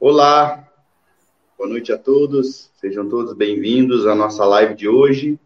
Olá, 0.00 0.64
boa 1.56 1.68
noite 1.68 1.92
a 1.92 1.98
todos, 1.98 2.70
sejam 2.76 3.08
todos 3.08 3.34
bem-vindos 3.34 4.06
à 4.06 4.14
nossa 4.14 4.44
live 4.44 4.76
de 4.76 4.88
hoje. 4.88 5.36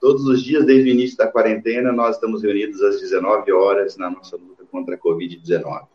Todos 0.00 0.24
os 0.26 0.40
dias, 0.40 0.64
desde 0.64 0.88
o 0.88 0.92
início 0.92 1.16
da 1.16 1.26
quarentena, 1.26 1.90
nós 1.90 2.14
estamos 2.14 2.44
reunidos 2.44 2.80
às 2.80 3.00
19 3.00 3.50
horas 3.50 3.96
na 3.96 4.08
nossa 4.08 4.36
luta 4.36 4.64
contra 4.70 4.94
a 4.94 4.98
Covid-19. 4.98 5.88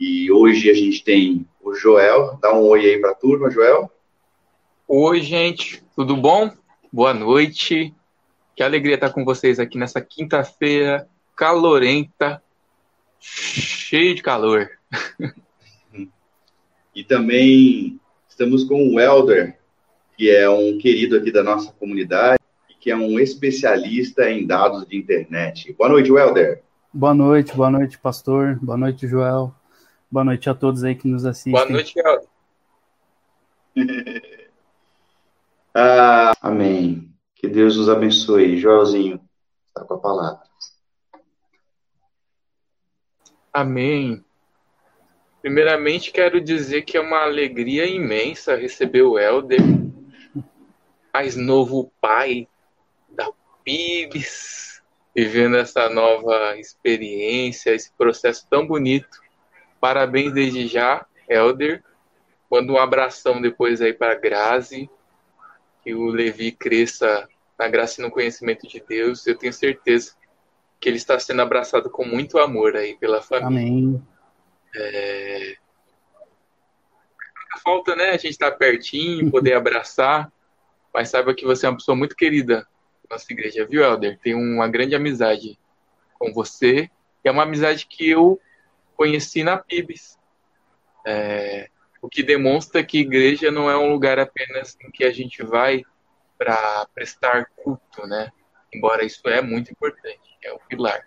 E 0.00 0.32
hoje 0.32 0.70
a 0.70 0.74
gente 0.74 1.04
tem 1.04 1.46
o 1.62 1.74
Joel. 1.74 2.38
Dá 2.40 2.54
um 2.54 2.62
oi 2.62 2.86
aí 2.86 2.98
para 2.98 3.10
a 3.10 3.14
turma, 3.14 3.50
Joel. 3.50 3.92
Oi, 4.88 5.20
gente, 5.20 5.84
tudo 5.94 6.16
bom? 6.16 6.50
Boa 6.90 7.12
noite. 7.12 7.94
Que 8.54 8.62
alegria 8.62 8.94
estar 8.94 9.10
com 9.10 9.22
vocês 9.22 9.60
aqui 9.60 9.76
nessa 9.76 10.00
quinta-feira 10.00 11.06
calorenta, 11.36 12.42
cheio 13.20 14.14
de 14.14 14.22
calor. 14.22 14.70
E 16.96 17.04
também 17.04 18.00
estamos 18.26 18.64
com 18.64 18.88
o 18.88 18.94
Welder, 18.94 19.58
que 20.16 20.30
é 20.30 20.48
um 20.48 20.78
querido 20.78 21.18
aqui 21.18 21.30
da 21.30 21.42
nossa 21.42 21.70
comunidade 21.72 22.40
que 22.80 22.90
é 22.90 22.96
um 22.96 23.18
especialista 23.18 24.30
em 24.30 24.46
dados 24.46 24.86
de 24.86 24.96
internet. 24.96 25.72
Boa 25.72 25.90
noite, 25.90 26.10
Welder. 26.10 26.62
Boa 26.94 27.12
noite, 27.12 27.54
boa 27.54 27.68
noite, 27.70 27.98
pastor. 27.98 28.58
Boa 28.62 28.78
noite, 28.78 29.06
Joel. 29.08 29.52
Boa 30.10 30.24
noite 30.24 30.48
a 30.48 30.54
todos 30.54 30.84
aí 30.84 30.94
que 30.94 31.08
nos 31.08 31.26
assistem. 31.26 31.52
Boa 31.52 31.68
noite, 31.68 31.94
Welder. 32.00 32.28
ah, 35.74 36.32
amém. 36.40 37.12
Que 37.34 37.48
Deus 37.48 37.76
os 37.76 37.90
abençoe. 37.90 38.56
Joelzinho, 38.56 39.20
está 39.66 39.84
com 39.84 39.94
a 39.94 39.98
palavra. 39.98 40.42
Amém. 43.52 44.24
Primeiramente, 45.46 46.10
quero 46.10 46.40
dizer 46.40 46.82
que 46.82 46.96
é 46.96 47.00
uma 47.00 47.22
alegria 47.22 47.86
imensa 47.86 48.56
receber 48.56 49.02
o 49.02 49.16
Helder, 49.16 49.60
mais 51.14 51.36
novo 51.36 51.92
pai 52.00 52.48
PIBs, 53.62 54.82
vivendo 55.14 55.56
essa 55.56 55.88
nova 55.88 56.58
experiência, 56.58 57.72
esse 57.72 57.92
processo 57.92 58.44
tão 58.50 58.66
bonito. 58.66 59.20
Parabéns 59.80 60.32
desde 60.32 60.66
já, 60.66 61.06
Elder. 61.28 61.80
Manda 62.50 62.72
um 62.72 62.76
abração 62.76 63.40
depois 63.40 63.80
aí 63.80 63.92
para 63.92 64.16
Grazi, 64.16 64.90
que 65.84 65.94
o 65.94 66.06
Levi 66.06 66.50
cresça 66.50 67.28
na 67.56 67.68
graça 67.68 68.00
e 68.00 68.04
no 68.04 68.10
conhecimento 68.10 68.66
de 68.66 68.80
Deus. 68.80 69.24
Eu 69.24 69.38
tenho 69.38 69.52
certeza 69.52 70.12
que 70.80 70.88
ele 70.88 70.96
está 70.96 71.16
sendo 71.20 71.42
abraçado 71.42 71.88
com 71.88 72.04
muito 72.04 72.36
amor 72.36 72.74
aí 72.74 72.96
pela 72.96 73.22
família. 73.22 73.60
Amém. 73.60 74.15
É... 74.76 75.56
Falta, 77.64 77.96
né? 77.96 78.10
A 78.10 78.16
gente 78.16 78.30
estar 78.30 78.50
tá 78.50 78.56
pertinho, 78.56 79.30
poder 79.30 79.54
abraçar, 79.56 80.30
mas 80.92 81.08
saiba 81.08 81.34
que 81.34 81.44
você 81.44 81.66
é 81.66 81.68
uma 81.68 81.76
pessoa 81.76 81.96
muito 81.96 82.14
querida 82.14 82.66
nossa 83.08 83.32
igreja, 83.32 83.66
viu, 83.66 83.82
Helder? 83.82 84.18
Tenho 84.18 84.38
uma 84.38 84.68
grande 84.68 84.94
amizade 84.94 85.58
com 86.18 86.32
você. 86.32 86.90
É 87.24 87.30
uma 87.30 87.42
amizade 87.42 87.86
que 87.86 88.08
eu 88.08 88.40
conheci 88.96 89.42
na 89.42 89.56
PIBS. 89.56 90.18
É, 91.06 91.68
o 92.02 92.08
que 92.08 92.22
demonstra 92.22 92.84
que 92.84 92.98
igreja 92.98 93.50
não 93.50 93.70
é 93.70 93.76
um 93.76 93.90
lugar 93.90 94.18
apenas 94.18 94.76
em 94.80 94.90
que 94.90 95.04
a 95.04 95.12
gente 95.12 95.42
vai 95.42 95.82
para 96.38 96.86
prestar 96.94 97.46
culto, 97.56 98.06
né? 98.06 98.30
Embora 98.72 99.04
isso 99.04 99.26
é 99.28 99.40
muito 99.40 99.70
importante, 99.70 100.36
é 100.42 100.52
o 100.52 100.58
pilar. 100.58 101.00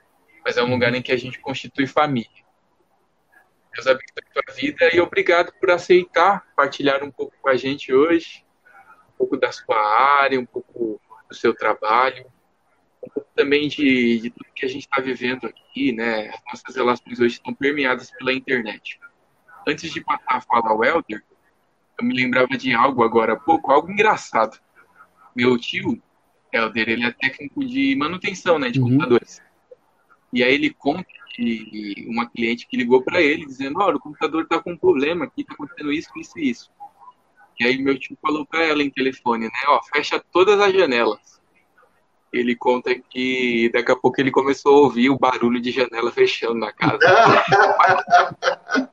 Mas 0.43 0.57
é 0.57 0.63
um 0.63 0.69
lugar 0.69 0.93
em 0.93 1.01
que 1.01 1.11
a 1.11 1.17
gente 1.17 1.39
constitui 1.39 1.85
família. 1.85 2.29
Deus 3.79 3.87
abençoe 3.87 4.23
a 4.27 4.33
tua 4.33 4.55
vida 4.55 4.95
e 4.95 4.99
obrigado 4.99 5.53
por 5.53 5.71
aceitar 5.71 6.45
partilhar 6.53 7.01
um 7.01 7.09
pouco 7.09 7.33
com 7.41 7.49
a 7.49 7.55
gente 7.55 7.93
hoje, 7.93 8.43
um 9.13 9.17
pouco 9.17 9.37
da 9.37 9.51
sua 9.53 9.77
área, 10.19 10.37
um 10.37 10.45
pouco 10.45 10.99
do 11.29 11.35
seu 11.35 11.55
trabalho, 11.55 12.25
um 13.01 13.09
pouco 13.09 13.29
também 13.33 13.69
de, 13.69 14.19
de 14.19 14.29
tudo 14.31 14.51
que 14.53 14.65
a 14.65 14.69
gente 14.69 14.81
está 14.81 15.01
vivendo 15.01 15.47
aqui, 15.47 15.93
né? 15.93 16.29
As 16.29 16.41
nossas 16.45 16.75
relações 16.75 17.19
hoje 17.21 17.35
estão 17.35 17.53
permeadas 17.53 18.11
pela 18.11 18.33
internet. 18.33 18.99
Antes 19.65 19.93
de 19.93 20.03
passar 20.03 20.23
a 20.27 20.41
falar 20.41 20.71
ao 20.71 20.83
Helder, 20.83 21.23
eu 21.97 22.05
me 22.05 22.13
lembrava 22.13 22.57
de 22.57 22.73
algo 22.73 23.01
agora 23.01 23.33
há 23.33 23.39
pouco, 23.39 23.71
algo 23.71 23.89
engraçado. 23.89 24.59
Meu 25.33 25.57
tio, 25.57 26.01
Helder, 26.51 26.89
ele 26.89 27.05
é 27.05 27.11
técnico 27.11 27.63
de 27.65 27.95
manutenção, 27.95 28.59
né, 28.59 28.69
de 28.69 28.81
uhum. 28.81 28.89
computadores. 28.89 29.41
E 30.33 30.43
aí 30.43 30.53
ele 30.53 30.69
conta 30.69 31.18
que 31.29 32.05
uma 32.07 32.29
cliente 32.29 32.67
que 32.67 32.77
ligou 32.77 33.01
para 33.01 33.21
ele 33.21 33.45
dizendo: 33.45 33.79
"Olha, 33.79 33.97
o 33.97 33.99
computador 33.99 34.43
está 34.43 34.59
com 34.59 34.73
um 34.73 34.77
problema 34.77 35.25
aqui, 35.25 35.41
está 35.41 35.53
acontecendo 35.53 35.91
isso, 35.91 36.09
isso 36.17 36.39
e 36.39 36.49
isso". 36.49 36.71
E 37.59 37.65
aí 37.65 37.77
meu 37.77 37.99
tio 37.99 38.17
falou 38.21 38.45
para 38.45 38.63
ela 38.65 38.81
em 38.81 38.89
telefone, 38.89 39.45
né? 39.45 39.61
Ó, 39.67 39.81
fecha 39.93 40.23
todas 40.31 40.59
as 40.59 40.73
janelas. 40.73 41.39
Ele 42.31 42.55
conta 42.55 42.95
que 42.95 43.69
daqui 43.73 43.91
a 43.91 43.95
pouco 43.95 44.21
ele 44.21 44.31
começou 44.31 44.75
a 44.75 44.79
ouvir 44.81 45.09
o 45.09 45.17
barulho 45.17 45.59
de 45.59 45.71
janela 45.71 46.11
fechando 46.11 46.55
na 46.55 46.71
casa. 46.71 46.99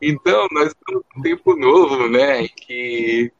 então, 0.00 0.48
nós 0.50 0.68
estamos 0.68 1.04
num 1.14 1.22
tempo 1.22 1.54
novo, 1.56 2.08
né? 2.08 2.48
Que 2.48 3.30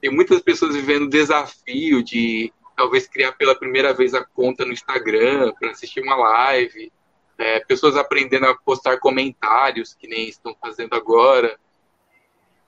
tem 0.00 0.10
muitas 0.10 0.40
pessoas 0.40 0.74
vivendo 0.74 1.02
o 1.02 1.10
desafio 1.10 2.02
de 2.02 2.52
talvez 2.76 3.08
criar 3.08 3.32
pela 3.32 3.58
primeira 3.58 3.92
vez 3.94 4.14
a 4.14 4.24
conta 4.24 4.64
no 4.64 4.72
Instagram 4.72 5.52
para 5.58 5.70
assistir 5.70 6.00
uma 6.00 6.14
live. 6.14 6.92
É, 7.38 7.60
pessoas 7.60 7.96
aprendendo 7.96 8.46
a 8.46 8.54
postar 8.54 8.98
comentários, 8.98 9.94
que 9.94 10.06
nem 10.06 10.28
estão 10.28 10.54
fazendo 10.60 10.94
agora. 10.94 11.58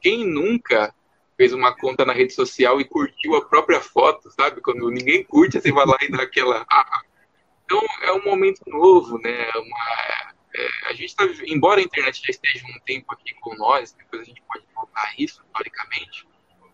Quem 0.00 0.26
nunca 0.26 0.94
fez 1.36 1.52
uma 1.52 1.74
conta 1.74 2.04
na 2.04 2.12
rede 2.12 2.32
social 2.32 2.80
e 2.80 2.84
curtiu 2.84 3.36
a 3.36 3.44
própria 3.44 3.80
foto, 3.80 4.30
sabe? 4.30 4.60
Quando 4.60 4.90
ninguém 4.90 5.24
curte, 5.24 5.60
você 5.60 5.70
vai 5.70 5.86
lá 5.86 5.96
e 6.02 6.10
dá 6.10 6.22
aquela. 6.22 6.66
Ah. 6.70 7.02
Então 7.64 7.82
é 8.02 8.12
um 8.12 8.24
momento 8.24 8.62
novo, 8.66 9.18
né? 9.18 9.46
Uma, 9.54 10.32
é, 10.54 10.68
a 10.86 10.92
gente 10.92 11.10
está, 11.10 11.24
embora 11.46 11.80
a 11.80 11.84
internet 11.84 12.22
já 12.22 12.30
esteja 12.30 12.64
um 12.66 12.80
tempo 12.80 13.12
aqui 13.12 13.34
com 13.42 13.54
nós, 13.56 13.92
depois 13.92 14.22
a 14.22 14.24
gente 14.24 14.42
pode 14.42 14.64
voltar 14.74 15.02
a 15.02 15.12
isso, 15.18 15.44
historicamente, 15.44 16.26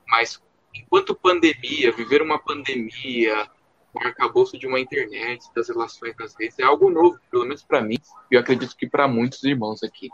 mas 0.07 0.41
enquanto 0.75 1.15
pandemia, 1.15 1.93
viver 1.93 2.23
uma 2.23 2.39
pandemia, 2.39 3.49
o 3.93 3.99
arcabouço 3.99 4.59
de 4.59 4.67
uma 4.67 4.81
internet, 4.81 5.45
das 5.55 5.69
relações 5.69 6.17
das 6.17 6.35
redes, 6.39 6.59
é 6.59 6.65
algo 6.65 6.91
novo, 6.91 7.19
pelo 7.31 7.45
menos 7.45 7.63
para 7.63 7.81
mim, 7.81 7.99
e 8.31 8.35
eu 8.35 8.41
acredito 8.41 8.77
que 8.77 8.87
para 8.87 9.07
muitos 9.07 9.43
irmãos 9.45 9.83
aqui. 9.83 10.09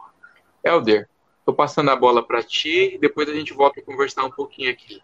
Helder, 0.62 1.08
Tô 1.50 1.54
passando 1.54 1.90
a 1.90 1.96
bola 1.96 2.22
para 2.22 2.42
ti, 2.44 2.96
depois 3.00 3.28
a 3.28 3.34
gente 3.34 3.52
volta 3.52 3.80
a 3.80 3.82
conversar 3.82 4.24
um 4.24 4.30
pouquinho 4.30 4.70
aqui. 4.70 5.00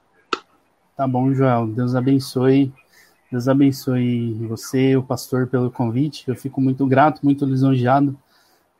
Tá 0.96 1.04
bom, 1.04 1.34
Joel. 1.34 1.66
Deus 1.66 1.94
abençoe. 1.96 2.72
Deus 3.32 3.48
abençoe 3.48 4.34
você, 4.46 4.96
o 4.96 5.02
pastor, 5.02 5.48
pelo 5.48 5.72
convite. 5.72 6.28
Eu 6.28 6.36
fico 6.36 6.60
muito 6.60 6.86
grato, 6.86 7.22
muito 7.24 7.44
lisonjeado. 7.44 8.16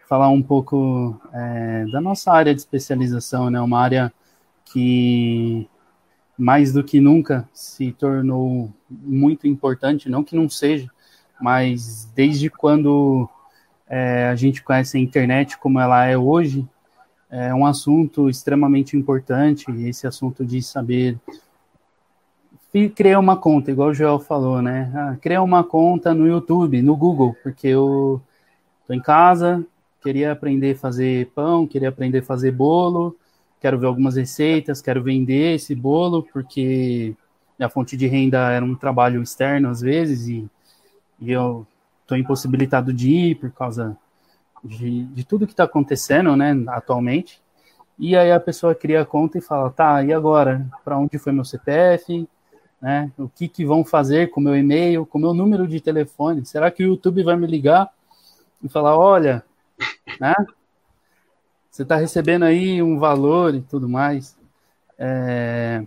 Falar 0.09 0.29
um 0.29 0.43
pouco 0.43 1.21
é, 1.33 1.87
da 1.91 2.01
nossa 2.01 2.31
área 2.31 2.55
de 2.55 2.61
especialização, 2.61 3.51
né? 3.51 3.61
Uma 3.61 3.81
área 3.81 4.13
que 4.67 5.69
mais 6.39 6.73
do 6.73 6.85
que 6.85 7.01
nunca 7.01 7.49
se 7.53 7.93
tornou 7.93 8.71
muito 8.91 9.47
importante, 9.47 10.09
não 10.09 10.23
que 10.23 10.37
não 10.37 10.49
seja, 10.49 10.91
mas 11.41 12.09
desde 12.15 12.51
quando 12.51 13.29
é, 13.89 14.29
a 14.29 14.37
gente 14.37 14.63
conhece 14.63 14.97
a 14.97 15.01
internet 15.01 15.57
como 15.59 15.81
ela 15.81 16.05
é 16.05 16.17
hoje, 16.17 16.67
é 17.31 17.55
um 17.55 17.67
assunto 17.67 18.29
extremamente 18.29 18.97
importante, 18.97 19.71
esse 19.87 20.07
assunto 20.07 20.45
de 20.45 20.63
saber 20.63 21.19
criar 22.95 23.19
uma 23.19 23.37
conta, 23.37 23.71
igual 23.71 23.89
o 23.89 23.95
Joel 23.95 24.19
falou, 24.19 24.61
né? 24.61 24.93
Ah, 24.95 25.17
criar 25.21 25.43
uma 25.43 25.65
conta 25.65 26.13
no 26.13 26.27
YouTube, 26.27 26.83
no 26.83 26.95
Google, 26.95 27.35
porque 27.43 27.69
eu 27.69 28.21
tô 28.87 28.93
em 28.93 29.01
casa, 29.01 29.65
queria 30.03 30.33
aprender 30.33 30.73
a 30.73 30.79
fazer 30.79 31.31
pão, 31.35 31.67
queria 31.67 31.89
aprender 31.89 32.19
a 32.19 32.23
fazer 32.23 32.53
bolo, 32.53 33.17
quero 33.61 33.79
ver 33.79 33.87
algumas 33.87 34.17
receitas, 34.17 34.81
quero 34.81 35.03
vender 35.03 35.55
esse 35.55 35.75
bolo, 35.75 36.23
porque 36.23 37.15
a 37.59 37.69
fonte 37.69 37.97
de 37.97 38.07
renda 38.07 38.51
era 38.51 38.65
um 38.65 38.75
trabalho 38.75 39.23
externo 39.23 39.69
às 39.69 39.81
vezes, 39.81 40.29
e, 40.29 40.49
e 41.21 41.33
eu 41.33 41.67
tô 42.07 42.15
impossibilitado 42.15 42.93
de 42.93 43.11
ir 43.11 43.35
por 43.37 43.51
causa 43.51 43.97
de, 44.63 45.05
de 45.05 45.25
tudo 45.25 45.47
que 45.47 45.53
está 45.53 45.65
acontecendo, 45.65 46.37
né, 46.37 46.55
atualmente. 46.69 47.41
E 47.99 48.15
aí 48.15 48.31
a 48.31 48.41
pessoa 48.41 48.75
cria 48.75 49.03
a 49.03 49.07
conta 49.07 49.39
e 49.39 49.41
fala, 49.41 49.71
tá, 49.71 50.05
e 50.05 50.13
agora? 50.13 50.67
Para 50.85 50.99
onde 50.99 51.19
foi 51.19 51.33
meu 51.33 51.45
CPF? 51.45 52.29
Né? 52.81 53.11
O 53.17 53.29
que, 53.29 53.49
que 53.49 53.65
vão 53.65 53.85
fazer 53.85 54.31
com 54.31 54.41
meu 54.41 54.55
e-mail, 54.55 55.07
com 55.07 55.19
meu 55.19 55.33
número 55.33 55.67
de 55.67 55.81
telefone? 55.81 56.45
Será 56.45 56.71
que 56.71 56.85
o 56.85 56.89
YouTube 56.89 57.23
vai 57.23 57.37
me 57.37 57.47
ligar 57.47 57.89
e 58.63 58.69
falar, 58.69 58.99
olha, 58.99 59.43
né? 60.21 60.35
Você 61.77 61.83
está 61.83 61.97
recebendo 61.97 62.45
aí 62.45 62.83
um 62.83 62.99
valor 62.99 63.55
e 63.55 63.61
tudo 63.61 63.87
mais. 63.87 64.35
É 64.99 65.85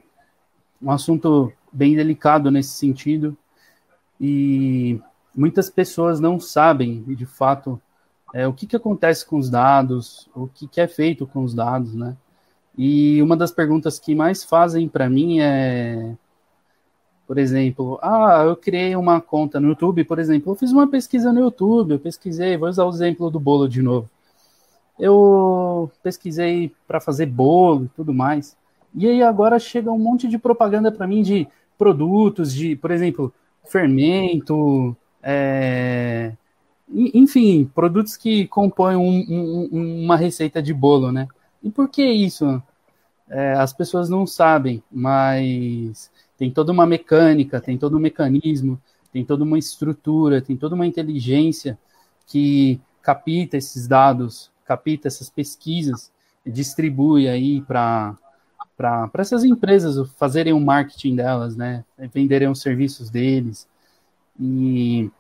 um 0.80 0.92
assunto 0.92 1.52
bem 1.74 1.96
delicado 1.96 2.52
nesse 2.52 2.74
sentido. 2.74 3.36
E 4.22 5.02
muitas 5.36 5.68
pessoas 5.68 6.20
não 6.20 6.40
sabem, 6.40 7.02
de 7.02 7.26
fato, 7.26 7.82
é, 8.32 8.48
o 8.48 8.54
que, 8.54 8.68
que 8.68 8.76
acontece 8.76 9.26
com 9.26 9.40
os 9.40 9.50
dados, 9.50 10.30
o 10.36 10.48
que, 10.48 10.68
que 10.68 10.80
é 10.80 10.88
feito 10.88 11.26
com 11.26 11.44
os 11.44 11.56
dados, 11.56 11.96
né? 11.96 12.16
E 12.78 13.20
uma 13.24 13.36
das 13.36 13.52
perguntas 13.52 13.98
que 13.98 14.14
mais 14.14 14.44
fazem 14.44 14.88
para 14.88 15.10
mim 15.10 15.40
é, 15.40 16.16
por 17.26 17.40
exemplo, 17.40 17.98
ah, 18.04 18.44
eu 18.46 18.56
criei 18.56 18.96
uma 18.96 19.20
conta 19.20 19.60
no 19.60 19.70
YouTube, 19.70 20.04
por 20.04 20.20
exemplo, 20.20 20.52
eu 20.52 20.56
fiz 20.56 20.72
uma 20.72 20.88
pesquisa 20.88 21.34
no 21.34 21.40
YouTube, 21.40 21.94
eu 21.94 22.00
pesquisei, 22.00 22.58
vou 22.58 22.70
usar 22.70 22.86
o 22.86 22.92
exemplo 22.92 23.32
do 23.32 23.40
bolo 23.40 23.68
de 23.68 23.82
novo. 23.82 24.08
Eu 25.00 25.92
pesquisei 26.04 26.74
para 26.88 27.00
fazer 27.00 27.26
bolo 27.26 27.86
e 27.86 27.90
tudo 27.90 28.14
mais. 28.14 28.58
E 28.94 29.08
aí 29.08 29.24
agora 29.24 29.58
chega 29.60 29.92
um 29.92 30.00
monte 30.00 30.28
de 30.28 30.38
propaganda 30.38 30.92
para 30.92 31.08
mim 31.08 31.22
de 31.22 31.48
produtos, 31.78 32.54
de, 32.54 32.76
por 32.76 32.92
exemplo, 32.92 33.34
fermento, 33.64 34.96
é, 35.24 36.34
enfim, 36.92 37.70
produtos 37.74 38.18
que 38.18 38.48
compõem 38.48 38.96
um, 38.96 39.70
um, 39.72 40.04
uma 40.04 40.18
receita 40.18 40.62
de 40.62 40.74
bolo, 40.74 41.12
né? 41.12 41.28
E 41.64 41.70
por 41.70 41.88
que 41.90 42.04
isso? 42.04 42.62
É, 43.30 43.54
as 43.54 43.72
pessoas 43.72 44.10
não 44.10 44.26
sabem, 44.26 44.82
mas 44.92 46.12
tem 46.38 46.50
toda 46.50 46.72
uma 46.72 46.88
mecânica, 46.88 47.62
tem 47.62 47.78
todo 47.78 47.98
um 47.98 48.00
mecanismo, 48.00 48.82
tem 49.12 49.24
toda 49.24 49.44
uma 49.44 49.58
estrutura, 49.58 50.42
tem 50.42 50.58
toda 50.58 50.74
uma 50.74 50.88
inteligência 50.88 51.78
que 52.26 52.80
capta 53.02 53.58
esses 53.58 53.88
dados, 53.88 54.52
capta 54.78 55.08
essas 55.08 55.30
pesquisas 55.30 56.12
distribui 56.46 57.28
aí 57.28 57.62
para 57.62 58.16
para 58.78 59.10
essas 59.18 59.44
empresas 59.44 60.10
fazerem 60.12 60.54
o 60.54 60.60
marketing 60.60 61.14
delas, 61.18 61.54
né? 61.58 61.84
Venderem 62.14 62.48
os 62.48 62.62
serviços 62.62 63.10
deles. 63.10 63.68
E 64.40 65.12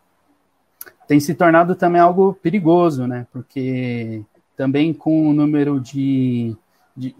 tem 1.05 1.19
se 1.19 1.35
tornado 1.35 1.75
também 1.75 1.99
algo 1.99 2.33
perigoso, 2.35 3.05
né? 3.05 3.27
Porque 3.33 4.23
também 4.55 4.93
com 4.93 5.27
o 5.27 5.33
número 5.33 5.77
de, 5.77 6.55
de 6.95 7.13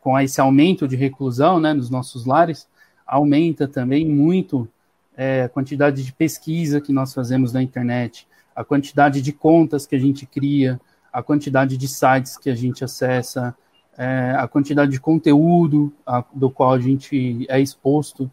com 0.00 0.18
esse 0.18 0.40
aumento 0.40 0.88
de 0.88 0.96
reclusão, 0.96 1.60
né, 1.60 1.74
nos 1.74 1.90
nossos 1.90 2.24
lares, 2.24 2.66
aumenta 3.06 3.68
também 3.68 4.08
muito 4.08 4.66
é, 5.14 5.42
a 5.42 5.48
quantidade 5.50 6.02
de 6.02 6.12
pesquisa 6.12 6.80
que 6.80 6.92
nós 6.92 7.12
fazemos 7.12 7.52
na 7.52 7.62
internet, 7.62 8.26
a 8.56 8.64
quantidade 8.64 9.20
de 9.20 9.32
contas 9.32 9.86
que 9.86 9.96
a 9.96 9.98
gente 9.98 10.24
cria, 10.24 10.80
a 11.14 11.22
quantidade 11.22 11.76
de 11.76 11.86
sites 11.86 12.36
que 12.36 12.50
a 12.50 12.56
gente 12.56 12.82
acessa, 12.82 13.56
é, 13.96 14.34
a 14.36 14.48
quantidade 14.48 14.90
de 14.90 14.98
conteúdo 14.98 15.92
a, 16.04 16.24
do 16.34 16.50
qual 16.50 16.72
a 16.72 16.80
gente 16.80 17.46
é 17.48 17.60
exposto. 17.60 18.28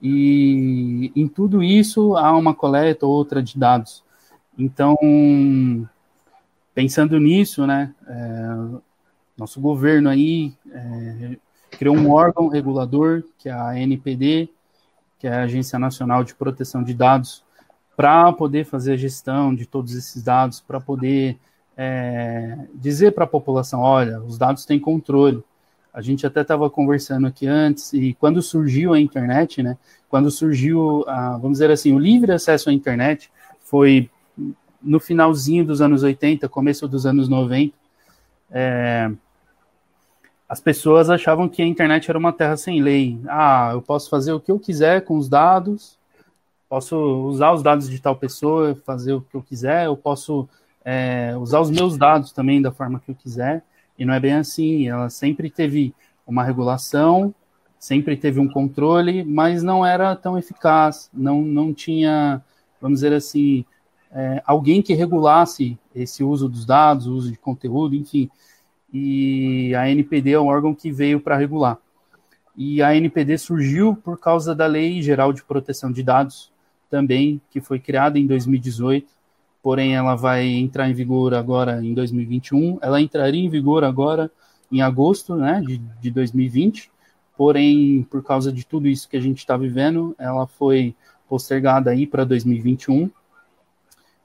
E 0.00 1.10
em 1.16 1.26
tudo 1.26 1.60
isso 1.60 2.16
há 2.16 2.30
uma 2.36 2.54
coleta 2.54 3.04
ou 3.04 3.12
outra 3.12 3.42
de 3.42 3.58
dados. 3.58 4.04
Então, 4.56 4.96
pensando 6.72 7.18
nisso, 7.18 7.66
né, 7.66 7.92
é, 8.06 8.80
nosso 9.36 9.60
governo 9.60 10.08
aí 10.08 10.54
é, 10.70 11.36
criou 11.72 11.96
um 11.96 12.12
órgão 12.12 12.46
regulador, 12.46 13.24
que 13.38 13.48
é 13.48 13.52
a 13.52 13.76
NPD, 13.76 14.48
que 15.18 15.26
é 15.26 15.34
a 15.34 15.42
Agência 15.42 15.80
Nacional 15.80 16.22
de 16.22 16.32
Proteção 16.36 16.84
de 16.84 16.94
Dados, 16.94 17.42
para 17.96 18.32
poder 18.32 18.64
fazer 18.64 18.92
a 18.92 18.96
gestão 18.96 19.52
de 19.52 19.66
todos 19.66 19.96
esses 19.96 20.22
dados, 20.22 20.60
para 20.60 20.80
poder 20.80 21.36
é, 21.82 22.58
dizer 22.74 23.12
para 23.12 23.24
a 23.24 23.26
população, 23.26 23.80
olha, 23.80 24.20
os 24.20 24.36
dados 24.36 24.66
têm 24.66 24.78
controle. 24.78 25.42
A 25.94 26.02
gente 26.02 26.26
até 26.26 26.42
estava 26.42 26.68
conversando 26.68 27.26
aqui 27.26 27.46
antes, 27.46 27.94
e 27.94 28.12
quando 28.20 28.42
surgiu 28.42 28.92
a 28.92 29.00
internet, 29.00 29.62
né, 29.62 29.78
quando 30.06 30.30
surgiu, 30.30 31.02
a, 31.08 31.38
vamos 31.38 31.52
dizer 31.52 31.70
assim, 31.70 31.94
o 31.94 31.98
livre 31.98 32.32
acesso 32.32 32.68
à 32.68 32.72
internet, 32.72 33.30
foi 33.60 34.10
no 34.82 35.00
finalzinho 35.00 35.64
dos 35.64 35.80
anos 35.80 36.02
80, 36.02 36.50
começo 36.50 36.86
dos 36.86 37.06
anos 37.06 37.30
90, 37.30 37.74
é, 38.50 39.10
as 40.46 40.60
pessoas 40.60 41.08
achavam 41.08 41.48
que 41.48 41.62
a 41.62 41.66
internet 41.66 42.10
era 42.10 42.18
uma 42.18 42.32
terra 42.32 42.58
sem 42.58 42.82
lei. 42.82 43.18
Ah, 43.26 43.70
eu 43.72 43.80
posso 43.80 44.10
fazer 44.10 44.32
o 44.32 44.40
que 44.40 44.52
eu 44.52 44.58
quiser 44.58 45.02
com 45.02 45.16
os 45.16 45.30
dados, 45.30 45.98
posso 46.68 46.94
usar 47.26 47.52
os 47.52 47.62
dados 47.62 47.88
de 47.88 47.98
tal 47.98 48.16
pessoa, 48.16 48.76
fazer 48.84 49.14
o 49.14 49.22
que 49.22 49.34
eu 49.34 49.42
quiser, 49.42 49.86
eu 49.86 49.96
posso 49.96 50.46
é, 50.84 51.34
usar 51.36 51.60
os 51.60 51.70
meus 51.70 51.96
dados 51.96 52.32
também 52.32 52.60
da 52.60 52.72
forma 52.72 53.00
que 53.00 53.10
eu 53.10 53.14
quiser. 53.14 53.62
E 53.98 54.04
não 54.04 54.14
é 54.14 54.20
bem 54.20 54.34
assim. 54.34 54.88
Ela 54.88 55.10
sempre 55.10 55.50
teve 55.50 55.94
uma 56.26 56.44
regulação, 56.44 57.34
sempre 57.78 58.16
teve 58.16 58.38
um 58.38 58.48
controle, 58.48 59.24
mas 59.24 59.62
não 59.62 59.84
era 59.84 60.14
tão 60.14 60.38
eficaz, 60.38 61.10
não, 61.12 61.42
não 61.42 61.72
tinha, 61.72 62.42
vamos 62.80 63.00
dizer 63.00 63.12
assim, 63.12 63.64
é, 64.12 64.42
alguém 64.46 64.82
que 64.82 64.94
regulasse 64.94 65.78
esse 65.94 66.22
uso 66.22 66.48
dos 66.48 66.64
dados, 66.64 67.06
o 67.06 67.14
uso 67.14 67.30
de 67.30 67.38
conteúdo, 67.38 67.94
enfim. 67.94 68.30
E 68.92 69.74
a 69.74 69.88
NPD 69.88 70.32
é 70.32 70.40
um 70.40 70.46
órgão 70.46 70.74
que 70.74 70.90
veio 70.90 71.20
para 71.20 71.36
regular. 71.36 71.78
E 72.56 72.82
a 72.82 72.94
NPD 72.94 73.38
surgiu 73.38 73.96
por 73.96 74.18
causa 74.18 74.54
da 74.54 74.66
Lei 74.66 75.00
Geral 75.00 75.32
de 75.32 75.42
Proteção 75.42 75.90
de 75.90 76.02
Dados, 76.02 76.52
também, 76.90 77.40
que 77.50 77.60
foi 77.60 77.78
criada 77.78 78.18
em 78.18 78.26
2018, 78.26 79.08
porém 79.62 79.94
ela 79.94 80.14
vai 80.14 80.46
entrar 80.46 80.88
em 80.88 80.94
vigor 80.94 81.34
agora 81.34 81.84
em 81.84 81.94
2021. 81.94 82.78
Ela 82.80 83.00
entraria 83.00 83.44
em 83.44 83.48
vigor 83.48 83.84
agora 83.84 84.30
em 84.70 84.80
agosto 84.80 85.34
né, 85.34 85.60
de, 85.66 85.78
de 85.78 86.10
2020, 86.10 86.90
porém, 87.36 88.06
por 88.10 88.22
causa 88.22 88.52
de 88.52 88.64
tudo 88.64 88.86
isso 88.86 89.08
que 89.08 89.16
a 89.16 89.20
gente 89.20 89.38
está 89.38 89.56
vivendo, 89.56 90.14
ela 90.18 90.46
foi 90.46 90.94
postergada 91.28 91.90
aí 91.90 92.06
para 92.06 92.24
2021 92.24 93.10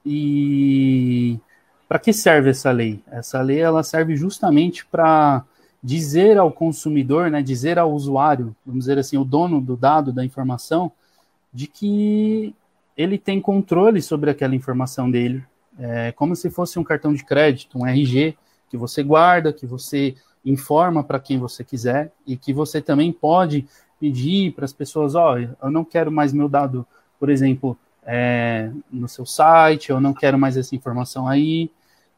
e 0.04 1.38
para 1.88 1.98
que 1.98 2.12
serve 2.12 2.50
essa 2.50 2.70
lei? 2.70 3.02
Essa 3.10 3.40
lei 3.40 3.60
ela 3.60 3.82
serve 3.82 4.16
justamente 4.16 4.84
para 4.86 5.44
dizer 5.82 6.36
ao 6.36 6.50
consumidor, 6.50 7.30
né, 7.30 7.42
dizer 7.42 7.78
ao 7.78 7.92
usuário, 7.92 8.54
vamos 8.64 8.84
dizer 8.84 8.98
assim, 8.98 9.16
o 9.16 9.24
dono 9.24 9.60
do 9.60 9.76
dado, 9.76 10.12
da 10.12 10.24
informação, 10.24 10.90
de 11.52 11.66
que 11.66 12.54
ele 12.96 13.18
tem 13.18 13.40
controle 13.40 14.00
sobre 14.00 14.30
aquela 14.30 14.54
informação 14.54 15.10
dele, 15.10 15.44
é 15.78 16.12
como 16.12 16.34
se 16.34 16.50
fosse 16.50 16.78
um 16.78 16.84
cartão 16.84 17.12
de 17.12 17.24
crédito, 17.24 17.78
um 17.78 17.86
RG, 17.86 18.36
que 18.68 18.76
você 18.76 19.02
guarda, 19.02 19.52
que 19.52 19.66
você 19.66 20.14
informa 20.44 21.04
para 21.04 21.20
quem 21.20 21.38
você 21.38 21.62
quiser 21.62 22.12
e 22.26 22.36
que 22.36 22.52
você 22.52 22.80
também 22.80 23.12
pode 23.12 23.66
pedir 24.00 24.52
para 24.52 24.64
as 24.64 24.72
pessoas, 24.72 25.14
ó, 25.14 25.34
oh, 25.34 25.38
eu 25.38 25.70
não 25.70 25.84
quero 25.84 26.10
mais 26.10 26.32
meu 26.32 26.48
dado, 26.48 26.86
por 27.18 27.30
exemplo, 27.30 27.76
é, 28.04 28.70
no 28.90 29.08
seu 29.08 29.26
site, 29.26 29.90
eu 29.90 30.00
não 30.00 30.14
quero 30.14 30.38
mais 30.38 30.56
essa 30.56 30.76
informação 30.76 31.26
aí. 31.26 31.70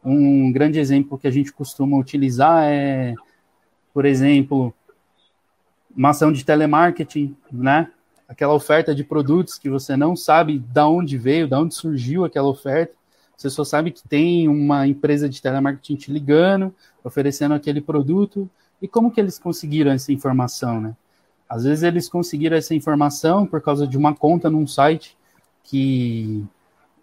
Um 0.04 0.52
grande 0.52 0.78
exemplo 0.78 1.18
que 1.18 1.26
a 1.26 1.30
gente 1.30 1.52
costuma 1.52 1.96
utilizar 1.96 2.64
é, 2.64 3.14
por 3.94 4.04
exemplo, 4.04 4.74
uma 5.96 6.10
ação 6.10 6.30
de 6.30 6.44
telemarketing, 6.44 7.34
né? 7.50 7.90
Aquela 8.28 8.52
oferta 8.52 8.94
de 8.94 9.02
produtos 9.02 9.58
que 9.58 9.70
você 9.70 9.96
não 9.96 10.14
sabe 10.14 10.58
de 10.58 10.80
onde 10.80 11.16
veio, 11.16 11.48
de 11.48 11.54
onde 11.54 11.74
surgiu 11.74 12.24
aquela 12.24 12.48
oferta. 12.48 12.94
Você 13.36 13.48
só 13.48 13.64
sabe 13.64 13.90
que 13.90 14.06
tem 14.06 14.48
uma 14.48 14.86
empresa 14.86 15.28
de 15.28 15.40
telemarketing 15.40 15.96
te 15.96 16.12
ligando, 16.12 16.74
oferecendo 17.02 17.54
aquele 17.54 17.80
produto. 17.80 18.50
E 18.82 18.86
como 18.86 19.10
que 19.10 19.20
eles 19.20 19.38
conseguiram 19.38 19.90
essa 19.90 20.12
informação, 20.12 20.80
né? 20.80 20.94
Às 21.48 21.64
vezes 21.64 21.82
eles 21.82 22.08
conseguiram 22.08 22.56
essa 22.56 22.74
informação 22.74 23.46
por 23.46 23.62
causa 23.62 23.86
de 23.86 23.96
uma 23.96 24.14
conta 24.14 24.50
num 24.50 24.66
site 24.66 25.16
que 25.64 26.44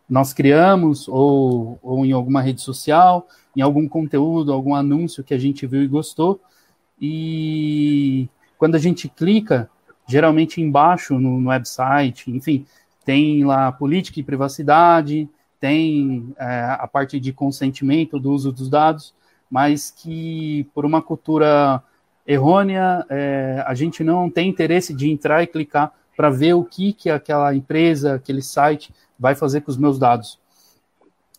nós 0.07 0.33
criamos, 0.33 1.07
ou, 1.07 1.79
ou 1.81 2.05
em 2.05 2.11
alguma 2.11 2.41
rede 2.41 2.61
social, 2.61 3.27
em 3.55 3.61
algum 3.61 3.87
conteúdo, 3.87 4.53
algum 4.53 4.75
anúncio 4.75 5.23
que 5.23 5.33
a 5.33 5.37
gente 5.37 5.65
viu 5.65 5.81
e 5.81 5.87
gostou. 5.87 6.39
E 7.01 8.29
quando 8.57 8.75
a 8.75 8.79
gente 8.79 9.09
clica, 9.09 9.69
geralmente 10.07 10.61
embaixo 10.61 11.19
no, 11.19 11.39
no 11.39 11.49
website, 11.49 12.31
enfim, 12.31 12.65
tem 13.03 13.43
lá 13.45 13.71
política 13.71 14.19
e 14.19 14.23
privacidade, 14.23 15.29
tem 15.59 16.33
é, 16.37 16.77
a 16.79 16.87
parte 16.87 17.19
de 17.19 17.31
consentimento 17.31 18.19
do 18.19 18.31
uso 18.31 18.51
dos 18.51 18.69
dados, 18.69 19.13
mas 19.49 19.91
que 19.91 20.67
por 20.73 20.85
uma 20.85 21.01
cultura 21.01 21.81
errônea, 22.25 23.05
é, 23.09 23.63
a 23.65 23.73
gente 23.75 24.03
não 24.03 24.29
tem 24.29 24.49
interesse 24.49 24.93
de 24.93 25.09
entrar 25.09 25.43
e 25.43 25.47
clicar 25.47 25.91
para 26.17 26.29
ver 26.29 26.53
o 26.53 26.63
que, 26.63 26.93
que 26.93 27.09
aquela 27.09 27.53
empresa, 27.53 28.15
aquele 28.15 28.41
site 28.41 28.93
vai 29.19 29.35
fazer 29.35 29.61
com 29.61 29.69
os 29.69 29.77
meus 29.77 29.99
dados. 29.99 30.39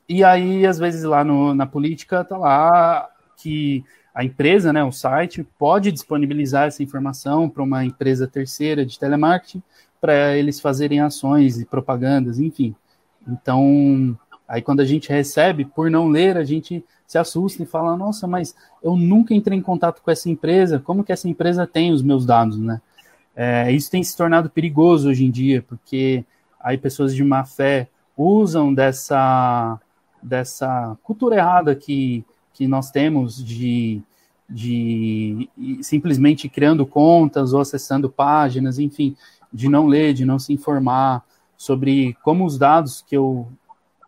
E 0.09 0.23
aí, 0.23 0.65
às 0.65 0.79
vezes, 0.79 1.03
lá 1.03 1.25
no, 1.25 1.55
na 1.55 1.67
política, 1.67 2.21
está 2.21 2.37
lá 2.37 3.09
que 3.37 3.85
a 4.17 4.25
empresa, 4.25 4.73
né, 4.73 4.83
o 4.83 4.91
site, 4.91 5.47
pode 5.59 5.93
disponibilizar 5.93 6.69
essa 6.69 6.83
informação 6.83 7.51
para 7.51 7.63
uma 7.63 7.85
empresa 7.85 8.27
terceira 8.27 8.87
de 8.87 8.99
telemarketing 8.99 9.63
para 10.01 10.35
eles 10.35 10.59
fazerem 10.59 11.01
ações 11.01 11.61
e 11.61 11.67
propagandas, 11.67 12.39
enfim. 12.39 12.75
Então, 13.29 14.19
aí 14.49 14.63
quando 14.63 14.81
a 14.81 14.87
gente 14.87 15.11
recebe, 15.11 15.67
por 15.67 15.91
não 15.91 16.09
ler, 16.09 16.39
a 16.39 16.45
gente 16.45 16.83
se 17.07 17.19
assusta 17.19 17.63
e 17.63 17.67
fala, 17.67 17.95
nossa, 17.95 18.27
mas 18.27 18.57
eu 18.83 18.97
nunca 18.97 19.35
entrei 19.35 19.59
em 19.59 19.63
contato 19.63 20.01
com 20.01 20.11
essa 20.11 20.31
empresa, 20.31 20.81
como 20.81 21.05
que 21.05 21.13
essa 21.13 21.29
empresa 21.29 21.67
tem 21.67 21.93
os 21.93 22.01
meus 22.01 22.25
dados, 22.25 22.59
né? 22.59 22.81
É, 23.37 23.71
isso 23.71 23.91
tem 23.91 24.03
se 24.03 24.17
tornado 24.17 24.49
perigoso 24.49 25.11
hoje 25.11 25.27
em 25.27 25.31
dia, 25.31 25.61
porque 25.61 26.25
aí 26.59 26.79
pessoas 26.79 27.15
de 27.15 27.23
má 27.23 27.45
fé 27.45 27.87
usam 28.17 28.73
dessa, 28.73 29.79
dessa 30.23 30.97
cultura 31.03 31.37
errada 31.37 31.75
que, 31.75 32.25
que 32.57 32.67
nós 32.67 32.91
temos 32.91 33.45
de, 33.45 34.01
de 34.49 35.51
simplesmente 35.83 36.49
criando 36.49 36.87
contas 36.87 37.53
ou 37.53 37.61
acessando 37.61 38.09
páginas, 38.09 38.79
enfim, 38.79 39.15
de 39.53 39.69
não 39.69 39.87
ler, 39.87 40.15
de 40.15 40.25
não 40.25 40.39
se 40.39 40.55
informar 40.55 41.23
sobre 41.55 42.17
como 42.23 42.47
os 42.47 42.57
dados 42.57 43.05
que 43.07 43.15
eu 43.15 43.47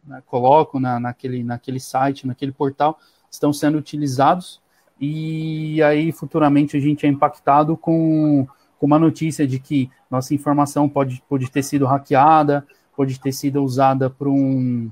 né, 0.06 0.22
coloco 0.26 0.80
na, 0.80 0.98
naquele, 0.98 1.44
naquele 1.44 1.78
site, 1.78 2.26
naquele 2.26 2.50
portal, 2.50 2.98
estão 3.30 3.52
sendo 3.52 3.76
utilizados. 3.76 4.62
E 4.98 5.82
aí 5.82 6.10
futuramente 6.10 6.74
a 6.74 6.80
gente 6.80 7.04
é 7.04 7.08
impactado 7.08 7.76
com, 7.76 8.46
com 8.78 8.86
uma 8.86 8.98
notícia 8.98 9.46
de 9.46 9.58
que 9.58 9.90
nossa 10.10 10.34
informação 10.34 10.88
pode, 10.88 11.22
pode 11.28 11.50
ter 11.50 11.62
sido 11.62 11.84
hackeada, 11.84 12.66
pode 12.96 13.20
ter 13.20 13.32
sido 13.32 13.62
usada 13.62 14.08
para 14.08 14.28
um 14.28 14.90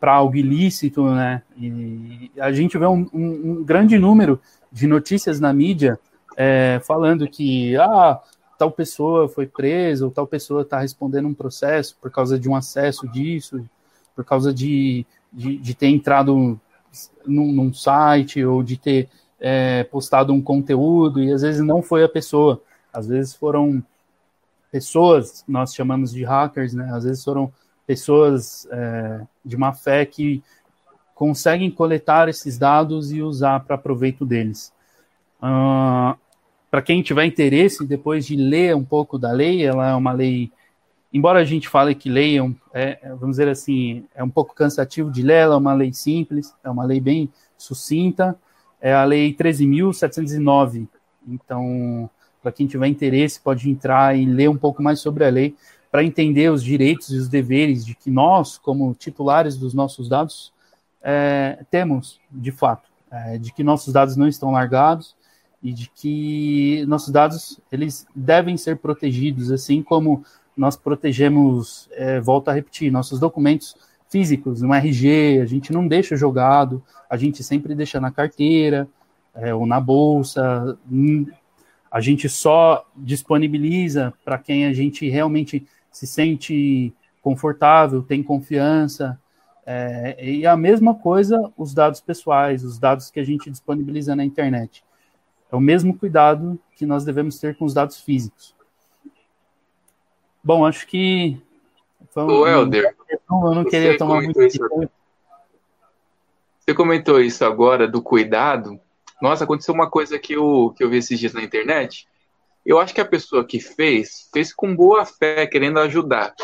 para 0.00 0.12
algo 0.12 0.36
ilícito, 0.36 1.04
né? 1.14 1.42
E 1.56 2.30
a 2.38 2.52
gente 2.52 2.78
vê 2.78 2.86
um, 2.86 3.08
um, 3.12 3.50
um 3.50 3.64
grande 3.64 3.98
número 3.98 4.40
de 4.72 4.86
notícias 4.86 5.38
na 5.40 5.52
mídia 5.52 5.98
é, 6.36 6.80
falando 6.84 7.28
que 7.28 7.76
ah, 7.76 8.20
tal 8.58 8.70
pessoa 8.70 9.28
foi 9.28 9.46
presa 9.46 10.04
ou 10.04 10.10
tal 10.10 10.26
pessoa 10.26 10.62
está 10.62 10.80
respondendo 10.80 11.28
um 11.28 11.34
processo 11.34 11.96
por 12.00 12.10
causa 12.10 12.38
de 12.38 12.48
um 12.48 12.56
acesso 12.56 13.06
disso, 13.08 13.64
por 14.14 14.24
causa 14.24 14.52
de, 14.52 15.06
de, 15.32 15.56
de 15.58 15.74
ter 15.74 15.88
entrado 15.88 16.58
num, 17.26 17.52
num, 17.52 17.72
site 17.72 18.44
ou 18.44 18.62
de 18.62 18.76
ter 18.76 19.08
é, 19.40 19.84
postado 19.84 20.32
um 20.32 20.40
conteúdo 20.40 21.22
e 21.22 21.32
às 21.32 21.42
vezes 21.42 21.60
não 21.60 21.82
foi 21.82 22.04
a 22.04 22.08
pessoa, 22.08 22.62
às 22.92 23.06
vezes 23.06 23.34
foram 23.34 23.82
pessoas, 24.70 25.44
nós 25.46 25.74
chamamos 25.74 26.12
de 26.12 26.24
hackers, 26.24 26.74
né? 26.74 26.90
Às 26.92 27.04
vezes 27.04 27.22
foram 27.22 27.52
pessoas 27.86 28.66
é, 28.70 29.20
de 29.44 29.56
má 29.56 29.72
fé 29.72 30.04
que 30.04 30.42
conseguem 31.14 31.70
coletar 31.70 32.28
esses 32.28 32.58
dados 32.58 33.12
e 33.12 33.22
usar 33.22 33.60
para 33.60 33.78
proveito 33.78 34.26
deles. 34.26 34.72
Uh, 35.40 36.16
para 36.70 36.82
quem 36.82 37.02
tiver 37.02 37.24
interesse, 37.24 37.86
depois 37.86 38.26
de 38.26 38.34
ler 38.34 38.74
um 38.74 38.84
pouco 38.84 39.16
da 39.16 39.30
lei, 39.30 39.64
ela 39.64 39.90
é 39.90 39.94
uma 39.94 40.12
lei, 40.12 40.50
embora 41.12 41.38
a 41.38 41.44
gente 41.44 41.68
fale 41.68 41.94
que 41.94 42.08
lei 42.08 42.36
é, 42.72 42.98
é, 43.00 43.08
vamos 43.10 43.36
dizer 43.36 43.48
assim, 43.48 44.04
é 44.14 44.24
um 44.24 44.28
pouco 44.28 44.54
cansativo 44.54 45.10
de 45.10 45.22
ler, 45.22 45.42
ela 45.42 45.54
é 45.54 45.58
uma 45.58 45.74
lei 45.74 45.92
simples, 45.92 46.52
é 46.64 46.70
uma 46.70 46.84
lei 46.84 47.00
bem 47.00 47.30
sucinta, 47.56 48.36
é 48.80 48.92
a 48.92 49.04
lei 49.04 49.32
13.709. 49.32 50.88
Então, 51.28 52.10
para 52.42 52.50
quem 52.50 52.66
tiver 52.66 52.88
interesse, 52.88 53.40
pode 53.40 53.70
entrar 53.70 54.18
e 54.18 54.26
ler 54.26 54.50
um 54.50 54.56
pouco 54.56 54.82
mais 54.82 54.98
sobre 54.98 55.24
a 55.24 55.30
lei 55.30 55.54
para 55.94 56.02
entender 56.02 56.50
os 56.50 56.64
direitos 56.64 57.10
e 57.10 57.16
os 57.16 57.28
deveres 57.28 57.86
de 57.86 57.94
que 57.94 58.10
nós, 58.10 58.58
como 58.58 58.92
titulares 58.94 59.56
dos 59.56 59.72
nossos 59.72 60.08
dados, 60.08 60.52
é, 61.00 61.64
temos, 61.70 62.20
de 62.32 62.50
fato, 62.50 62.90
é, 63.08 63.38
de 63.38 63.52
que 63.52 63.62
nossos 63.62 63.92
dados 63.92 64.16
não 64.16 64.26
estão 64.26 64.50
largados 64.50 65.14
e 65.62 65.72
de 65.72 65.88
que 65.94 66.84
nossos 66.88 67.12
dados 67.12 67.60
eles 67.70 68.08
devem 68.12 68.56
ser 68.56 68.78
protegidos, 68.78 69.52
assim 69.52 69.84
como 69.84 70.24
nós 70.56 70.74
protegemos, 70.74 71.88
é, 71.92 72.18
volto 72.18 72.48
a 72.48 72.52
repetir, 72.52 72.90
nossos 72.90 73.20
documentos 73.20 73.76
físicos, 74.10 74.62
no 74.62 74.74
RG, 74.74 75.38
a 75.40 75.46
gente 75.46 75.72
não 75.72 75.86
deixa 75.86 76.16
jogado, 76.16 76.82
a 77.08 77.16
gente 77.16 77.40
sempre 77.44 77.72
deixa 77.72 78.00
na 78.00 78.10
carteira 78.10 78.88
é, 79.32 79.54
ou 79.54 79.64
na 79.64 79.78
bolsa, 79.78 80.76
a 81.88 82.00
gente 82.00 82.28
só 82.28 82.84
disponibiliza 82.96 84.12
para 84.24 84.36
quem 84.38 84.66
a 84.66 84.72
gente 84.72 85.08
realmente 85.08 85.64
se 85.94 86.08
sente 86.08 86.92
confortável, 87.22 88.02
tem 88.02 88.22
confiança. 88.22 89.18
É, 89.64 90.16
e 90.22 90.44
a 90.44 90.56
mesma 90.56 90.94
coisa 90.94 91.52
os 91.56 91.72
dados 91.72 92.00
pessoais, 92.00 92.64
os 92.64 92.78
dados 92.78 93.10
que 93.10 93.20
a 93.20 93.24
gente 93.24 93.48
disponibiliza 93.48 94.14
na 94.14 94.24
internet. 94.24 94.84
É 95.50 95.56
o 95.56 95.60
mesmo 95.60 95.96
cuidado 95.96 96.58
que 96.76 96.84
nós 96.84 97.04
devemos 97.04 97.38
ter 97.38 97.56
com 97.56 97.64
os 97.64 97.72
dados 97.72 98.00
físicos. 98.00 98.54
Bom, 100.42 100.66
acho 100.66 100.86
que. 100.86 101.40
Um, 102.16 102.26
Ô, 102.26 102.46
Helder, 102.46 102.94
eu 103.10 103.54
não 103.54 103.64
queria 103.64 103.96
tomar 103.96 104.20
muito 104.20 104.38
tempo. 104.38 104.90
Você 106.58 106.74
comentou 106.74 107.20
isso 107.20 107.44
agora 107.44 107.86
do 107.86 108.02
cuidado. 108.02 108.80
Nossa, 109.22 109.44
aconteceu 109.44 109.72
uma 109.72 109.88
coisa 109.88 110.18
que 110.18 110.32
eu, 110.32 110.74
que 110.76 110.82
eu 110.82 110.90
vi 110.90 110.96
esses 110.96 111.18
dias 111.18 111.32
na 111.32 111.42
internet 111.42 112.08
eu 112.64 112.78
acho 112.78 112.94
que 112.94 113.00
a 113.00 113.04
pessoa 113.04 113.44
que 113.44 113.60
fez, 113.60 114.28
fez 114.32 114.52
com 114.52 114.74
boa 114.74 115.04
fé, 115.04 115.46
querendo 115.46 115.78
ajudar. 115.80 116.34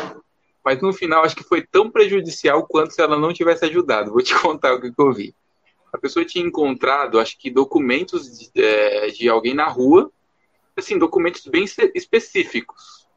Mas 0.63 0.79
no 0.79 0.93
final, 0.93 1.23
acho 1.23 1.35
que 1.35 1.43
foi 1.43 1.65
tão 1.65 1.89
prejudicial 1.89 2.65
quanto 2.67 2.93
se 2.93 3.01
ela 3.01 3.17
não 3.17 3.33
tivesse 3.33 3.65
ajudado. 3.65 4.11
Vou 4.11 4.21
te 4.21 4.35
contar 4.39 4.73
o 4.73 4.81
que, 4.81 4.93
eu 4.95 5.11
vi. 5.11 5.35
A 5.91 5.97
pessoa 5.97 6.23
tinha 6.23 6.45
encontrado, 6.45 7.19
acho 7.19 7.37
que, 7.37 7.49
documentos 7.49 8.51
de, 8.53 8.63
é, 8.63 9.07
de 9.07 9.27
alguém 9.27 9.53
na 9.53 9.67
rua, 9.67 10.11
assim, 10.77 10.97
documentos 10.97 11.45
bem 11.47 11.65
específicos. 11.95 13.07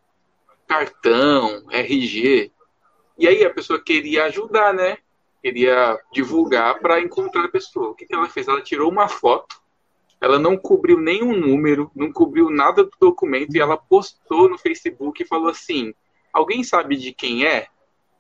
Cartão, 0.67 1.65
RG. 1.71 2.51
E 3.19 3.29
aí 3.29 3.45
a 3.45 3.51
pessoa 3.51 3.79
queria 3.79 4.25
ajudar, 4.25 4.73
né? 4.73 4.97
Queria 5.43 6.01
divulgar 6.11 6.81
para 6.81 7.01
encontrar 7.01 7.45
a 7.45 7.51
pessoa. 7.51 7.91
O 7.91 7.95
que, 7.95 8.07
que 8.07 8.15
ela 8.15 8.29
fez? 8.29 8.49
Ela 8.49 8.63
tirou 8.63 8.91
uma 8.91 9.09
foto 9.09 9.63
ela 10.21 10.39
não 10.39 10.57
cobriu 10.57 10.99
nenhum 10.99 11.37
número, 11.37 11.91
não 11.95 12.13
cobriu 12.13 12.51
nada 12.51 12.85
do 12.85 12.93
documento 12.99 13.55
e 13.55 13.61
ela 13.61 13.77
postou 13.77 14.49
no 14.49 14.59
Facebook 14.59 15.23
e 15.23 15.27
falou 15.27 15.49
assim: 15.49 15.95
alguém 16.33 16.65
sabe 16.65 16.97
de 16.97 17.13
quem 17.13 17.47
é? 17.47 17.67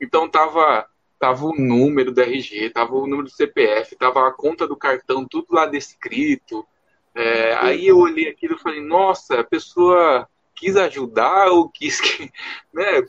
Então 0.00 0.28
tava 0.28 0.86
tava 1.18 1.46
o 1.46 1.56
número 1.56 2.12
do 2.12 2.20
RG, 2.20 2.70
tava 2.70 2.94
o 2.94 3.06
número 3.06 3.24
do 3.24 3.30
CPF, 3.30 3.96
tava 3.96 4.28
a 4.28 4.32
conta 4.32 4.66
do 4.66 4.76
cartão, 4.76 5.26
tudo 5.26 5.46
lá 5.50 5.64
descrito. 5.64 6.66
É, 7.14 7.54
aí 7.54 7.86
eu 7.86 7.98
olhei 7.98 8.28
aquilo 8.28 8.56
e 8.56 8.58
falei: 8.58 8.82
nossa, 8.82 9.40
a 9.40 9.44
pessoa 9.44 10.28
quis 10.54 10.76
ajudar 10.76 11.48
ou 11.50 11.68
quis 11.68 12.00
que, 12.00 12.30
né? 12.72 13.02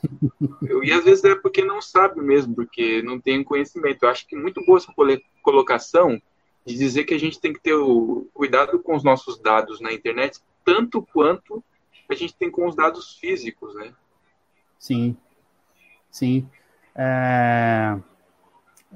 E 0.82 0.92
às 0.92 1.04
vezes 1.04 1.24
é 1.24 1.34
porque 1.34 1.62
não 1.62 1.80
sabe 1.80 2.20
mesmo, 2.20 2.54
porque 2.54 3.02
não 3.02 3.20
tem 3.20 3.44
conhecimento. 3.44 4.04
Eu 4.04 4.08
acho 4.08 4.26
que 4.26 4.36
muito 4.36 4.64
boa 4.64 4.78
essa 4.78 4.92
colocação 5.42 6.20
de 6.66 6.74
dizer 6.74 7.04
que 7.04 7.14
a 7.14 7.18
gente 7.18 7.40
tem 7.40 7.52
que 7.52 7.60
ter 7.60 7.74
o 7.74 8.28
cuidado 8.34 8.80
com 8.80 8.96
os 8.96 9.04
nossos 9.04 9.38
dados 9.38 9.80
na 9.80 9.92
internet, 9.92 10.40
tanto 10.64 11.00
quanto 11.00 11.62
a 12.10 12.14
gente 12.14 12.34
tem 12.34 12.50
com 12.50 12.66
os 12.66 12.74
dados 12.74 13.16
físicos, 13.18 13.74
né? 13.76 13.92
Sim, 14.78 15.16
sim. 16.10 16.48
É... 16.94 17.96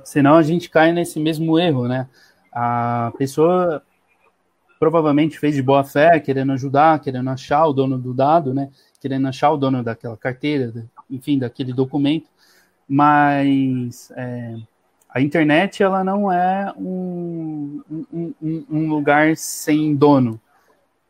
Senão 0.04 0.34
a 0.34 0.42
gente 0.42 0.68
cai 0.68 0.92
nesse 0.92 1.20
mesmo 1.20 1.58
erro, 1.58 1.86
né? 1.86 2.08
A 2.52 3.12
pessoa 3.16 3.82
provavelmente 4.78 5.38
fez 5.38 5.54
de 5.54 5.62
boa 5.62 5.84
fé, 5.84 6.18
querendo 6.18 6.52
ajudar, 6.52 7.00
querendo 7.00 7.30
achar 7.30 7.66
o 7.66 7.72
dono 7.72 7.98
do 7.98 8.12
dado, 8.12 8.52
né? 8.52 8.70
Querendo 8.98 9.28
achar 9.28 9.50
o 9.50 9.56
dono 9.56 9.82
daquela 9.82 10.16
carteira, 10.16 10.72
enfim, 11.08 11.38
daquele 11.38 11.72
documento, 11.72 12.28
mas 12.88 14.10
é, 14.16 14.56
a 15.12 15.20
internet 15.20 15.82
ela 15.82 16.04
não 16.04 16.30
é 16.30 16.72
um, 16.76 17.82
um, 18.12 18.64
um, 18.70 18.88
lugar 18.88 19.36
sem 19.36 19.94
dono, 19.94 20.40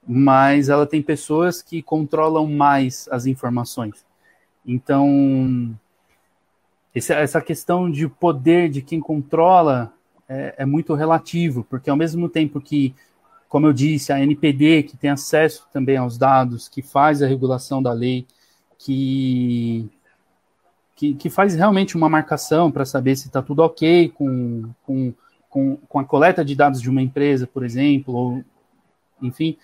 mas 0.07 0.69
ela 0.69 0.87
tem 0.87 1.02
pessoas 1.02 1.61
que 1.61 1.83
controlam 1.83 2.47
mais 2.47 3.07
as 3.11 3.26
informações. 3.26 4.04
Então, 4.66 5.76
essa 6.95 7.40
questão 7.40 7.90
de 7.90 8.09
poder 8.09 8.71
de 8.71 8.80
quem 8.80 9.00
controla 9.00 9.92
é, 10.28 10.54
é 10.59 10.66
muito 10.66 10.95
relativo, 10.95 11.64
porque 11.69 11.90
ao 11.90 11.97
mesmo 11.97 12.28
tempo 12.28 12.61
que, 12.61 12.95
como 13.49 13.66
eu 13.66 13.73
disse, 13.73 14.12
a 14.12 14.21
NPD, 14.21 14.85
que 14.85 14.97
tem 14.97 15.11
acesso 15.11 15.66
também 15.73 15.99
aos 15.99 16.16
dados, 16.16 16.69
que 16.69 16.83
faz 16.83 17.23
a 17.23 17.26
regulação 17.26 17.83
da 17.83 17.92
lei, 17.92 18.26
que 18.78 19.90
que, 21.00 21.14
que 21.14 21.30
faz 21.30 21.54
realmente 21.54 21.97
uma 21.97 22.11
marcação 22.11 22.71
para 22.71 22.85
saber 22.85 23.16
se 23.16 23.28
está 23.28 23.40
tudo 23.40 23.61
ok 23.61 24.11
com, 24.11 24.69
com, 24.85 25.14
com, 25.49 25.76
com, 25.88 25.99
a 25.99 26.04
coleta 26.04 26.45
de 26.45 26.54
dados 26.54 26.78
de 26.78 26.90
uma 26.90 27.00
empresa, 27.00 27.47
por 27.47 27.64
exemplo, 27.64 28.14
ou, 28.14 28.45
enfim. 29.23 29.57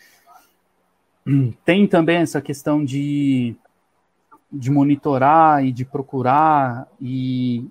Tem 1.62 1.87
também 1.87 2.16
essa 2.16 2.40
questão 2.40 2.83
de, 2.83 3.55
de 4.50 4.71
monitorar 4.71 5.62
e 5.62 5.73
de 5.73 5.85
procurar 5.85 6.88
e, 6.99 7.69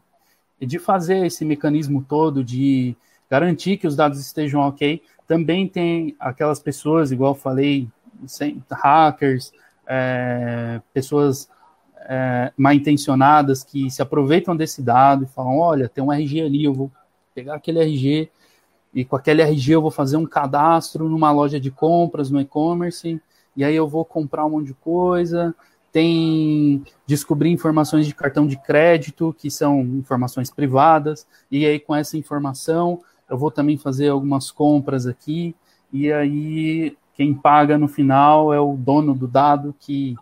e 0.62 0.68
de 0.68 0.78
fazer 0.78 1.26
esse 1.26 1.44
mecanismo 1.44 2.06
todo 2.08 2.44
de 2.44 2.96
garantir 3.28 3.78
que 3.78 3.88
os 3.88 3.96
dados 3.96 4.20
estejam 4.20 4.62
ok. 4.62 5.02
Também 5.28 5.68
tem 5.68 6.16
aquelas 6.20 6.60
pessoas, 6.60 7.12
igual 7.12 7.34
falei, 7.34 7.90
hackers, 8.70 9.52
é, 9.88 10.80
pessoas 10.94 11.50
é, 12.08 12.52
mal 12.58 12.74
intencionadas 12.74 13.64
que 13.64 13.90
se 13.90 14.02
aproveitam 14.02 14.56
desse 14.56 14.82
dado 14.82 15.24
e 15.24 15.28
falam: 15.28 15.58
olha, 15.58 15.90
tem 15.90 16.04
um 16.04 16.12
RG 16.12 16.42
ali, 16.42 16.64
eu 16.64 16.74
vou 16.74 16.92
pegar 17.34 17.56
aquele 17.56 17.80
RG 17.80 18.30
e 18.94 19.04
com 19.04 19.16
aquele 19.16 19.42
RG 19.42 19.74
eu 19.74 19.82
vou 19.82 19.92
fazer 19.92 20.16
um 20.16 20.26
cadastro 20.26 21.10
numa 21.10 21.32
loja 21.32 21.60
de 21.60 21.70
compras 21.70 22.30
no 22.30 22.40
e-commerce 22.40 23.22
e 23.56 23.64
aí 23.64 23.76
eu 23.76 23.88
vou 23.88 24.06
comprar 24.06 24.46
um 24.46 24.52
monte 24.52 24.68
de 24.68 24.74
coisa. 24.74 25.54
tem 25.92 26.84
descobrir 27.06 27.50
informações 27.52 28.06
de 28.06 28.14
cartão 28.14 28.46
de 28.48 28.58
crédito, 28.58 29.36
que 29.38 29.50
são 29.50 29.82
informações 29.82 30.52
privadas, 30.52 31.26
e 31.50 31.66
aí 31.66 31.80
com 31.80 31.96
essa 31.96 32.18
informação 32.18 33.02
eu 33.30 33.38
vou 33.38 33.50
também 33.50 33.78
fazer 33.78 34.10
algumas 34.10 34.52
compras 34.52 35.08
aqui, 35.08 35.56
e 35.92 36.12
aí 36.12 36.98
quem 37.14 37.34
paga 37.34 37.78
no 37.78 37.88
final 37.88 38.54
é 38.54 38.60
o 38.60 38.76
dono 38.76 39.16
do 39.16 39.28
dado 39.28 39.74
que 39.80 40.16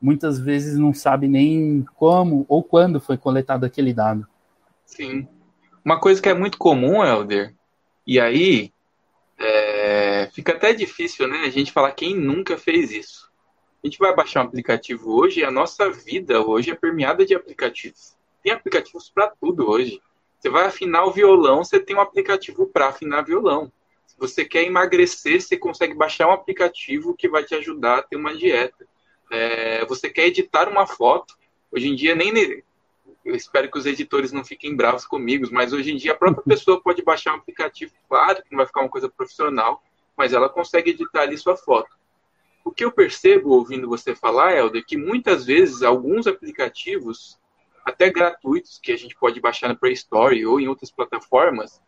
muitas 0.00 0.38
vezes 0.38 0.78
não 0.78 0.94
sabe 0.94 1.26
nem 1.26 1.84
como 1.94 2.44
ou 2.48 2.62
quando 2.62 3.00
foi 3.00 3.16
coletado 3.16 3.64
aquele 3.64 3.92
dado. 3.92 4.26
Sim. 4.84 5.28
Uma 5.84 6.00
coisa 6.00 6.20
que 6.20 6.28
é 6.28 6.34
muito 6.34 6.58
comum, 6.58 7.04
Helder, 7.04 7.54
e 8.06 8.20
aí 8.20 8.72
é, 9.38 10.28
fica 10.32 10.52
até 10.52 10.72
difícil, 10.72 11.28
né? 11.28 11.42
A 11.44 11.50
gente 11.50 11.72
falar 11.72 11.92
quem 11.92 12.16
nunca 12.16 12.56
fez 12.56 12.90
isso 12.90 13.28
a 13.82 13.86
gente 13.86 13.98
vai 13.98 14.14
baixar 14.14 14.42
um 14.42 14.46
aplicativo 14.46 15.12
hoje 15.12 15.40
e 15.40 15.44
a 15.44 15.50
nossa 15.50 15.88
vida 15.90 16.44
hoje 16.44 16.70
é 16.70 16.74
permeada 16.74 17.24
de 17.24 17.34
aplicativos. 17.34 18.16
Tem 18.42 18.52
aplicativos 18.52 19.08
para 19.08 19.28
tudo 19.40 19.68
hoje. 19.68 20.00
Você 20.38 20.50
vai 20.50 20.66
afinar 20.66 21.04
o 21.04 21.12
violão, 21.12 21.64
você 21.64 21.78
tem 21.78 21.96
um 21.96 22.00
aplicativo 22.00 22.66
para 22.66 22.88
afinar 22.88 23.22
violão. 23.22 23.72
Se 24.06 24.16
você 24.18 24.44
quer 24.44 24.64
emagrecer, 24.64 25.40
você 25.40 25.56
consegue 25.56 25.94
baixar 25.94 26.28
um 26.28 26.32
aplicativo 26.32 27.14
que 27.14 27.28
vai 27.28 27.44
te 27.44 27.54
ajudar 27.54 27.98
a 27.98 28.02
ter 28.02 28.16
uma 28.16 28.36
dieta. 28.36 28.86
É, 29.30 29.84
você 29.86 30.08
quer 30.08 30.26
editar 30.26 30.68
uma 30.68 30.86
foto, 30.86 31.34
hoje 31.70 31.88
em 31.88 31.94
dia 31.94 32.14
nem 32.14 32.32
eu 33.24 33.34
espero 33.34 33.70
que 33.70 33.78
os 33.78 33.84
editores 33.84 34.32
não 34.32 34.44
fiquem 34.44 34.74
bravos 34.74 35.06
comigo, 35.06 35.46
mas 35.52 35.72
hoje 35.72 35.92
em 35.92 35.96
dia 35.96 36.12
a 36.12 36.16
própria 36.16 36.42
pessoa 36.56 36.80
pode 36.80 37.02
baixar 37.02 37.34
um 37.34 37.36
aplicativo, 37.36 37.92
claro 38.08 38.42
que 38.42 38.50
não 38.50 38.58
vai 38.58 38.66
ficar 38.66 38.80
uma 38.80 38.88
coisa 38.88 39.08
profissional, 39.08 39.82
mas 40.16 40.32
ela 40.32 40.48
consegue 40.48 40.90
editar 40.90 41.22
ali 41.22 41.36
sua 41.36 41.56
foto. 41.56 41.96
O 42.64 42.72
que 42.72 42.84
eu 42.84 42.92
percebo 42.92 43.50
ouvindo 43.50 43.88
você 43.88 44.14
falar, 44.14 44.56
Helder, 44.56 44.82
é 44.82 44.84
que 44.84 44.96
muitas 44.96 45.46
vezes 45.46 45.82
alguns 45.82 46.26
aplicativos, 46.26 47.38
até 47.84 48.10
gratuitos, 48.10 48.78
que 48.78 48.92
a 48.92 48.96
gente 48.96 49.14
pode 49.16 49.40
baixar 49.40 49.68
na 49.68 49.74
Play 49.74 49.92
Store 49.92 50.44
ou 50.44 50.60
em 50.60 50.68
outras 50.68 50.90
plataformas, 50.90 51.80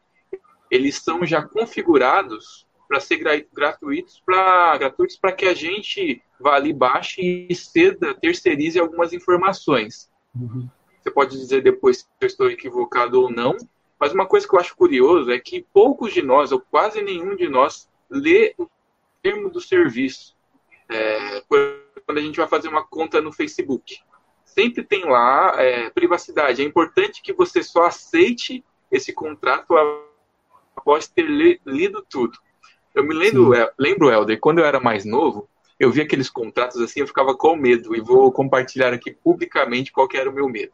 eles 0.70 0.96
são 0.96 1.24
já 1.26 1.42
configurados 1.42 2.66
para 2.90 2.98
ser 2.98 3.18
gratuitos 3.52 4.20
para 4.26 4.76
gratuitos 4.76 5.16
para 5.16 5.30
que 5.30 5.46
a 5.46 5.54
gente 5.54 6.20
vá 6.40 6.56
ali, 6.56 6.72
baixe 6.72 7.46
e 7.48 7.54
ceda, 7.54 8.12
terceirize 8.14 8.80
algumas 8.80 9.12
informações. 9.12 10.10
Uhum. 10.34 10.68
Você 11.00 11.08
pode 11.12 11.38
dizer 11.38 11.62
depois 11.62 11.98
se 11.98 12.06
eu 12.20 12.26
estou 12.26 12.50
equivocado 12.50 13.22
ou 13.22 13.30
não, 13.30 13.56
mas 13.98 14.12
uma 14.12 14.26
coisa 14.26 14.48
que 14.48 14.52
eu 14.52 14.58
acho 14.58 14.74
curioso 14.74 15.30
é 15.30 15.38
que 15.38 15.64
poucos 15.72 16.12
de 16.12 16.20
nós, 16.20 16.50
ou 16.50 16.60
quase 16.60 17.00
nenhum 17.00 17.36
de 17.36 17.48
nós, 17.48 17.88
lê 18.10 18.54
o 18.58 18.68
termo 19.22 19.48
do 19.48 19.60
serviço 19.60 20.36
é, 20.88 21.42
quando 21.42 22.18
a 22.18 22.20
gente 22.20 22.38
vai 22.38 22.48
fazer 22.48 22.66
uma 22.66 22.84
conta 22.84 23.20
no 23.20 23.32
Facebook. 23.32 24.00
Sempre 24.44 24.82
tem 24.82 25.04
lá 25.04 25.54
é, 25.62 25.90
privacidade. 25.90 26.60
É 26.60 26.64
importante 26.64 27.22
que 27.22 27.32
você 27.32 27.62
só 27.62 27.84
aceite 27.84 28.64
esse 28.90 29.12
contrato 29.12 29.76
após 30.74 31.06
ter 31.06 31.28
lido 31.64 32.04
tudo. 32.10 32.36
Eu 32.94 33.04
me 33.04 33.14
lembro, 33.14 33.54
é, 33.54 33.70
lembro, 33.78 34.10
Helder, 34.10 34.38
quando 34.40 34.58
eu 34.58 34.64
era 34.64 34.80
mais 34.80 35.04
novo, 35.04 35.48
eu 35.78 35.90
vi 35.90 36.00
aqueles 36.00 36.28
contratos 36.28 36.80
assim, 36.80 37.00
eu 37.00 37.06
ficava 37.06 37.34
com 37.34 37.56
medo, 37.56 37.94
e 37.96 38.00
vou 38.00 38.30
compartilhar 38.32 38.92
aqui 38.92 39.12
publicamente 39.12 39.92
qual 39.92 40.08
era 40.12 40.28
o 40.28 40.32
meu 40.32 40.48
medo. 40.48 40.72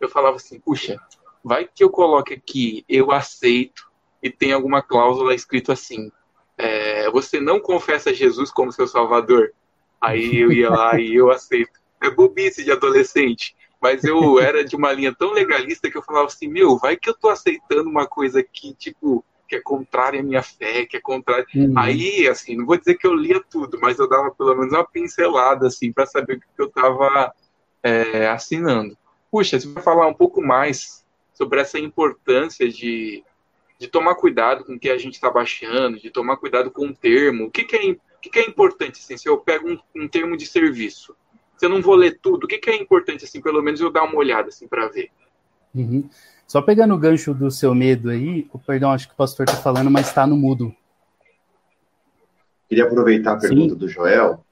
Eu 0.00 0.08
falava 0.08 0.36
assim, 0.36 0.60
puxa, 0.60 1.00
vai 1.42 1.66
que 1.66 1.82
eu 1.82 1.90
coloque 1.90 2.34
aqui, 2.34 2.84
eu 2.88 3.10
aceito, 3.10 3.88
e 4.22 4.30
tem 4.30 4.52
alguma 4.52 4.82
cláusula 4.82 5.34
escrito 5.34 5.72
assim, 5.72 6.10
é, 6.56 7.08
você 7.10 7.40
não 7.40 7.60
confessa 7.60 8.12
Jesus 8.12 8.50
como 8.50 8.72
seu 8.72 8.86
salvador? 8.86 9.52
Aí 10.00 10.38
eu 10.40 10.52
ia 10.52 10.70
lá 10.70 11.00
e 11.00 11.14
eu 11.14 11.30
aceito. 11.30 11.78
É 12.02 12.10
bobice 12.10 12.64
de 12.64 12.72
adolescente. 12.72 13.56
Mas 13.80 14.02
eu 14.02 14.38
era 14.42 14.64
de 14.64 14.74
uma 14.74 14.92
linha 14.92 15.14
tão 15.14 15.32
legalista 15.32 15.90
que 15.90 15.96
eu 15.96 16.02
falava 16.02 16.26
assim, 16.26 16.48
meu, 16.48 16.76
vai 16.76 16.96
que 16.96 17.08
eu 17.08 17.14
tô 17.14 17.28
aceitando 17.28 17.88
uma 17.88 18.06
coisa 18.06 18.40
aqui, 18.40 18.74
tipo, 18.74 19.24
que 19.48 19.56
é 19.56 19.60
contrária 19.60 20.20
à 20.20 20.22
minha 20.22 20.42
fé, 20.42 20.84
que 20.86 20.96
é 20.96 21.00
contrária. 21.00 21.46
Uhum. 21.54 21.72
Aí, 21.76 22.28
assim, 22.28 22.56
não 22.56 22.66
vou 22.66 22.76
dizer 22.76 22.96
que 22.96 23.06
eu 23.06 23.14
lia 23.14 23.42
tudo, 23.50 23.78
mas 23.80 23.98
eu 23.98 24.08
dava 24.08 24.30
pelo 24.30 24.54
menos 24.54 24.72
uma 24.72 24.86
pincelada, 24.86 25.66
assim, 25.66 25.92
para 25.92 26.06
saber 26.06 26.36
o 26.36 26.40
que 26.40 26.46
eu 26.58 26.68
tava 26.68 27.32
é, 27.82 28.28
assinando. 28.28 28.96
Puxa, 29.30 29.58
você 29.58 29.66
vai 29.68 29.82
falar 29.82 30.06
um 30.06 30.14
pouco 30.14 30.42
mais 30.42 31.04
sobre 31.32 31.60
essa 31.60 31.78
importância 31.78 32.68
de 32.68 33.24
de 33.78 33.86
tomar 33.86 34.16
cuidado 34.16 34.64
com 34.64 34.74
o 34.74 34.78
que 34.78 34.90
a 34.90 34.98
gente 34.98 35.14
está 35.14 35.30
baixando, 35.30 36.00
de 36.00 36.10
tomar 36.10 36.36
cuidado 36.36 36.70
com 36.70 36.86
o 36.88 36.94
termo. 36.94 37.44
O 37.46 37.50
que, 37.50 37.64
que, 37.64 37.76
é, 37.76 37.90
o 37.92 38.20
que, 38.20 38.28
que 38.28 38.38
é 38.40 38.46
importante, 38.46 39.00
assim, 39.00 39.16
se 39.16 39.28
eu 39.28 39.38
pego 39.38 39.70
um, 39.70 39.78
um, 39.94 40.08
termo 40.08 40.36
de 40.36 40.46
serviço, 40.46 41.14
se 41.56 41.64
eu 41.64 41.70
não 41.70 41.80
vou 41.80 41.94
ler 41.94 42.18
tudo, 42.20 42.44
o 42.44 42.48
que, 42.48 42.58
que 42.58 42.70
é 42.70 42.76
importante, 42.76 43.24
assim, 43.24 43.40
pelo 43.40 43.62
menos 43.62 43.80
eu 43.80 43.90
dar 43.90 44.02
uma 44.02 44.16
olhada, 44.16 44.48
assim, 44.48 44.66
para 44.66 44.88
ver? 44.88 45.10
Uhum. 45.72 46.08
Só 46.48 46.62
pegando 46.62 46.94
o 46.94 46.98
gancho 46.98 47.34
do 47.34 47.50
seu 47.50 47.74
medo 47.74 48.08
aí, 48.08 48.48
o 48.50 48.58
perdão, 48.58 48.90
acho 48.90 49.06
que 49.06 49.12
o 49.12 49.16
pastor 49.16 49.44
está 49.44 49.60
falando, 49.60 49.90
mas 49.90 50.08
está 50.08 50.26
no 50.26 50.34
mudo. 50.34 50.74
Queria 52.66 52.84
aproveitar 52.84 53.34
a 53.34 53.38
pergunta 53.38 53.74
Sim. 53.74 53.78
do 53.78 53.86
Joel, 53.86 54.42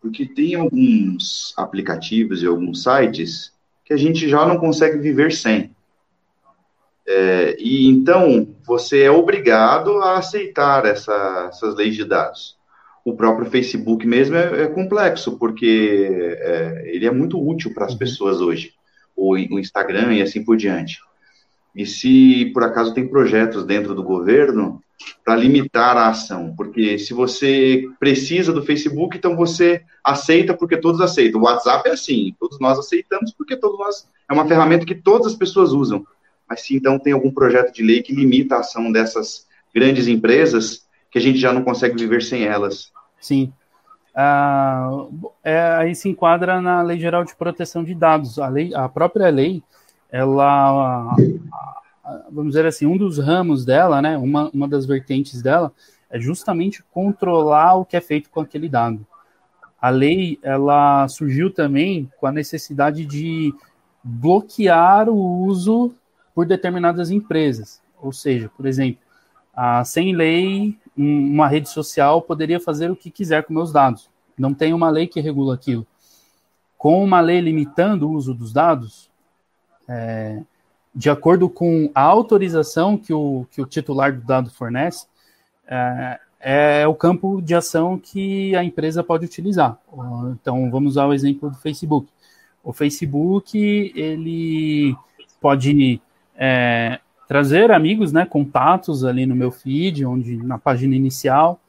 porque 0.00 0.24
tem 0.24 0.54
alguns 0.54 1.52
aplicativos 1.56 2.40
e 2.40 2.46
alguns 2.46 2.84
sites 2.84 3.52
que 3.84 3.92
a 3.92 3.96
gente 3.96 4.28
já 4.28 4.46
não 4.46 4.58
consegue 4.58 4.96
viver 4.98 5.32
sem. 5.32 5.74
É, 7.04 7.56
e 7.58 7.88
então 7.88 8.54
você 8.64 9.02
é 9.02 9.10
obrigado 9.10 9.98
a 9.98 10.18
aceitar 10.18 10.86
essa, 10.86 11.48
essas 11.48 11.74
leis 11.74 11.96
de 11.96 12.04
dados. 12.04 12.56
O 13.04 13.16
próprio 13.16 13.50
Facebook 13.50 14.06
mesmo 14.06 14.36
é, 14.36 14.62
é 14.62 14.66
complexo, 14.68 15.36
porque 15.36 16.36
é, 16.38 16.82
ele 16.94 17.06
é 17.06 17.10
muito 17.10 17.44
útil 17.44 17.74
para 17.74 17.86
as 17.86 17.92
uhum. 17.92 17.98
pessoas 17.98 18.40
hoje, 18.40 18.74
o, 19.16 19.32
o 19.32 19.58
Instagram 19.58 20.14
e 20.14 20.22
assim 20.22 20.44
por 20.44 20.56
diante. 20.56 21.07
E 21.74 21.86
se 21.86 22.46
por 22.52 22.62
acaso 22.62 22.94
tem 22.94 23.06
projetos 23.06 23.64
dentro 23.64 23.94
do 23.94 24.02
governo 24.02 24.82
para 25.24 25.36
limitar 25.36 25.96
a 25.96 26.08
ação, 26.08 26.54
porque 26.56 26.98
se 26.98 27.14
você 27.14 27.88
precisa 28.00 28.52
do 28.52 28.64
Facebook, 28.64 29.16
então 29.16 29.36
você 29.36 29.82
aceita 30.02 30.54
porque 30.54 30.76
todos 30.76 31.00
aceitam. 31.00 31.40
O 31.40 31.44
WhatsApp 31.44 31.88
é 31.88 31.92
assim, 31.92 32.34
todos 32.38 32.58
nós 32.58 32.78
aceitamos 32.78 33.32
porque 33.32 33.56
todos 33.56 33.78
nós 33.78 34.08
é 34.28 34.32
uma 34.32 34.46
ferramenta 34.46 34.84
que 34.84 34.94
todas 34.94 35.28
as 35.28 35.34
pessoas 35.34 35.72
usam 35.72 36.04
mas 36.48 36.62
se 36.62 36.74
então 36.74 36.98
tem 36.98 37.12
algum 37.12 37.30
projeto 37.30 37.72
de 37.72 37.82
lei 37.82 38.02
que 38.02 38.14
limita 38.14 38.56
a 38.56 38.60
ação 38.60 38.90
dessas 38.90 39.46
grandes 39.74 40.08
empresas, 40.08 40.86
que 41.10 41.18
a 41.18 41.20
gente 41.20 41.38
já 41.38 41.52
não 41.52 41.62
consegue 41.62 41.96
viver 41.96 42.22
sem 42.22 42.44
elas. 42.44 42.90
Sim. 43.20 43.52
Ah, 44.14 45.06
é, 45.44 45.60
aí 45.60 45.94
se 45.94 46.08
enquadra 46.08 46.60
na 46.60 46.80
Lei 46.82 46.98
Geral 46.98 47.24
de 47.24 47.36
Proteção 47.36 47.84
de 47.84 47.94
Dados. 47.94 48.38
A, 48.38 48.48
lei, 48.48 48.74
a 48.74 48.88
própria 48.88 49.28
lei, 49.28 49.62
ela, 50.10 51.14
vamos 52.30 52.52
dizer 52.52 52.66
assim, 52.66 52.86
um 52.86 52.96
dos 52.96 53.18
ramos 53.18 53.64
dela, 53.64 54.00
né, 54.00 54.16
uma, 54.16 54.50
uma 54.50 54.68
das 54.68 54.86
vertentes 54.86 55.42
dela, 55.42 55.72
é 56.10 56.18
justamente 56.18 56.82
controlar 56.90 57.74
o 57.74 57.84
que 57.84 57.96
é 57.96 58.00
feito 58.00 58.30
com 58.30 58.40
aquele 58.40 58.68
dado. 58.68 59.06
A 59.80 59.90
lei, 59.90 60.38
ela 60.42 61.06
surgiu 61.08 61.52
também 61.52 62.10
com 62.18 62.26
a 62.26 62.32
necessidade 62.32 63.04
de 63.04 63.54
bloquear 64.02 65.08
o 65.08 65.44
uso 65.44 65.94
por 66.34 66.46
determinadas 66.46 67.10
empresas. 67.10 67.80
Ou 68.00 68.12
seja, 68.12 68.50
por 68.56 68.66
exemplo, 68.66 69.00
sem 69.84 70.14
lei, 70.14 70.76
uma 70.96 71.46
rede 71.46 71.68
social 71.68 72.22
poderia 72.22 72.58
fazer 72.58 72.90
o 72.90 72.96
que 72.96 73.10
quiser 73.10 73.44
com 73.44 73.52
meus 73.52 73.72
dados. 73.72 74.08
Não 74.36 74.54
tem 74.54 74.72
uma 74.72 74.90
lei 74.90 75.06
que 75.06 75.20
regula 75.20 75.54
aquilo. 75.54 75.86
Com 76.76 77.04
uma 77.04 77.20
lei 77.20 77.40
limitando 77.40 78.08
o 78.08 78.12
uso 78.12 78.32
dos 78.32 78.52
dados, 78.52 79.10
é, 79.88 80.42
de 80.94 81.08
acordo 81.08 81.48
com 81.48 81.90
a 81.94 82.02
autorização 82.02 82.96
que 82.96 83.12
o, 83.12 83.46
que 83.50 83.62
o 83.62 83.66
titular 83.66 84.12
do 84.12 84.24
dado 84.24 84.50
fornece, 84.50 85.06
é, 85.66 86.20
é 86.40 86.86
o 86.86 86.94
campo 86.94 87.40
de 87.40 87.54
ação 87.54 87.98
que 87.98 88.54
a 88.54 88.62
empresa 88.62 89.02
pode 89.02 89.24
utilizar. 89.24 89.78
Então, 90.32 90.70
vamos 90.70 90.92
usar 90.92 91.06
o 91.06 91.12
exemplo 91.12 91.50
do 91.50 91.56
Facebook. 91.56 92.08
O 92.62 92.72
Facebook, 92.72 93.92
ele 93.94 94.96
pode 95.40 96.00
é, 96.36 97.00
trazer 97.26 97.70
amigos, 97.70 98.12
né, 98.12 98.24
contatos 98.24 99.04
ali 99.04 99.26
no 99.26 99.34
meu 99.34 99.50
feed, 99.50 100.04
onde 100.04 100.36
na 100.36 100.58
página 100.58 100.94
inicial, 100.94 101.60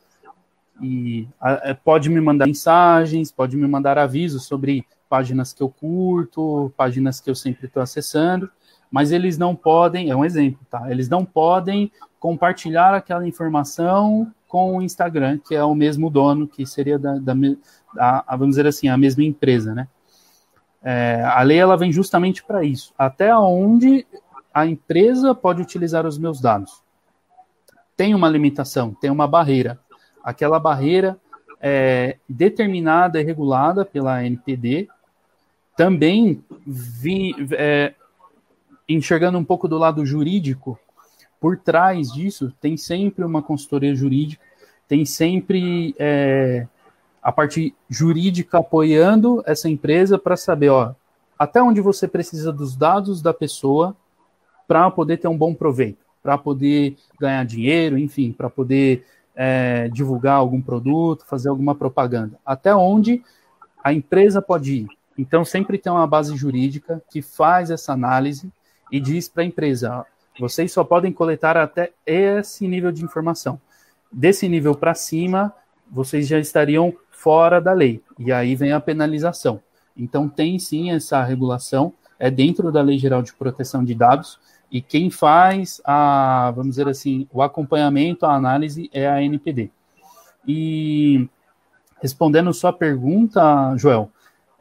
e 0.82 1.27
a, 1.39 1.69
é, 1.69 1.73
pode 1.73 2.10
me 2.10 2.21
mandar 2.21 2.47
mensagens, 2.47 3.32
pode 3.32 3.58
me 3.58 3.67
mandar 3.67 3.97
avisos 3.97 4.45
sobre 4.45 4.86
páginas 5.10 5.52
que 5.52 5.63
eu 5.63 5.69
curto, 5.69 6.72
páginas 6.78 7.19
que 7.19 7.30
eu 7.30 7.36
sempre 7.36 7.65
estou 7.65 7.82
acessando, 7.82 8.50
mas 8.91 9.12
eles 9.12 9.38
não 9.38 9.56
podem, 9.56 10.10
é 10.10 10.15
um 10.15 10.24
exemplo, 10.24 10.60
tá? 10.69 10.89
Eles 10.89 11.10
não 11.10 11.26
podem 11.26 11.91
compartilhar 12.19 12.93
aquela 12.93 13.28
informação 13.28 14.32
com 14.48 14.78
o 14.78 14.82
Instagram, 14.82 15.39
que 15.39 15.56
é 15.56 15.63
o 15.63 15.76
mesmo 15.76 16.10
dono, 16.10 16.48
que 16.48 16.65
seria 16.65 16.98
da, 16.98 17.13
da, 17.15 17.34
da 17.93 18.26
vamos 18.32 18.50
dizer 18.50 18.67
assim, 18.67 18.88
a 18.88 18.98
mesma 18.98 19.24
empresa, 19.24 19.74
né? 19.74 19.88
É, 20.82 21.24
a 21.26 21.41
lei 21.41 21.58
ela 21.58 21.76
vem 21.76 21.91
justamente 21.91 22.43
para 22.43 22.63
isso, 22.63 22.93
até 22.98 23.36
onde 23.36 24.08
a 24.54 24.65
empresa 24.65 25.36
pode 25.36 25.62
utilizar 25.62 26.06
os 26.06 26.17
meus 26.17 26.39
dados. 26.39 26.82
Tem 27.95 28.15
uma 28.15 28.30
limitação, 28.30 28.93
tem 28.93 29.10
uma 29.10 29.28
barreira. 29.28 29.80
Aquela 30.24 30.60
barreira 30.60 31.19
é, 31.62 32.17
determinada 32.28 33.19
e 33.19 33.24
regulada 33.24 33.84
pela 33.84 34.24
NPD. 34.24 34.88
Também 35.79 36.43
vi, 36.67 37.33
é, 37.53 37.93
enxergando 38.89 39.37
um 39.37 39.45
pouco 39.45 39.65
do 39.65 39.77
lado 39.77 40.05
jurídico, 40.05 40.77
por 41.39 41.55
trás 41.55 42.11
disso 42.11 42.53
tem 42.59 42.75
sempre 42.75 43.23
uma 43.23 43.41
consultoria 43.41 43.95
jurídica, 43.95 44.43
tem 44.89 45.05
sempre 45.05 45.95
é, 45.97 46.67
a 47.23 47.31
parte 47.31 47.73
jurídica 47.89 48.57
apoiando 48.57 49.41
essa 49.45 49.69
empresa 49.69 50.19
para 50.19 50.35
saber, 50.35 50.67
ó, 50.67 50.93
até 51.39 51.63
onde 51.63 51.79
você 51.79 52.09
precisa 52.09 52.51
dos 52.51 52.75
dados 52.75 53.21
da 53.21 53.33
pessoa 53.33 53.95
para 54.67 54.91
poder 54.91 55.15
ter 55.15 55.29
um 55.29 55.37
bom 55.37 55.53
proveito, 55.53 56.05
para 56.21 56.37
poder 56.37 56.97
ganhar 57.17 57.45
dinheiro, 57.45 57.97
enfim, 57.97 58.33
para 58.33 58.49
poder 58.49 59.05
é, 59.33 59.87
divulgar 59.87 60.35
algum 60.35 60.61
produto, 60.61 61.25
fazer 61.25 61.47
alguma 61.47 61.73
propaganda. 61.73 62.37
Até 62.45 62.75
onde 62.75 63.23
a 63.81 63.93
empresa 63.93 64.41
pode 64.41 64.73
ir. 64.73 64.98
Então, 65.19 65.43
sempre 65.43 65.77
tem 65.77 65.91
uma 65.91 66.08
base 66.08 66.34
jurídica 66.38 67.03
que 67.12 67.21
faz 67.21 67.69
essa 67.69 67.91
análise 67.91 68.49
e 68.89 69.01
diz 69.01 69.27
para 69.27 69.43
a 69.43 69.45
empresa: 69.45 70.05
vocês 70.39 70.71
só 70.71 70.82
podem 70.82 71.12
coletar 71.12 71.58
até 71.58 71.91
esse 72.05 72.65
nível 72.65 72.89
de 72.89 73.03
informação. 73.03 73.60
Desse 74.10 74.47
nível 74.47 74.73
para 74.75 74.93
cima, 74.93 75.53
vocês 75.91 76.25
já 76.25 76.39
estariam 76.39 76.93
fora 77.12 77.60
da 77.60 77.73
lei. 77.73 78.01
E 78.17 78.32
aí 78.32 78.55
vem 78.55 78.71
a 78.71 78.79
penalização. 78.79 79.62
Então, 79.95 80.29
tem 80.29 80.58
sim 80.58 80.91
essa 80.91 81.21
regulação, 81.21 81.93
é 82.17 82.32
dentro 82.32 82.71
da 82.71 82.82
Lei 82.82 82.97
Geral 82.97 83.21
de 83.21 83.34
Proteção 83.34 83.84
de 83.84 83.93
Dados, 83.93 84.39
e 84.71 84.82
quem 84.82 85.10
faz 85.10 85.82
a, 85.84 86.53
vamos 86.55 86.77
dizer 86.77 86.88
assim, 86.88 87.27
o 87.34 87.41
acompanhamento, 87.41 88.25
a 88.25 88.34
análise 88.34 88.89
é 88.93 89.05
a 89.05 89.21
NPD. 89.21 89.69
E 90.47 91.27
respondendo 92.01 92.53
sua 92.53 92.71
pergunta, 92.71 93.75
Joel, 93.75 94.10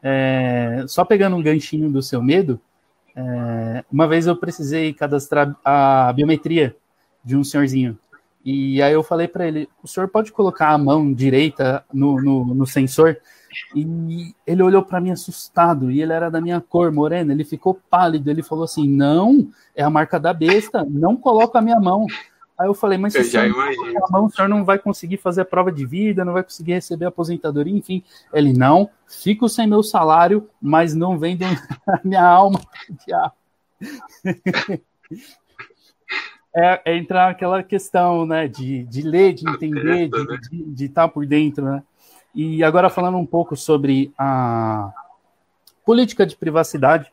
é, 0.02 0.84
só 0.86 1.04
pegando 1.04 1.36
um 1.36 1.42
ganchinho 1.42 1.90
do 1.90 2.02
seu 2.02 2.22
medo, 2.22 2.60
é, 3.16 3.84
uma 3.90 4.06
vez 4.06 4.26
eu 4.26 4.36
precisei 4.36 4.92
cadastrar 4.92 5.56
a 5.64 6.12
biometria 6.12 6.76
de 7.24 7.36
um 7.36 7.42
senhorzinho. 7.42 7.98
E 8.44 8.80
aí 8.80 8.92
eu 8.92 9.02
falei 9.02 9.26
para 9.26 9.46
ele, 9.46 9.68
o 9.82 9.88
senhor 9.88 10.08
pode 10.08 10.32
colocar 10.32 10.70
a 10.70 10.78
mão 10.78 11.12
direita 11.12 11.84
no, 11.92 12.20
no, 12.20 12.54
no 12.54 12.66
sensor? 12.66 13.18
E 13.74 14.34
ele 14.46 14.62
olhou 14.62 14.82
para 14.82 15.00
mim 15.00 15.10
assustado, 15.10 15.90
e 15.90 16.00
ele 16.00 16.12
era 16.12 16.30
da 16.30 16.40
minha 16.40 16.60
cor, 16.60 16.92
morena, 16.92 17.32
ele 17.32 17.44
ficou 17.44 17.78
pálido, 17.90 18.30
ele 18.30 18.42
falou 18.42 18.64
assim, 18.64 18.88
não, 18.88 19.48
é 19.74 19.82
a 19.82 19.90
marca 19.90 20.18
da 20.18 20.32
besta, 20.32 20.86
não 20.88 21.16
coloca 21.16 21.58
a 21.58 21.62
minha 21.62 21.80
mão. 21.80 22.06
Aí 22.58 22.66
eu 22.66 22.74
falei, 22.74 22.98
mas 22.98 23.12
se 23.12 23.20
o 23.20 23.24
senhor, 23.24 23.54
a 23.56 24.10
mão, 24.10 24.26
o 24.26 24.30
senhor 24.30 24.48
não 24.48 24.64
vai 24.64 24.80
conseguir 24.80 25.16
fazer 25.18 25.42
a 25.42 25.44
prova 25.44 25.70
de 25.70 25.86
vida, 25.86 26.24
não 26.24 26.32
vai 26.32 26.42
conseguir 26.42 26.72
receber 26.72 27.04
a 27.04 27.08
aposentadoria, 27.08 27.76
enfim. 27.76 28.02
Ele, 28.32 28.52
não, 28.52 28.90
fico 29.06 29.48
sem 29.48 29.68
meu 29.68 29.80
salário, 29.82 30.50
mas 30.60 30.92
não 30.92 31.16
vendo 31.16 31.44
a 31.44 31.48
minha 32.02 32.26
alma. 32.26 32.60
é, 36.52 36.82
é, 36.84 36.96
entrar 36.96 37.30
aquela 37.30 37.62
questão, 37.62 38.26
né, 38.26 38.48
de, 38.48 38.82
de 38.84 39.02
ler, 39.02 39.34
de 39.34 39.48
entender, 39.48 40.08
de 40.08 40.18
estar 40.18 40.36
de, 40.50 40.64
de 40.64 40.88
tá 40.88 41.06
por 41.06 41.24
dentro, 41.24 41.64
né? 41.64 41.82
E 42.34 42.64
agora 42.64 42.90
falando 42.90 43.18
um 43.18 43.26
pouco 43.26 43.56
sobre 43.56 44.12
a 44.18 44.92
política 45.84 46.26
de 46.26 46.36
privacidade, 46.36 47.10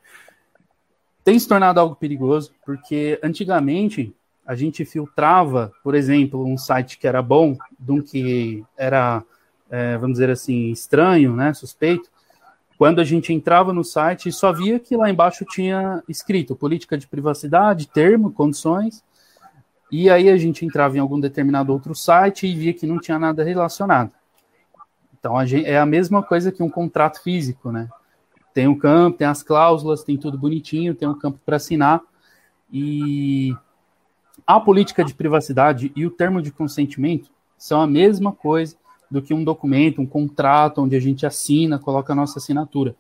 tem 1.23 1.37
se 1.37 1.47
tornado 1.47 1.79
algo 1.79 1.95
perigoso, 1.95 2.51
porque 2.65 3.19
antigamente 3.23 4.13
a 4.45 4.55
gente 4.55 4.85
filtrava, 4.85 5.71
por 5.83 5.95
exemplo, 5.95 6.45
um 6.45 6.57
site 6.57 6.97
que 6.97 7.07
era 7.07 7.21
bom, 7.21 7.57
de 7.79 7.91
um 7.91 8.01
que 8.01 8.63
era, 8.77 9.23
é, 9.69 9.97
vamos 9.97 10.13
dizer 10.13 10.29
assim, 10.29 10.69
estranho, 10.69 11.35
né, 11.35 11.53
suspeito, 11.53 12.09
quando 12.77 12.99
a 12.99 13.03
gente 13.03 13.33
entrava 13.33 13.73
no 13.73 13.83
site 13.83 14.31
só 14.31 14.51
via 14.51 14.79
que 14.79 14.97
lá 14.97 15.09
embaixo 15.09 15.45
tinha 15.45 16.03
escrito 16.09 16.55
política 16.55 16.97
de 16.97 17.07
privacidade, 17.07 17.87
termo, 17.87 18.31
condições, 18.31 19.03
e 19.91 20.09
aí 20.09 20.29
a 20.29 20.37
gente 20.37 20.65
entrava 20.65 20.97
em 20.97 20.99
algum 20.99 21.19
determinado 21.19 21.71
outro 21.71 21.95
site 21.95 22.45
e 22.45 22.53
via 22.53 22.73
que 22.73 22.85
não 22.85 22.99
tinha 22.99 23.17
nada 23.17 23.43
relacionado. 23.43 24.11
Então 25.17 25.37
a 25.37 25.45
gente, 25.45 25.65
é 25.65 25.79
a 25.79 25.85
mesma 25.85 26.21
coisa 26.21 26.51
que 26.51 26.61
um 26.61 26.69
contrato 26.69 27.21
físico, 27.23 27.71
né? 27.71 27.87
Tem 28.53 28.67
um 28.67 28.77
campo, 28.77 29.17
tem 29.17 29.27
as 29.27 29.41
cláusulas, 29.41 30.03
tem 30.03 30.17
tudo 30.17 30.37
bonitinho, 30.37 30.95
tem 30.95 31.07
um 31.07 31.17
campo 31.17 31.39
para 31.45 31.55
assinar. 31.55 32.01
E 32.71 33.55
a 34.45 34.59
política 34.59 35.03
de 35.03 35.13
privacidade 35.13 35.91
e 35.95 36.05
o 36.05 36.11
termo 36.11 36.41
de 36.41 36.51
consentimento 36.51 37.29
são 37.57 37.81
a 37.81 37.87
mesma 37.87 38.31
coisa 38.31 38.75
do 39.09 39.21
que 39.21 39.33
um 39.33 39.43
documento, 39.43 40.01
um 40.01 40.05
contrato, 40.05 40.81
onde 40.81 40.95
a 40.95 40.99
gente 40.99 41.25
assina, 41.25 41.79
coloca 41.79 42.13
a 42.13 42.15
nossa 42.15 42.39
assinatura. 42.39 42.95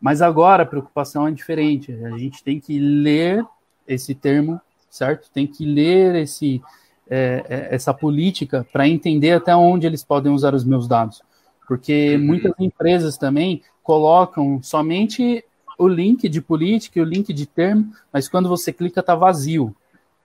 Mas 0.00 0.20
agora 0.20 0.62
a 0.62 0.66
preocupação 0.66 1.26
é 1.26 1.30
diferente. 1.30 1.92
A 2.04 2.18
gente 2.18 2.44
tem 2.44 2.60
que 2.60 2.78
ler 2.78 3.44
esse 3.86 4.14
termo, 4.14 4.60
certo? 4.90 5.30
Tem 5.32 5.46
que 5.46 5.64
ler 5.64 6.14
esse, 6.16 6.62
é, 7.08 7.44
é 7.48 7.74
essa 7.74 7.92
política 7.94 8.66
para 8.72 8.86
entender 8.86 9.32
até 9.32 9.54
onde 9.56 9.86
eles 9.86 10.04
podem 10.04 10.32
usar 10.32 10.54
os 10.54 10.64
meus 10.64 10.86
dados. 10.86 11.22
Porque 11.66 12.16
uhum. 12.16 12.26
muitas 12.26 12.52
empresas 12.58 13.16
também 13.16 13.62
colocam 13.82 14.62
somente 14.62 15.44
o 15.78 15.88
link 15.88 16.28
de 16.28 16.40
política 16.40 16.98
e 16.98 17.02
o 17.02 17.06
link 17.06 17.32
de 17.32 17.46
termo, 17.46 17.92
mas 18.12 18.28
quando 18.28 18.48
você 18.48 18.72
clica 18.72 19.00
está 19.00 19.14
vazio. 19.14 19.74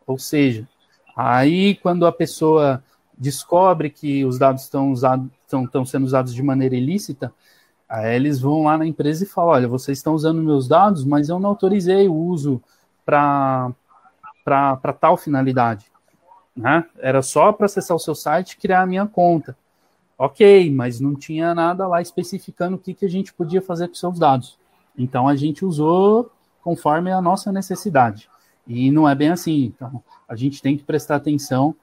Ou 0.09 0.17
seja, 0.17 0.67
aí 1.15 1.75
quando 1.75 2.03
a 2.07 2.11
pessoa 2.11 2.83
descobre 3.15 3.91
que 3.91 4.25
os 4.25 4.39
dados 4.39 4.63
estão, 4.63 4.91
estão, 4.91 5.65
estão 5.65 5.85
sendo 5.85 6.03
usados 6.03 6.33
de 6.33 6.41
maneira 6.41 6.75
ilícita, 6.75 7.31
aí 7.87 8.15
eles 8.15 8.39
vão 8.39 8.63
lá 8.63 8.75
na 8.75 8.87
empresa 8.87 9.23
e 9.23 9.27
falam: 9.27 9.51
olha, 9.51 9.67
vocês 9.67 9.99
estão 9.99 10.15
usando 10.15 10.41
meus 10.41 10.67
dados, 10.67 11.05
mas 11.05 11.29
eu 11.29 11.39
não 11.39 11.51
autorizei 11.51 12.07
o 12.07 12.15
uso 12.15 12.59
para 13.05 13.71
tal 14.99 15.15
finalidade. 15.15 15.85
Né? 16.57 16.83
Era 16.97 17.21
só 17.21 17.53
para 17.53 17.67
acessar 17.67 17.95
o 17.95 17.99
seu 17.99 18.15
site 18.15 18.53
e 18.53 18.57
criar 18.57 18.81
a 18.81 18.87
minha 18.87 19.05
conta. 19.05 19.55
Ok, 20.17 20.71
mas 20.71 20.99
não 20.99 21.13
tinha 21.13 21.53
nada 21.53 21.87
lá 21.87 22.01
especificando 22.01 22.77
o 22.77 22.79
que, 22.79 22.95
que 22.95 23.05
a 23.05 23.09
gente 23.09 23.31
podia 23.31 23.61
fazer 23.61 23.87
com 23.87 23.93
seus 23.93 24.17
dados. 24.17 24.57
Então 24.97 25.27
a 25.27 25.35
gente 25.35 25.63
usou 25.63 26.31
conforme 26.63 27.11
a 27.11 27.21
nossa 27.21 27.51
necessidade. 27.51 28.27
E 28.67 28.91
não 28.91 29.07
é 29.07 29.15
bem 29.15 29.29
assim. 29.29 29.73
Então 29.75 30.03
a 30.27 30.35
gente 30.35 30.61
tem 30.61 30.77
que 30.77 30.83
prestar 30.83 31.15
atenção 31.15 31.75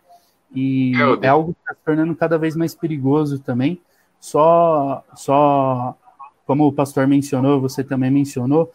e 0.54 0.92
é, 1.22 1.26
é 1.26 1.28
algo 1.28 1.52
que 1.52 1.60
está 1.60 1.74
se 1.74 1.80
tornando 1.84 2.14
cada 2.14 2.38
vez 2.38 2.54
mais 2.56 2.74
perigoso 2.74 3.38
também. 3.38 3.80
Só, 4.20 5.04
só 5.14 5.96
como 6.46 6.66
o 6.66 6.72
pastor 6.72 7.06
mencionou, 7.06 7.60
você 7.60 7.84
também 7.84 8.10
mencionou, 8.10 8.72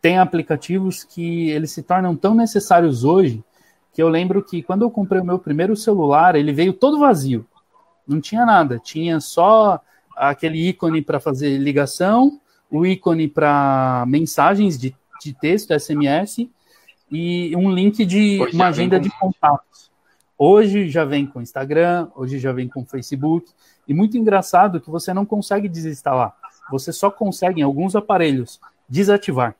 tem 0.00 0.18
aplicativos 0.18 1.04
que 1.04 1.48
eles 1.50 1.70
se 1.70 1.82
tornam 1.82 2.14
tão 2.14 2.34
necessários 2.34 3.04
hoje 3.04 3.42
que 3.92 4.02
eu 4.02 4.08
lembro 4.08 4.42
que 4.42 4.62
quando 4.62 4.82
eu 4.82 4.90
comprei 4.90 5.20
o 5.20 5.24
meu 5.24 5.38
primeiro 5.38 5.76
celular, 5.76 6.34
ele 6.34 6.52
veio 6.52 6.72
todo 6.72 6.98
vazio 6.98 7.46
não 8.06 8.20
tinha 8.20 8.44
nada, 8.44 8.78
tinha 8.78 9.20
só 9.20 9.80
aquele 10.16 10.68
ícone 10.68 11.02
para 11.02 11.18
fazer 11.18 11.58
ligação, 11.58 12.40
o 12.70 12.84
ícone 12.86 13.28
para 13.28 14.04
mensagens 14.06 14.78
de, 14.78 14.94
de 15.20 15.32
texto, 15.32 15.78
SMS, 15.78 16.48
e 17.10 17.54
um 17.56 17.70
link 17.72 18.04
de 18.04 18.40
hoje 18.40 18.54
uma 18.54 18.66
agenda 18.66 18.98
de 18.98 19.10
contatos. 19.18 19.90
Hoje 20.36 20.88
já 20.88 21.04
vem 21.04 21.26
com 21.26 21.40
Instagram, 21.40 22.08
hoje 22.14 22.38
já 22.38 22.52
vem 22.52 22.68
com 22.68 22.84
Facebook, 22.84 23.50
e 23.86 23.94
muito 23.94 24.16
engraçado 24.16 24.80
que 24.80 24.90
você 24.90 25.14
não 25.14 25.24
consegue 25.24 25.68
desinstalar, 25.68 26.34
você 26.70 26.92
só 26.92 27.10
consegue 27.10 27.60
em 27.60 27.64
alguns 27.64 27.94
aparelhos 27.94 28.60
desativar. 28.88 29.54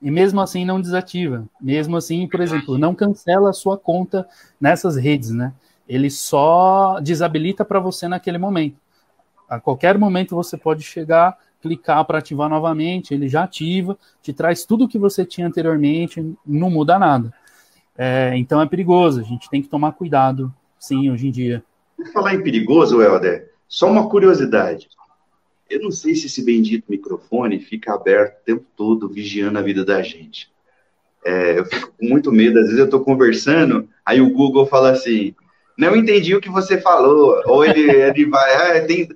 E 0.00 0.10
mesmo 0.10 0.40
assim 0.40 0.64
não 0.64 0.80
desativa. 0.80 1.44
Mesmo 1.60 1.96
assim, 1.96 2.26
por 2.26 2.40
exemplo, 2.40 2.78
não 2.78 2.94
cancela 2.94 3.50
a 3.50 3.52
sua 3.52 3.76
conta 3.76 4.26
nessas 4.58 4.96
redes, 4.96 5.30
né? 5.30 5.52
ele 5.90 6.08
só 6.08 7.00
desabilita 7.00 7.64
para 7.64 7.80
você 7.80 8.06
naquele 8.06 8.38
momento. 8.38 8.76
A 9.48 9.58
qualquer 9.58 9.98
momento 9.98 10.36
você 10.36 10.56
pode 10.56 10.84
chegar, 10.84 11.36
clicar 11.60 12.04
para 12.04 12.18
ativar 12.18 12.48
novamente, 12.48 13.14
ele 13.14 13.28
já 13.28 13.44
ativa, 13.44 13.98
te 14.22 14.32
traz 14.32 14.64
tudo 14.64 14.84
o 14.84 14.88
que 14.88 14.98
você 14.98 15.24
tinha 15.24 15.46
anteriormente, 15.46 16.34
não 16.46 16.70
muda 16.70 16.98
nada. 16.98 17.32
É, 17.96 18.32
então 18.36 18.60
é 18.60 18.66
perigoso, 18.66 19.20
a 19.20 19.24
gente 19.24 19.50
tem 19.50 19.60
que 19.60 19.68
tomar 19.68 19.92
cuidado, 19.92 20.52
sim, 20.78 21.10
hoje 21.10 21.28
em 21.28 21.30
dia. 21.30 21.62
Falar 22.12 22.34
em 22.34 22.42
perigoso, 22.42 23.02
Helder, 23.02 23.52
só 23.68 23.90
uma 23.90 24.08
curiosidade. 24.08 24.88
Eu 25.68 25.82
não 25.82 25.90
sei 25.90 26.14
se 26.14 26.26
esse 26.26 26.44
bendito 26.44 26.84
microfone 26.88 27.60
fica 27.60 27.94
aberto 27.94 28.40
o 28.40 28.44
tempo 28.44 28.64
todo, 28.76 29.08
vigiando 29.08 29.58
a 29.58 29.62
vida 29.62 29.84
da 29.84 30.02
gente. 30.02 30.50
É, 31.24 31.58
eu 31.58 31.66
fico 31.66 31.92
com 31.98 32.06
muito 32.06 32.32
medo, 32.32 32.58
às 32.58 32.64
vezes 32.64 32.78
eu 32.78 32.86
estou 32.86 33.04
conversando, 33.04 33.88
aí 34.04 34.20
o 34.20 34.30
Google 34.30 34.66
fala 34.66 34.90
assim, 34.90 35.34
não 35.76 35.94
entendi 35.94 36.34
o 36.34 36.40
que 36.40 36.48
você 36.48 36.80
falou, 36.80 37.42
ou 37.44 37.64
ele, 37.64 37.90
ele 37.90 38.26
vai, 38.26 38.78
ah, 38.78 38.86
tem, 38.86 39.08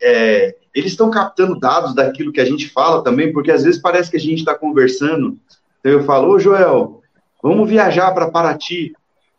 é, 0.00 0.56
eles 0.74 0.92
estão 0.92 1.10
captando 1.10 1.58
dados 1.58 1.94
daquilo 1.94 2.32
que 2.32 2.40
a 2.40 2.44
gente 2.44 2.68
fala 2.68 3.02
também, 3.02 3.32
porque 3.32 3.50
às 3.50 3.64
vezes 3.64 3.80
parece 3.80 4.10
que 4.10 4.16
a 4.16 4.20
gente 4.20 4.38
está 4.38 4.54
conversando, 4.54 5.38
então 5.80 5.92
eu 5.92 6.04
falo, 6.04 6.28
ô 6.28 6.38
Joel, 6.38 7.02
vamos 7.42 7.68
viajar 7.68 8.12
para 8.12 8.30
Paraty, 8.30 8.92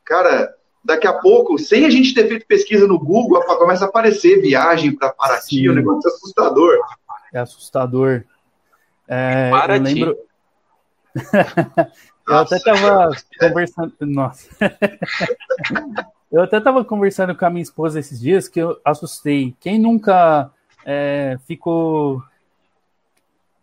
cara, 0.03 0.53
daqui 0.83 1.07
a 1.07 1.13
pouco, 1.13 1.57
sem 1.57 1.85
a 1.85 1.89
gente 1.89 2.13
ter 2.13 2.27
feito 2.27 2.45
pesquisa 2.45 2.87
no 2.87 2.99
Google, 2.99 3.41
começa 3.57 3.85
a 3.85 3.87
aparecer 3.87 4.41
viagem 4.41 4.95
para 4.95 5.13
Paraty, 5.13 5.57
Sim. 5.57 5.69
um 5.69 5.75
negócio 5.75 6.09
assustador. 6.09 6.77
É 7.33 7.39
assustador. 7.39 8.23
É, 9.07 9.51
eu 9.51 9.81
lembro. 9.81 10.17
eu 12.27 12.37
até 12.37 12.55
estava 12.57 13.11
conversando. 13.39 13.93
Nossa. 14.01 14.49
eu 16.31 16.41
até 16.41 16.57
estava 16.57 16.85
conversando 16.85 17.35
com 17.35 17.45
a 17.45 17.49
minha 17.49 17.63
esposa 17.63 17.99
esses 17.99 18.19
dias 18.19 18.47
que 18.47 18.59
eu 18.59 18.79
assustei. 18.85 19.55
Quem 19.59 19.79
nunca 19.79 20.51
é, 20.85 21.37
ficou 21.45 22.23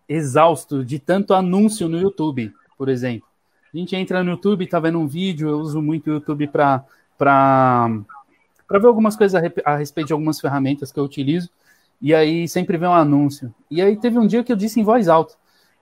exausto 0.08 0.84
de 0.84 0.98
tanto 0.98 1.34
anúncio 1.34 1.88
no 1.88 1.98
YouTube, 1.98 2.52
por 2.76 2.88
exemplo? 2.88 3.28
A 3.72 3.76
gente 3.76 3.94
entra 3.94 4.22
no 4.22 4.30
YouTube, 4.30 4.64
está 4.64 4.80
vendo 4.80 4.98
um 4.98 5.06
vídeo, 5.06 5.48
eu 5.48 5.58
uso 5.58 5.82
muito 5.82 6.08
o 6.08 6.14
YouTube 6.14 6.48
para 6.48 6.84
ver 8.70 8.86
algumas 8.86 9.16
coisas 9.16 9.42
a, 9.42 9.72
a 9.72 9.76
respeito 9.76 10.08
de 10.08 10.12
algumas 10.12 10.40
ferramentas 10.40 10.92
que 10.92 10.98
eu 10.98 11.04
utilizo, 11.04 11.50
e 12.00 12.14
aí 12.14 12.48
sempre 12.48 12.78
vem 12.78 12.88
um 12.88 12.94
anúncio. 12.94 13.54
E 13.70 13.82
aí 13.82 13.96
teve 13.96 14.18
um 14.18 14.26
dia 14.26 14.44
que 14.44 14.52
eu 14.52 14.56
disse 14.56 14.80
em 14.80 14.84
voz 14.84 15.08
alta: 15.08 15.34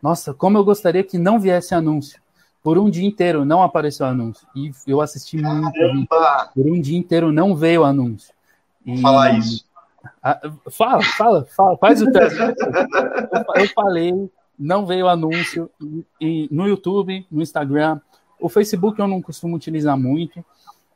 Nossa, 0.03 0.33
como 0.33 0.59
eu 0.59 0.65
gostaria 0.65 1.05
que 1.05 1.19
não 1.19 1.39
viesse 1.39 1.75
anúncio. 1.75 2.23
Por 2.63 2.79
um 2.79 2.89
dia 2.89 3.05
inteiro 3.05 3.45
não 3.45 3.63
apareceu 3.63 4.07
anúncio. 4.07 4.47
E 4.57 4.73
eu 4.87 5.03
assisti 5.03 5.37
muito. 5.37 5.71
Por 6.55 6.67
um 6.67 6.81
dia 6.81 6.97
inteiro 6.97 7.31
não 7.31 7.55
veio 7.55 7.85
anúncio. 7.85 8.33
E... 8.87 9.03
Falar 9.03 9.39
isso. 9.39 9.67
Ah, 10.23 10.41
fala, 10.71 11.03
fala, 11.03 11.45
fala, 11.45 11.77
faz 11.79 12.03
o 12.03 12.11
teste. 12.11 12.39
eu 13.57 13.69
falei, 13.75 14.31
não 14.59 14.87
veio 14.87 15.09
anúncio 15.09 15.71
e, 16.21 16.49
no 16.51 16.67
YouTube, 16.67 17.27
no 17.31 17.43
Instagram. 17.43 18.01
O 18.41 18.49
Facebook 18.49 18.99
eu 18.99 19.09
não 19.09 19.23
costumo 19.23 19.57
utilizar 19.57 19.99
muito, 19.99 20.45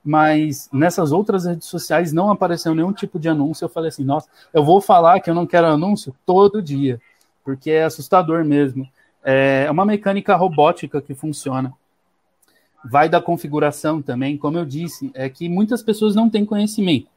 mas 0.05 0.69
nessas 0.73 1.13
outras 1.13 1.45
redes 1.45 1.67
sociais 1.69 2.13
não 2.13 2.31
apareceu 2.31 2.75
nenhum 2.75 2.93
tipo 2.93 3.19
de 3.19 3.29
anúncio. 3.29 3.65
Eu 3.65 3.69
falei 3.69 3.89
assim, 3.89 4.05
nossa, 4.05 4.29
eu 4.53 4.65
vou 4.65 4.81
falar 4.81 5.21
que 5.21 5.31
eu 5.31 5.35
não 5.35 5.47
quero 5.47 5.67
anúncio 5.67 6.15
todo 6.25 6.63
dia, 6.63 7.01
porque 7.45 7.71
é 7.71 7.85
assustador 7.85 8.45
mesmo. 8.45 8.89
É 9.23 9.71
uma 9.71 9.85
mecânica 9.85 10.35
robótica 10.37 11.03
que 11.03 11.15
funciona. 11.15 11.73
Vai 12.85 13.09
da 13.09 13.21
configuração 13.21 14.01
também, 14.01 14.39
como 14.39 14.57
eu 14.57 14.65
disse, 14.65 15.11
é 15.13 15.29
que 15.29 15.49
muitas 15.49 15.83
pessoas 15.83 16.15
não 16.15 16.31
têm 16.31 16.45
conhecimento. 16.45 17.09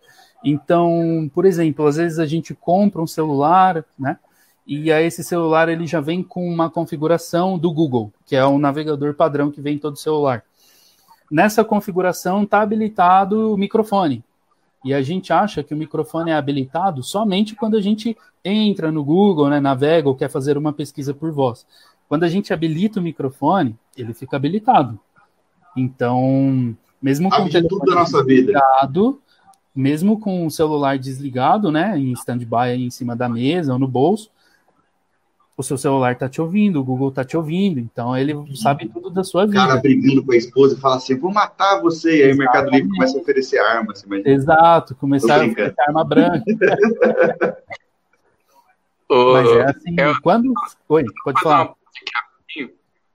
Então, 0.43 1.29
por 1.33 1.45
exemplo, 1.45 1.85
às 1.85 1.97
vezes 1.97 2.19
a 2.19 2.25
gente 2.25 2.53
compra 2.53 3.01
um 3.01 3.07
celular, 3.07 3.85
né? 3.97 4.17
E 4.65 4.91
aí 4.91 5.05
esse 5.05 5.23
celular 5.23 5.69
ele 5.69 5.85
já 5.85 5.99
vem 5.99 6.23
com 6.23 6.47
uma 6.47 6.69
configuração 6.69 7.57
do 7.57 7.71
Google, 7.71 8.11
que 8.25 8.35
é 8.35 8.45
o 8.45 8.57
navegador 8.57 9.13
padrão 9.13 9.51
que 9.51 9.61
vem 9.61 9.75
em 9.75 9.79
todo 9.79 9.97
celular. 9.97 10.43
Nessa 11.29 11.63
configuração 11.63 12.43
está 12.43 12.61
habilitado 12.61 13.53
o 13.53 13.57
microfone. 13.57 14.23
E 14.83 14.93
a 14.93 15.01
gente 15.01 15.31
acha 15.31 15.63
que 15.63 15.73
o 15.73 15.77
microfone 15.77 16.31
é 16.31 16.35
habilitado 16.35 17.03
somente 17.03 17.55
quando 17.55 17.77
a 17.77 17.81
gente 17.81 18.17
entra 18.43 18.91
no 18.91 19.03
Google, 19.03 19.49
né, 19.49 19.59
navega 19.59 20.09
ou 20.09 20.15
quer 20.15 20.29
fazer 20.29 20.57
uma 20.57 20.73
pesquisa 20.73 21.13
por 21.13 21.31
voz. 21.31 21.65
Quando 22.09 22.23
a 22.23 22.27
gente 22.27 22.51
habilita 22.51 22.99
o 22.99 23.03
microfone, 23.03 23.77
ele 23.95 24.13
fica 24.13 24.35
habilitado. 24.35 24.99
Então, 25.77 26.75
mesmo 27.01 27.29
com 27.29 27.43
o 27.43 27.49
telefone 27.49 27.85
da 27.85 27.95
nossa 27.95 28.23
vida. 28.23 28.61
Mesmo 29.75 30.19
com 30.19 30.45
o 30.45 30.51
celular 30.51 30.97
desligado, 30.97 31.71
né, 31.71 31.97
em 31.97 32.11
stand-by 32.13 32.75
em 32.75 32.89
cima 32.89 33.15
da 33.15 33.29
mesa 33.29 33.73
ou 33.73 33.79
no 33.79 33.87
bolso, 33.87 34.29
o 35.55 35.63
seu 35.63 35.77
celular 35.77 36.15
tá 36.15 36.27
te 36.27 36.41
ouvindo, 36.41 36.79
o 36.79 36.83
Google 36.83 37.11
tá 37.11 37.23
te 37.23 37.37
ouvindo, 37.37 37.79
então 37.79 38.17
ele 38.17 38.33
sabe 38.55 38.89
tudo 38.89 39.09
da 39.09 39.23
sua 39.23 39.45
vida. 39.45 39.63
O 39.63 39.67
cara 39.67 39.79
brigando 39.79 40.25
com 40.25 40.31
a 40.31 40.35
esposa 40.35 40.75
e 40.75 40.79
fala 40.79 40.95
assim, 40.95 41.17
vou 41.17 41.31
matar 41.31 41.79
você, 41.81 42.19
e 42.19 42.23
aí 42.23 42.33
o 42.33 42.37
Mercado 42.37 42.71
Livre 42.71 42.89
começa 42.89 43.17
a 43.17 43.21
oferecer 43.21 43.59
armas. 43.59 44.03
Exato, 44.25 44.95
começar 44.95 45.41
a 45.41 45.45
oferecer 45.45 45.81
arma 45.87 46.03
branca. 46.03 46.43
Mas 49.09 49.49
é 49.51 49.63
assim, 49.65 49.95
é, 49.99 50.13
quando... 50.21 50.53
Oi, 50.87 51.03
pode 51.23 51.41
falar. 51.41 51.73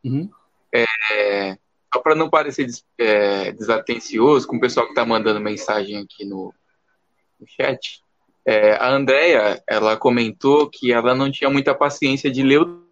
Uhum. 0.04 0.28
É, 0.72 1.58
só 1.96 1.98
para 2.00 2.14
não 2.14 2.28
parecer 2.28 2.66
des, 2.66 2.84
é, 2.98 3.52
desatencioso 3.52 4.46
com 4.46 4.56
o 4.56 4.60
pessoal 4.60 4.86
que 4.86 4.92
está 4.92 5.04
mandando 5.04 5.40
mensagem 5.40 5.96
aqui 5.96 6.26
no, 6.26 6.52
no 7.40 7.46
chat, 7.48 8.02
é, 8.44 8.72
a 8.72 8.90
Andrea, 8.90 9.62
ela 9.66 9.96
comentou 9.96 10.68
que 10.68 10.92
ela 10.92 11.14
não 11.14 11.30
tinha 11.30 11.48
muita 11.48 11.74
paciência 11.74 12.30
de 12.30 12.42
ler 12.42 12.60
o 12.60 12.84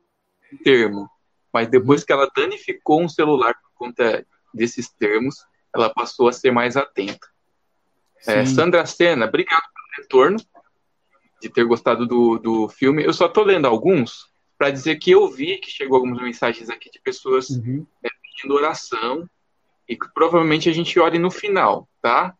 termo, 0.65 1.09
mas 1.53 1.69
depois 1.69 2.03
que 2.03 2.13
ela 2.13 2.31
danificou 2.35 3.03
um 3.03 3.09
celular 3.09 3.55
por 3.55 3.87
conta 3.87 4.27
desses 4.53 4.89
termos, 4.89 5.37
ela 5.75 5.91
passou 5.91 6.29
a 6.29 6.33
ser 6.33 6.51
mais 6.51 6.77
atenta. 6.77 7.29
É, 8.27 8.47
Sandra 8.47 8.87
Sena, 8.87 9.27
obrigado 9.27 9.63
pelo 9.63 10.03
retorno, 10.03 10.39
de 11.43 11.51
ter 11.51 11.65
gostado 11.65 12.07
do, 12.07 12.39
do 12.39 12.69
filme. 12.71 13.05
Eu 13.05 13.13
só 13.13 13.27
estou 13.27 13.45
lendo 13.45 13.67
alguns 13.67 14.33
para 14.57 14.71
dizer 14.71 14.97
que 14.97 15.11
eu 15.11 15.29
vi 15.29 15.59
que 15.59 15.71
chegou 15.71 15.97
algumas 15.97 16.23
mensagens 16.23 16.71
aqui 16.71 16.91
de 16.91 16.99
pessoas 17.01 17.51
uhum. 17.51 17.87
é, 18.03 18.09
pedindo 18.35 18.55
oração 18.55 19.29
e 19.89 19.97
provavelmente 20.15 20.69
a 20.69 20.73
gente 20.73 20.99
ore 20.99 21.19
no 21.19 21.31
final, 21.31 21.89
tá? 22.03 22.35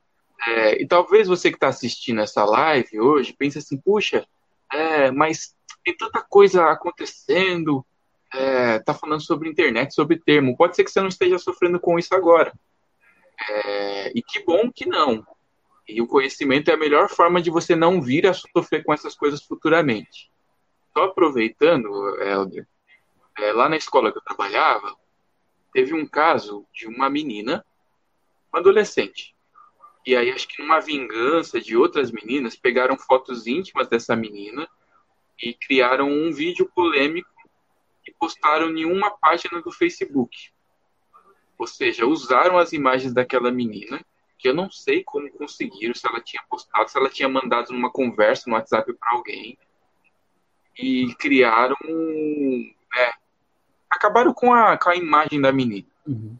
É, 0.47 0.83
e 0.83 0.87
talvez 0.87 1.29
você 1.29 1.51
que 1.51 1.57
está 1.57 1.69
assistindo 1.69 2.21
essa 2.21 2.45
live 2.45 3.01
hoje 3.01 3.33
pense 3.33 3.59
assim, 3.59 3.79
puxa, 3.79 4.27
é, 4.73 5.11
mas 5.11 5.55
tem 5.85 5.97
tanta 5.97 6.21
coisa 6.23 6.71
acontecendo, 6.71 7.85
é, 8.33 8.79
tá 8.81 8.93
falando 8.93 9.21
sobre 9.21 9.49
internet, 9.49 9.95
sobre 9.95 10.19
termo. 10.19 10.57
Pode 10.57 10.75
ser 10.75 10.85
que 10.85 10.91
você 10.91 11.01
não 11.01 11.09
esteja 11.09 11.39
sofrendo 11.39 11.79
com 11.79 11.99
isso 11.99 12.15
agora. 12.15 12.53
É, 13.49 14.13
e 14.15 14.23
que 14.23 14.43
bom 14.45 14.71
que 14.73 14.87
não. 14.87 15.25
E 15.87 16.01
o 16.01 16.07
conhecimento 16.07 16.71
é 16.71 16.75
a 16.75 16.79
melhor 16.79 17.09
forma 17.09 17.41
de 17.41 17.51
você 17.51 17.77
não 17.77 18.01
vir 18.01 18.27
a 18.27 18.33
sofrer 18.33 18.83
com 18.83 18.93
essas 18.93 19.15
coisas 19.15 19.43
futuramente. 19.43 20.31
Só 20.93 21.05
aproveitando, 21.05 21.89
Helder, 22.21 22.67
é, 23.39 23.53
lá 23.53 23.69
na 23.69 23.77
escola 23.77 24.11
que 24.11 24.19
eu 24.19 24.23
trabalhava, 24.23 24.97
teve 25.75 25.93
um 25.93 26.07
caso 26.07 26.67
de 26.73 26.87
uma 26.87 27.11
menina, 27.11 27.63
uma 28.51 28.61
adolescente, 28.61 29.35
e 30.07 30.15
aí, 30.15 30.31
acho 30.31 30.47
que 30.47 30.61
numa 30.61 30.81
vingança 30.81 31.59
de 31.59 31.77
outras 31.77 32.13
meninas, 32.13 32.55
pegaram 32.55 32.97
fotos 32.99 33.47
íntimas 33.47 33.89
dessa 33.89 34.15
menina 34.15 34.69
e 35.43 35.55
criaram 35.55 36.11
um 36.11 36.31
vídeo 36.31 36.71
polêmico 36.75 37.31
e 38.07 38.13
postaram 38.13 38.69
em 38.77 38.85
uma 38.85 39.11
página 39.11 39.63
do 39.63 39.73
Facebook. 39.73 40.51
Ou 41.57 41.67
seja, 41.67 42.05
usaram 42.05 42.59
as 42.59 42.75
imagens 42.75 43.15
daquela 43.15 43.51
menina, 43.51 44.05
que 44.39 44.47
eu 44.47 44.55
não 44.55 44.71
sei 44.71 45.03
como 45.03 45.31
conseguiram, 45.31 45.95
se 45.95 46.07
ela 46.07 46.21
tinha 46.21 46.43
postado, 46.51 46.91
se 46.91 46.99
ela 46.99 47.09
tinha 47.09 47.29
mandado 47.29 47.73
numa 47.73 47.91
conversa 47.91 48.45
no 48.47 48.57
WhatsApp 48.57 48.93
para 48.93 49.11
alguém, 49.17 49.57
e 50.79 51.15
criaram. 51.15 51.77
É, 52.95 53.13
acabaram 53.95 54.33
com 54.33 54.53
a, 54.53 54.77
com 54.77 54.91
a 54.91 54.97
imagem 54.97 55.41
da 55.41 55.53
menina. 55.53 55.87
Uhum. 56.07 56.37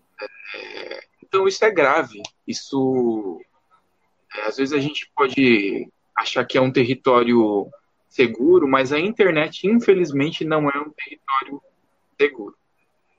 É, 0.55 1.05
então 1.23 1.47
isso 1.49 1.65
é 1.65 1.71
grave. 1.71 2.23
Isso 2.47 3.41
é, 4.35 4.43
às 4.43 4.57
vezes 4.57 4.73
a 4.73 4.81
gente 4.81 5.11
pode 5.15 5.89
achar 6.17 6.45
que 6.45 6.59
é 6.59 6.61
um 6.61 6.73
território 6.73 7.69
seguro, 8.09 8.69
mas 8.69 8.93
a 8.93 8.99
internet, 8.99 9.67
infelizmente, 9.67 10.45
não 10.45 10.71
é 10.71 10.79
um 10.79 10.91
território 10.91 11.61
seguro. 12.21 12.55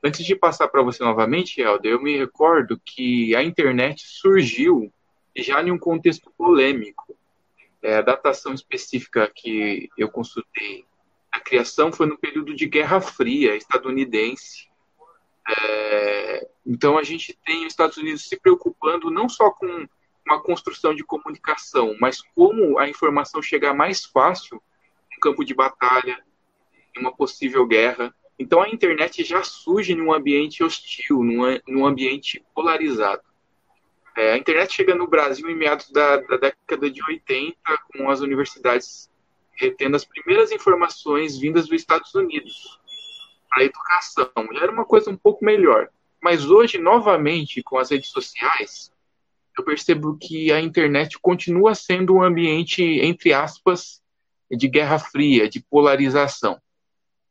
Antes 0.04 0.26
de 0.26 0.36
passar 0.36 0.68
para 0.68 0.84
você 0.84 1.04
novamente, 1.04 1.60
Helder, 1.60 1.94
eu 1.94 2.02
me 2.02 2.18
recordo 2.18 2.80
que 2.86 3.36
a 3.36 3.44
internet 3.44 4.04
surgiu 4.06 4.92
já 5.36 5.62
em 5.62 5.72
um 5.72 5.80
contexto 5.80 6.32
polêmico. 6.38 7.18
É, 7.82 7.98
a 7.98 8.02
datação 8.02 8.54
específica 8.54 9.30
que 9.34 9.90
eu 9.98 10.10
consultei, 10.10 10.86
criação 11.46 11.94
foi 11.94 12.08
no 12.08 12.18
período 12.18 12.54
de 12.56 12.66
Guerra 12.66 13.00
Fria 13.00 13.56
estadunidense. 13.56 14.68
É, 15.48 16.48
então 16.66 16.98
a 16.98 17.04
gente 17.04 17.38
tem 17.46 17.68
os 17.68 17.74
Estados 17.74 17.98
Unidos 17.98 18.28
se 18.28 18.38
preocupando 18.38 19.12
não 19.12 19.30
só 19.30 19.52
com 19.52 19.88
uma 20.26 20.42
construção 20.42 20.96
de 20.96 21.04
comunicação, 21.04 21.96
mas 22.02 22.20
como 22.36 22.80
a 22.80 22.90
informação 22.90 23.44
chegar 23.44 23.76
mais 23.76 24.04
fácil 24.04 24.62
no 25.14 25.20
campo 25.22 25.46
de 25.46 25.54
batalha, 25.54 26.18
em 26.98 27.00
uma 27.00 27.16
possível 27.16 27.66
guerra. 27.68 28.14
Então 28.40 28.62
a 28.62 28.70
internet 28.70 29.24
já 29.24 29.44
surge 29.44 29.94
num 29.94 30.12
ambiente 30.12 30.64
hostil, 30.64 31.24
num, 31.24 31.60
num 31.68 31.86
ambiente 31.86 32.44
polarizado. 32.56 33.22
É, 34.18 34.34
a 34.34 34.38
internet 34.38 34.74
chega 34.74 34.96
no 34.96 35.08
Brasil 35.08 35.48
em 35.50 35.56
meados 35.56 35.92
da, 35.92 36.18
da 36.18 36.38
década 36.38 36.90
de 36.90 37.04
80, 37.04 37.58
com 37.94 38.10
as 38.10 38.22
universidades 38.22 39.12
retendo 39.56 39.96
as 39.96 40.06
primeiras 40.06 40.52
informações 40.52 41.38
vindas 41.38 41.68
dos 41.68 41.80
Estados 41.80 42.14
Unidos 42.14 42.80
para 43.50 43.64
a 43.64 43.66
educação. 43.66 44.30
Já 44.54 44.62
era 44.62 44.72
uma 44.72 44.86
coisa 44.86 45.10
um 45.10 45.18
pouco 45.18 45.44
melhor. 45.44 45.90
Mas 46.22 46.46
hoje, 46.46 46.78
novamente, 46.78 47.62
com 47.62 47.78
as 47.78 47.92
redes 47.92 48.10
sociais, 48.10 48.92
eu 49.58 49.64
percebo 49.64 50.18
que 50.18 50.52
a 50.52 50.60
internet 50.60 51.18
continua 51.20 51.76
sendo 51.76 52.16
um 52.16 52.24
ambiente, 52.24 52.84
entre 52.84 53.32
aspas, 53.32 54.02
de 54.52 54.68
guerra 54.68 55.00
fria, 55.00 55.50
de 55.50 55.60
polarização. 55.60 56.60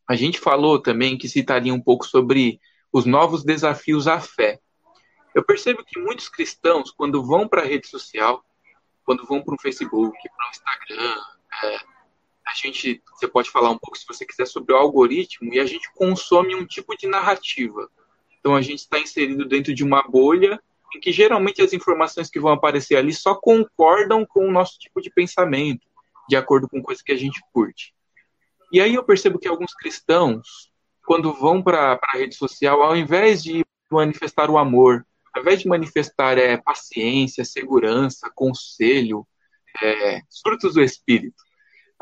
A 0.09 0.15
gente 0.15 0.39
falou 0.39 0.81
também 0.81 1.17
que 1.19 1.29
citaria 1.29 1.73
um 1.73 1.81
pouco 1.81 2.07
sobre 2.07 2.61
os 2.93 3.05
novos 3.05 3.43
desafios 3.43 4.07
à 4.07 4.21
fé. 4.21 4.61
Eu 5.35 5.45
percebo 5.45 5.85
que 5.85 5.99
muitos 5.99 6.29
cristãos, 6.29 6.91
quando 6.93 7.25
vão 7.25 7.49
para 7.49 7.63
a 7.63 7.67
rede 7.67 7.89
social, 7.89 8.45
quando 9.05 9.27
vão 9.27 9.43
para 9.43 9.55
o 9.55 9.61
Facebook, 9.61 10.17
para 10.37 10.47
o 10.47 10.51
Instagram, 10.51 11.17
é, 11.65 11.94
a 12.47 12.55
gente, 12.55 13.03
você 13.13 13.27
pode 13.27 13.51
falar 13.51 13.71
um 13.71 13.79
pouco, 13.79 13.99
se 13.99 14.07
você 14.07 14.25
quiser, 14.25 14.47
sobre 14.47 14.75
o 14.75 14.77
algoritmo, 14.77 15.53
e 15.53 15.59
a 15.59 15.67
gente 15.67 15.91
consome 15.95 16.55
um 16.55 16.67
tipo 16.67 16.97
de 16.97 17.07
narrativa. 17.07 17.91
Então, 18.39 18.55
a 18.55 18.61
gente 18.61 18.81
está 18.81 18.99
inserido 18.99 19.47
dentro 19.47 19.75
de 19.75 19.83
uma 19.83 20.03
bolha 20.03 20.61
em 20.95 21.01
que 21.01 21.11
geralmente 21.11 21.63
as 21.63 21.73
informações 21.73 22.31
que 22.31 22.39
vão 22.39 22.53
aparecer 22.53 22.97
ali 22.97 23.13
só 23.13 23.35
concordam 23.35 24.25
com 24.25 24.47
o 24.47 24.53
nosso 24.53 24.79
tipo 24.79 25.01
de 25.01 25.11
pensamento, 25.11 25.87
de 26.29 26.37
acordo 26.37 26.69
com 26.69 26.83
coisas 26.83 27.03
que 27.03 27.13
a 27.13 27.17
gente 27.17 27.41
curte. 27.53 27.95
E 28.71 28.81
aí 28.81 28.95
eu 28.95 29.05
percebo 29.05 29.39
que 29.39 29.49
alguns 29.49 29.75
cristãos, 29.75 30.71
quando 31.07 31.33
vão 31.33 31.63
para 31.63 31.99
a 32.03 32.17
rede 32.17 32.35
social, 32.35 32.83
ao 32.83 32.97
invés 32.97 33.43
de 33.43 33.65
manifestar 33.91 34.51
o 34.51 34.59
amor, 34.59 35.07
ao 35.35 35.43
invés 35.43 35.61
de 35.61 35.69
manifestar 35.69 36.39
é, 36.39 36.57
paciência, 36.57 37.45
segurança, 37.45 38.31
conselho, 38.35 39.27
é, 39.83 40.21
frutos 40.43 40.75
do 40.75 40.83
Espírito, 40.83 41.44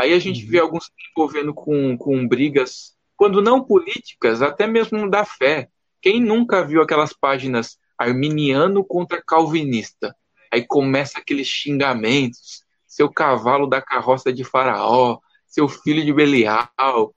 aí 0.02 0.12
a 0.12 0.18
gente 0.18 0.44
vê 0.44 0.58
uhum. 0.58 0.64
alguns 0.64 0.84
se 0.84 0.90
envolvendo 1.10 1.54
com, 1.54 1.96
com 1.96 2.26
brigas, 2.26 2.94
quando 3.16 3.40
não 3.40 3.62
políticas, 3.62 4.42
até 4.42 4.66
mesmo 4.66 5.08
da 5.08 5.24
fé. 5.24 5.68
Quem 6.00 6.20
nunca 6.20 6.64
viu 6.64 6.82
aquelas 6.82 7.12
páginas 7.12 7.78
arminiano 7.96 8.84
contra 8.84 9.22
calvinista? 9.22 10.14
Aí 10.52 10.66
começa 10.66 11.18
aqueles 11.18 11.46
xingamentos, 11.46 12.64
seu 12.86 13.08
cavalo 13.08 13.66
da 13.66 13.80
carroça 13.80 14.32
de 14.32 14.42
Faraó, 14.42 15.18
seu 15.46 15.68
filho 15.68 16.04
de 16.04 16.12
Belial, 16.12 17.14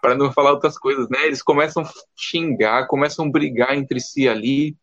para 0.00 0.14
não 0.14 0.32
falar 0.32 0.52
outras 0.52 0.78
coisas, 0.78 1.08
né? 1.08 1.26
Eles 1.26 1.42
começam 1.42 1.82
a 1.82 1.90
xingar, 2.16 2.86
começam 2.86 3.26
a 3.26 3.30
brigar 3.30 3.76
entre 3.76 4.00
si 4.00 4.28
ali. 4.28 4.76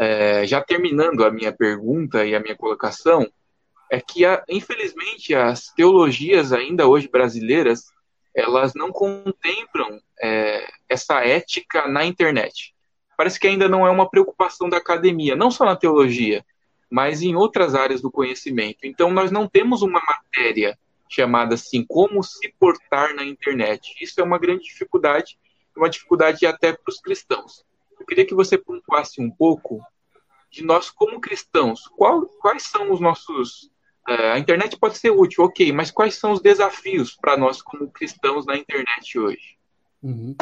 É, 0.00 0.46
já 0.46 0.60
terminando 0.60 1.24
a 1.24 1.30
minha 1.30 1.52
pergunta 1.52 2.24
e 2.24 2.34
a 2.34 2.40
minha 2.40 2.56
colocação, 2.56 3.30
é 3.94 4.00
que, 4.00 4.24
infelizmente, 4.48 5.34
as 5.34 5.68
teologias 5.68 6.52
ainda 6.52 6.86
hoje 6.86 7.08
brasileiras, 7.08 7.92
elas 8.34 8.74
não 8.74 8.90
contemplam 8.90 10.00
é, 10.20 10.66
essa 10.88 11.24
ética 11.24 11.86
na 11.86 12.04
internet. 12.04 12.74
Parece 13.16 13.38
que 13.38 13.46
ainda 13.46 13.68
não 13.68 13.86
é 13.86 13.90
uma 13.90 14.10
preocupação 14.10 14.68
da 14.68 14.78
academia, 14.78 15.36
não 15.36 15.50
só 15.50 15.64
na 15.64 15.76
teologia, 15.76 16.44
mas 16.90 17.22
em 17.22 17.36
outras 17.36 17.76
áreas 17.76 18.00
do 18.00 18.10
conhecimento. 18.10 18.78
Então, 18.82 19.12
nós 19.12 19.30
não 19.30 19.48
temos 19.48 19.82
uma 19.82 20.00
matéria 20.00 20.76
chamada 21.08 21.54
assim, 21.54 21.84
como 21.86 22.20
se 22.22 22.52
portar 22.58 23.14
na 23.14 23.24
internet. 23.24 23.94
Isso 24.00 24.20
é 24.20 24.24
uma 24.24 24.38
grande 24.38 24.64
dificuldade, 24.64 25.38
uma 25.76 25.88
dificuldade 25.88 26.44
até 26.44 26.72
para 26.72 26.90
os 26.90 27.00
cristãos. 27.00 27.64
Eu 28.00 28.04
queria 28.04 28.26
que 28.26 28.34
você 28.34 28.58
pontuasse 28.58 29.20
um 29.20 29.30
pouco 29.30 29.80
de 30.50 30.64
nós 30.64 30.90
como 30.90 31.20
cristãos. 31.20 31.86
Qual, 31.96 32.26
quais 32.40 32.64
são 32.64 32.92
os 32.92 33.00
nossos. 33.00 33.70
Uh, 34.08 34.32
a 34.34 34.38
internet 34.38 34.76
pode 34.78 34.98
ser 34.98 35.10
útil, 35.10 35.44
ok, 35.44 35.72
mas 35.72 35.90
quais 35.90 36.16
são 36.16 36.32
os 36.32 36.42
desafios 36.42 37.16
para 37.16 37.36
nós 37.36 37.62
como 37.62 37.90
cristãos 37.90 38.44
na 38.44 38.56
internet 38.56 39.18
hoje? 39.18 39.56
Uhum. 40.02 40.36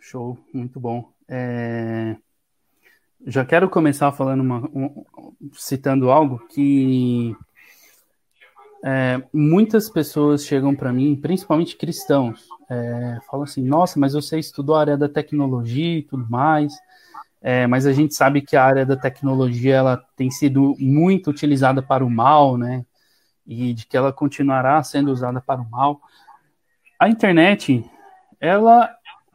Show, 0.00 0.38
muito 0.52 0.80
bom. 0.80 1.12
É... 1.28 2.16
Já 3.26 3.44
quero 3.44 3.70
começar 3.70 4.12
falando 4.12 4.40
uma, 4.40 4.58
um, 4.74 5.04
citando 5.54 6.10
algo 6.10 6.46
que 6.48 7.34
é, 8.84 9.22
muitas 9.32 9.88
pessoas 9.88 10.44
chegam 10.44 10.76
para 10.76 10.92
mim, 10.92 11.16
principalmente 11.16 11.74
cristãos, 11.74 12.46
é, 12.68 13.18
falam 13.30 13.44
assim: 13.44 13.62
Nossa, 13.62 13.98
mas 13.98 14.12
você 14.12 14.38
estudou 14.38 14.76
a 14.76 14.80
área 14.80 14.96
da 14.96 15.08
tecnologia 15.08 15.98
e 15.98 16.02
tudo 16.02 16.28
mais, 16.28 16.74
é, 17.46 17.66
mas 17.66 17.84
a 17.84 17.92
gente 17.92 18.14
sabe 18.14 18.40
que 18.40 18.56
a 18.56 18.64
área 18.64 18.86
da 18.86 18.96
tecnologia 18.96 19.76
ela 19.76 20.02
tem 20.16 20.30
sido 20.30 20.74
muito 20.78 21.28
utilizada 21.28 21.82
para 21.82 22.02
o 22.02 22.08
mal, 22.08 22.56
né? 22.56 22.86
E 23.46 23.74
de 23.74 23.84
que 23.84 23.98
ela 23.98 24.10
continuará 24.14 24.82
sendo 24.82 25.12
usada 25.12 25.42
para 25.42 25.60
o 25.60 25.70
mal. 25.70 26.00
A 26.98 27.06
internet, 27.06 27.84
ela 28.40 28.88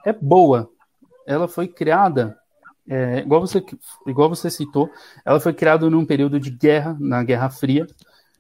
é 0.04 0.12
boa. 0.12 0.72
Ela 1.28 1.48
foi 1.48 1.68
criada, 1.68 2.36
é, 2.90 3.20
igual, 3.20 3.42
você, 3.42 3.64
igual 4.08 4.28
você 4.28 4.50
citou, 4.50 4.90
ela 5.24 5.40
foi 5.40 5.54
criada 5.54 5.88
num 5.88 6.04
período 6.04 6.40
de 6.40 6.50
guerra, 6.50 6.98
na 7.00 7.22
Guerra 7.24 7.52
Fria, 7.52 7.86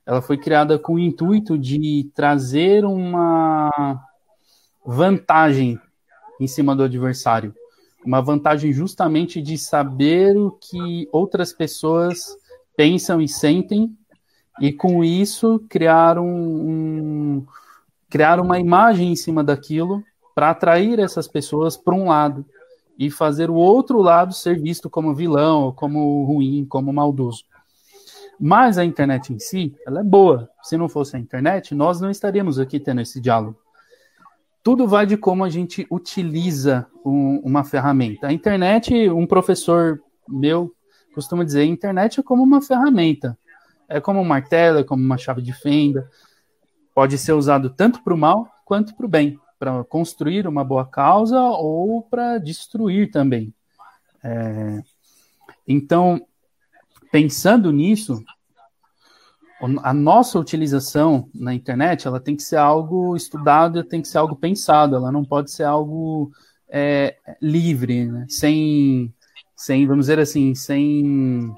ela 0.03 0.23
foi 0.23 0.39
criada 0.39 0.79
com 0.79 0.95
o 0.95 0.99
intuito 0.99 1.59
de 1.59 2.09
trazer 2.15 2.83
uma 2.85 4.01
vantagem 4.83 5.79
em 6.39 6.47
cima 6.47 6.75
do 6.75 6.81
adversário. 6.81 7.53
Uma 8.05 8.21
vantagem 8.21 8.71
justamente 8.71 9.41
de 9.41 9.57
saber 9.57 10.37
o 10.37 10.51
que 10.51 11.07
outras 11.11 11.51
pessoas 11.51 12.37
pensam 12.75 13.21
e 13.21 13.27
sentem, 13.27 13.95
e 14.61 14.71
com 14.71 15.03
isso 15.03 15.63
criar, 15.69 16.17
um, 16.17 16.25
um 16.25 17.45
criar 18.09 18.39
uma 18.39 18.59
imagem 18.59 19.11
em 19.11 19.15
cima 19.15 19.43
daquilo 19.43 20.03
para 20.33 20.51
atrair 20.51 20.99
essas 20.99 21.27
pessoas 21.27 21.75
para 21.75 21.95
um 21.95 22.07
lado 22.07 22.45
e 22.97 23.09
fazer 23.09 23.49
o 23.49 23.55
outro 23.55 24.01
lado 24.01 24.33
ser 24.33 24.59
visto 24.59 24.89
como 24.89 25.15
vilão, 25.15 25.71
como 25.71 26.25
ruim, 26.25 26.65
como 26.65 26.91
maldoso. 26.91 27.45
Mas 28.39 28.77
a 28.77 28.85
internet 28.85 29.33
em 29.33 29.39
si, 29.39 29.75
ela 29.85 29.99
é 29.99 30.03
boa. 30.03 30.49
Se 30.63 30.77
não 30.77 30.87
fosse 30.87 31.15
a 31.15 31.19
internet, 31.19 31.75
nós 31.75 31.99
não 31.99 32.09
estaríamos 32.09 32.59
aqui 32.59 32.79
tendo 32.79 33.01
esse 33.01 33.19
diálogo. 33.19 33.57
Tudo 34.63 34.87
vai 34.87 35.05
de 35.05 35.17
como 35.17 35.43
a 35.43 35.49
gente 35.49 35.87
utiliza 35.89 36.85
um, 37.05 37.39
uma 37.39 37.63
ferramenta. 37.63 38.27
A 38.27 38.33
internet, 38.33 39.09
um 39.09 39.25
professor 39.25 40.01
meu 40.27 40.73
costuma 41.13 41.43
dizer, 41.43 41.61
a 41.61 41.65
internet 41.65 42.19
é 42.19 42.23
como 42.23 42.43
uma 42.43 42.61
ferramenta. 42.61 43.37
É 43.87 43.99
como 43.99 44.19
um 44.21 44.25
martelo, 44.25 44.79
é 44.79 44.83
como 44.83 45.03
uma 45.03 45.17
chave 45.17 45.41
de 45.41 45.51
fenda. 45.51 46.09
Pode 46.93 47.17
ser 47.17 47.33
usado 47.33 47.69
tanto 47.69 48.03
para 48.03 48.13
o 48.13 48.17
mal 48.17 48.47
quanto 48.63 48.95
para 48.95 49.05
o 49.05 49.09
bem, 49.09 49.39
para 49.57 49.83
construir 49.83 50.47
uma 50.47 50.63
boa 50.63 50.85
causa 50.85 51.39
ou 51.39 52.01
para 52.03 52.37
destruir 52.37 53.09
também. 53.09 53.53
É... 54.23 54.81
Então, 55.67 56.21
pensando 57.11 57.71
nisso, 57.71 58.23
a 59.83 59.93
nossa 59.93 60.39
utilização 60.39 61.29
na 61.35 61.53
internet 61.53 62.07
ela 62.07 62.19
tem 62.19 62.35
que 62.35 62.43
ser 62.43 62.55
algo 62.55 63.15
estudado, 63.15 63.83
tem 63.83 64.01
que 64.01 64.07
ser 64.07 64.17
algo 64.17 64.35
pensado, 64.35 64.95
ela 64.95 65.11
não 65.11 65.25
pode 65.25 65.51
ser 65.51 65.63
algo 65.63 66.31
é, 66.69 67.17
livre, 67.41 68.05
né? 68.05 68.25
sem, 68.29 69.13
sem, 69.55 69.85
vamos 69.85 70.05
dizer 70.05 70.19
assim, 70.19 70.55
sem, 70.55 71.53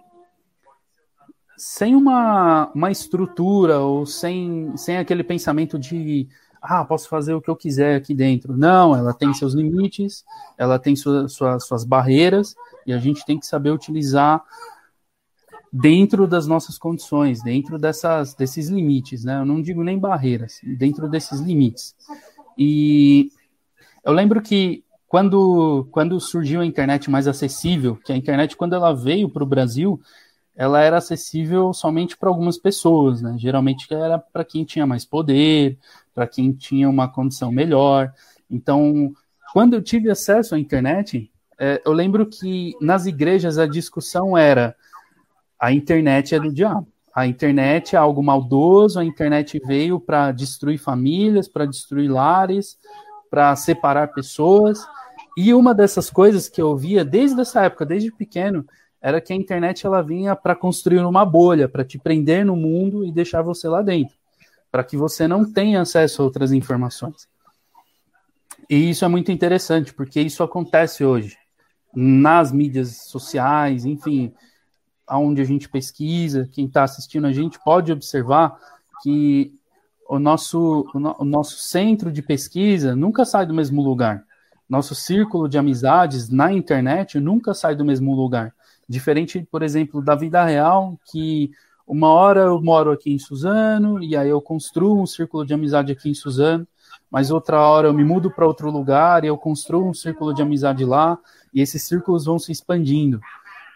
sem 1.56 1.96
uma, 1.96 2.72
uma 2.74 2.90
estrutura 2.90 3.80
ou 3.80 4.06
sem, 4.06 4.76
sem 4.76 4.98
aquele 4.98 5.24
pensamento 5.24 5.78
de 5.78 6.28
ah, 6.62 6.86
posso 6.86 7.10
fazer 7.10 7.34
o 7.34 7.42
que 7.42 7.50
eu 7.50 7.56
quiser 7.56 7.96
aqui 7.96 8.14
dentro. 8.14 8.56
Não, 8.56 8.96
ela 8.96 9.14
tem 9.14 9.34
seus 9.34 9.54
limites, 9.54 10.24
ela 10.58 10.78
tem 10.78 10.96
sua, 10.96 11.28
sua, 11.28 11.60
suas 11.60 11.84
barreiras 11.84 12.56
e 12.86 12.94
a 12.94 13.00
gente 13.00 13.26
tem 13.26 13.40
que 13.40 13.48
saber 13.48 13.72
utilizar 13.72 14.44
dentro 15.72 16.28
das 16.28 16.46
nossas 16.46 16.78
condições, 16.78 17.42
dentro 17.42 17.78
dessas, 17.78 18.34
desses 18.34 18.68
limites, 18.68 19.24
né? 19.24 19.40
Eu 19.40 19.46
não 19.46 19.62
digo 19.62 19.84
nem 19.84 19.98
barreiras, 19.98 20.60
dentro 20.64 21.08
desses 21.08 21.40
limites. 21.40 21.96
E 22.58 23.30
eu 24.04 24.12
lembro 24.12 24.42
que 24.42 24.84
quando, 25.08 25.88
quando 25.92 26.20
surgiu 26.20 26.62
a 26.62 26.66
internet 26.66 27.10
mais 27.10 27.28
acessível, 27.28 27.96
que 27.96 28.12
a 28.12 28.18
internet, 28.18 28.58
quando 28.58 28.76
ela 28.76 28.94
veio 28.94 29.30
para 29.30 29.44
o 29.44 29.48
Brasil, 29.48 30.00
ela 30.56 30.82
era 30.82 30.98
acessível 30.98 31.74
somente 31.74 32.18
para 32.18 32.30
algumas 32.30 32.58
pessoas, 32.58 33.22
né? 33.22 33.36
Geralmente 33.38 33.92
era 33.94 34.20
para 34.20 34.44
quem 34.44 34.66
tinha 34.66 34.86
mais 34.86 35.06
poder, 35.06 35.78
para 36.14 36.28
quem 36.28 36.52
tinha 36.52 36.90
uma 36.90 37.08
condição 37.08 37.52
melhor. 37.52 38.14
Então, 38.50 39.14
quando 39.54 39.74
eu 39.74 39.82
tive 39.82 40.10
acesso 40.10 40.54
à 40.54 40.60
internet, 40.60 41.32
é, 41.58 41.82
eu 41.86 41.94
lembro 41.94 42.26
que 42.26 42.76
nas 42.82 43.06
igrejas 43.06 43.58
a 43.58 43.66
discussão 43.66 44.38
era 44.38 44.76
a 45.62 45.71
internet 45.71 46.34
é 46.34 46.39
do 46.39 46.52
diabo. 46.52 46.88
A 47.13 47.28
internet 47.28 47.95
é 47.95 48.00
algo 48.00 48.24
maldoso, 48.24 49.00
a 49.00 49.06
internet 49.06 49.62
veio 49.63 50.00
para 50.00 50.32
destruir 50.32 50.80
famílias, 50.80 51.47
para 51.47 51.67
destruir 51.67 52.10
lares, 52.10 52.80
para 53.30 53.55
separar 53.55 54.07
pessoas. 54.07 54.80
E 55.38 55.53
uma 55.53 55.76
dessas 55.76 56.09
coisas 56.09 56.49
que 56.49 56.59
eu 56.59 56.76
via 56.76 57.05
desde 57.05 57.39
essa 57.39 57.64
época, 57.64 57.86
desde 57.86 58.12
pequeno, 58.12 58.66
era 58.99 59.22
que 59.22 59.34
a 59.34 59.36
internet 59.36 59.86
ela 59.86 60.01
vinha 60.01 60.36
para 60.36 60.55
construir 60.55 60.99
uma 60.99 61.26
bolha, 61.26 61.70
para 61.70 61.86
te 61.86 61.99
prender 61.99 62.43
no 62.43 62.55
mundo 62.55 63.05
e 63.05 63.12
deixar 63.12 63.43
você 63.43 63.68
lá 63.68 63.84
dentro, 63.84 64.16
para 64.72 64.84
que 64.84 64.97
você 64.97 65.28
não 65.28 65.45
tenha 65.45 65.82
acesso 65.82 66.22
a 66.22 66.26
outras 66.26 66.51
informações. 66.51 67.28
E 68.70 68.89
isso 68.89 69.05
é 69.05 69.07
muito 69.07 69.32
interessante, 69.32 69.93
porque 69.93 70.22
isso 70.22 70.41
acontece 70.41 71.03
hoje 71.03 71.38
nas 71.93 72.51
mídias 72.51 73.03
sociais, 73.07 73.86
enfim, 73.86 74.34
aonde 75.12 75.41
a 75.41 75.43
gente 75.43 75.68
pesquisa, 75.68 76.47
quem 76.53 76.68
está 76.68 76.84
assistindo 76.84 77.28
a 77.28 77.34
gente 77.34 77.59
pode 77.59 77.91
observar 77.91 78.57
que 79.03 79.53
o 80.07 80.18
nosso, 80.18 80.89
o, 80.93 80.99
no, 80.99 81.16
o, 81.20 81.26
nosso 81.26 81.57
centro 81.57 82.09
de 82.09 82.22
pesquisa 82.22 82.95
nunca 82.95 83.26
sai 83.26 83.45
do 83.45 83.53
mesmo 83.53 83.82
lugar. 83.82 84.24
nosso 84.70 84.95
círculo 84.95 85.49
de 85.49 85.57
amizades 85.57 86.30
na 86.30 86.53
internet 86.53 87.20
nunca 87.20 87.53
sai 87.53 87.76
do 87.76 87.84
mesmo 87.84 88.16
lugar. 88.16 88.53
Diferente, 88.88 89.45
por 89.51 89.62
exemplo, 89.64 90.01
da 90.01 90.16
vida 90.16 90.45
real, 90.45 90.97
que 91.12 91.51
uma 91.86 92.07
hora 92.07 92.43
eu 92.43 92.62
moro 92.62 92.89
aqui 92.89 93.12
em 93.12 93.20
Suzano 93.20 94.01
e 94.01 94.16
aí 94.16 94.30
eu 94.30 94.41
construo 94.41 95.01
um 95.01 95.05
círculo 95.05 95.45
de 95.45 95.53
amizade 95.53 95.91
aqui 95.91 96.09
em 96.09 96.14
Suzano, 96.14 96.66
mas 97.12 97.32
outra 97.32 97.59
hora 97.59 97.89
eu 97.89 97.93
me 97.93 98.05
mudo 98.05 98.32
para 98.32 98.47
outro 98.47 98.72
lugar 98.72 99.26
e 99.26 99.28
eu 99.28 99.38
construo 99.38 99.89
um 99.89 99.93
círculo 99.93 100.34
de 100.34 100.41
amizade 100.41 100.86
lá 100.86 101.20
e 101.53 101.59
esses 101.59 101.84
círculos 101.84 102.24
vão 102.24 102.39
se 102.39 102.53
expandindo. 102.53 103.20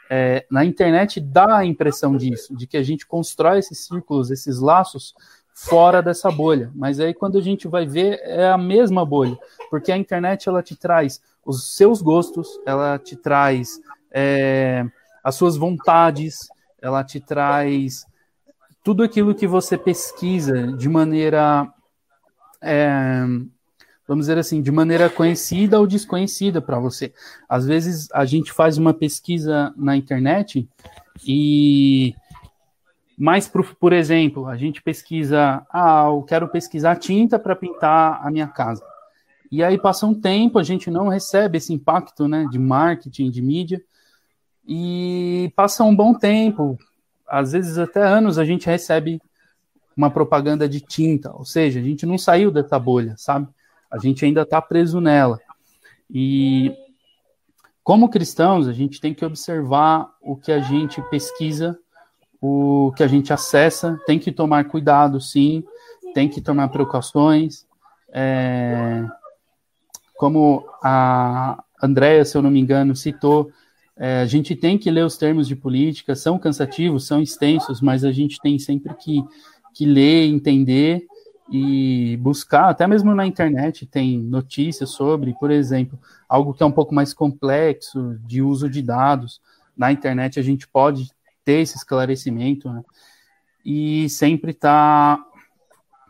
É, 0.10 0.46
na 0.52 0.64
internet 0.64 1.20
dá 1.20 1.58
a 1.58 1.66
impressão 1.66 2.16
disso, 2.16 2.56
de 2.56 2.68
que 2.68 2.78
a 2.78 2.84
gente 2.84 3.06
constrói 3.08 3.60
esses 3.60 3.86
círculos, 3.86 4.30
esses 4.30 4.60
laços 4.60 5.14
fora 5.54 6.02
dessa 6.02 6.30
bolha. 6.30 6.72
Mas 6.76 7.00
aí 7.00 7.14
quando 7.14 7.38
a 7.38 7.42
gente 7.42 7.68
vai 7.68 7.86
ver 7.86 8.20
é 8.24 8.48
a 8.50 8.58
mesma 8.58 9.06
bolha, 9.06 9.38
porque 9.70 9.92
a 9.92 9.98
internet 9.98 10.48
ela 10.48 10.62
te 10.62 10.76
traz 10.76 11.22
os 11.44 11.76
seus 11.76 12.02
gostos, 12.02 12.60
ela 12.66 13.00
te 13.00 13.16
traz 13.16 13.80
é, 14.12 14.86
as 15.24 15.36
suas 15.36 15.56
vontades, 15.56 16.48
ela 16.82 17.04
te 17.04 17.20
traz 17.20 18.06
tudo 18.84 19.02
aquilo 19.02 19.34
que 19.34 19.48
você 19.48 19.78
pesquisa 19.78 20.72
de 20.74 20.88
maneira 20.88 21.68
é, 22.62 23.26
vamos 24.08 24.26
dizer 24.26 24.38
assim, 24.38 24.62
de 24.62 24.72
maneira 24.72 25.10
conhecida 25.10 25.80
ou 25.80 25.88
desconhecida 25.88 26.62
para 26.62 26.80
você. 26.80 27.14
Às 27.50 27.66
vezes 27.66 28.08
a 28.12 28.26
gente 28.26 28.52
faz 28.52 28.78
uma 28.78 28.94
pesquisa 28.94 29.74
na 29.76 29.96
internet 29.98 30.68
e 31.26 32.14
mais 33.18 33.48
por, 33.48 33.94
exemplo, 33.94 34.48
a 34.48 34.58
gente 34.58 34.82
pesquisa, 34.82 35.66
ah, 35.72 36.06
eu 36.08 36.22
quero 36.24 36.50
pesquisar 36.50 36.98
tinta 36.98 37.40
para 37.40 37.56
pintar 37.56 38.20
a 38.26 38.30
minha 38.30 38.48
casa. 38.48 38.84
E 39.52 39.64
aí 39.64 39.78
passa 39.78 40.06
um 40.06 40.14
tempo, 40.14 40.60
a 40.60 40.64
gente 40.64 40.92
não 40.92 41.08
recebe 41.08 41.58
esse 41.58 41.74
impacto, 41.74 42.28
né, 42.28 42.46
de 42.52 42.60
marketing, 42.60 43.30
de 43.30 43.42
mídia. 43.42 43.82
E 44.68 45.52
passa 45.56 45.84
um 45.84 45.96
bom 45.96 46.14
tempo, 46.14 46.78
às 47.28 47.54
vezes 47.54 47.78
até 47.78 48.04
anos, 48.04 48.38
a 48.38 48.44
gente 48.44 48.66
recebe 48.66 49.22
uma 49.96 50.10
propaganda 50.10 50.68
de 50.68 50.82
tinta, 50.82 51.32
ou 51.32 51.46
seja, 51.46 51.80
a 51.80 51.84
gente 51.84 52.06
não 52.06 52.18
saiu 52.18 52.52
dessa 52.52 52.78
bolha, 52.78 53.16
sabe? 53.18 53.48
A 53.92 53.98
gente 53.98 54.26
ainda 54.26 54.42
está 54.42 54.62
preso 54.62 55.00
nela. 55.00 55.40
E 56.10 56.76
como 57.84 58.10
cristãos, 58.10 58.68
a 58.68 58.74
gente 58.74 59.00
tem 59.00 59.14
que 59.14 59.26
observar 59.26 60.10
o 60.22 60.36
que 60.36 60.52
a 60.52 60.60
gente 60.60 61.02
pesquisa 61.10 61.78
o 62.46 62.92
que 62.96 63.04
a 63.04 63.08
gente 63.08 63.34
acessa, 63.34 64.00
tem 64.06 64.20
que 64.20 64.32
tomar 64.32 64.66
cuidado, 64.66 65.20
sim, 65.20 65.64
tem 66.14 66.30
que 66.30 66.40
tomar 66.40 66.68
precauções. 66.70 67.66
É, 68.14 69.04
como 70.18 70.66
a 70.84 71.64
Andrea, 71.82 72.24
se 72.24 72.38
eu 72.38 72.42
não 72.42 72.52
me 72.52 72.60
engano, 72.60 72.96
citou, 72.96 73.50
é, 73.98 74.22
a 74.22 74.26
gente 74.26 74.56
tem 74.56 74.78
que 74.78 74.92
ler 74.92 75.06
os 75.06 75.18
termos 75.18 75.48
de 75.48 75.56
política, 75.56 76.16
são 76.16 76.38
cansativos, 76.38 77.08
são 77.08 77.22
extensos, 77.22 77.82
mas 77.82 78.04
a 78.04 78.12
gente 78.12 78.40
tem 78.40 78.60
sempre 78.60 78.94
que, 78.94 79.24
que 79.74 79.86
ler, 79.86 80.26
entender 80.26 81.06
e 81.50 82.18
buscar, 82.18 82.70
até 82.70 82.88
mesmo 82.88 83.14
na 83.14 83.26
internet 83.26 83.86
tem 83.86 84.18
notícias 84.20 84.90
sobre, 84.90 85.34
por 85.40 85.52
exemplo, 85.52 86.00
algo 86.28 86.54
que 86.54 86.64
é 86.64 86.66
um 86.66 86.72
pouco 86.72 86.94
mais 86.94 87.14
complexo, 87.14 88.18
de 88.26 88.42
uso 88.42 88.70
de 88.70 88.82
dados. 88.82 89.40
Na 89.78 89.92
internet 89.92 90.40
a 90.40 90.44
gente 90.44 90.68
pode 90.68 91.12
ter 91.44 91.62
esse 91.62 91.78
esclarecimento 91.78 92.70
né? 92.72 92.84
e 93.64 94.10
sempre 94.10 94.52
estar 94.52 95.18
tá 95.18 95.26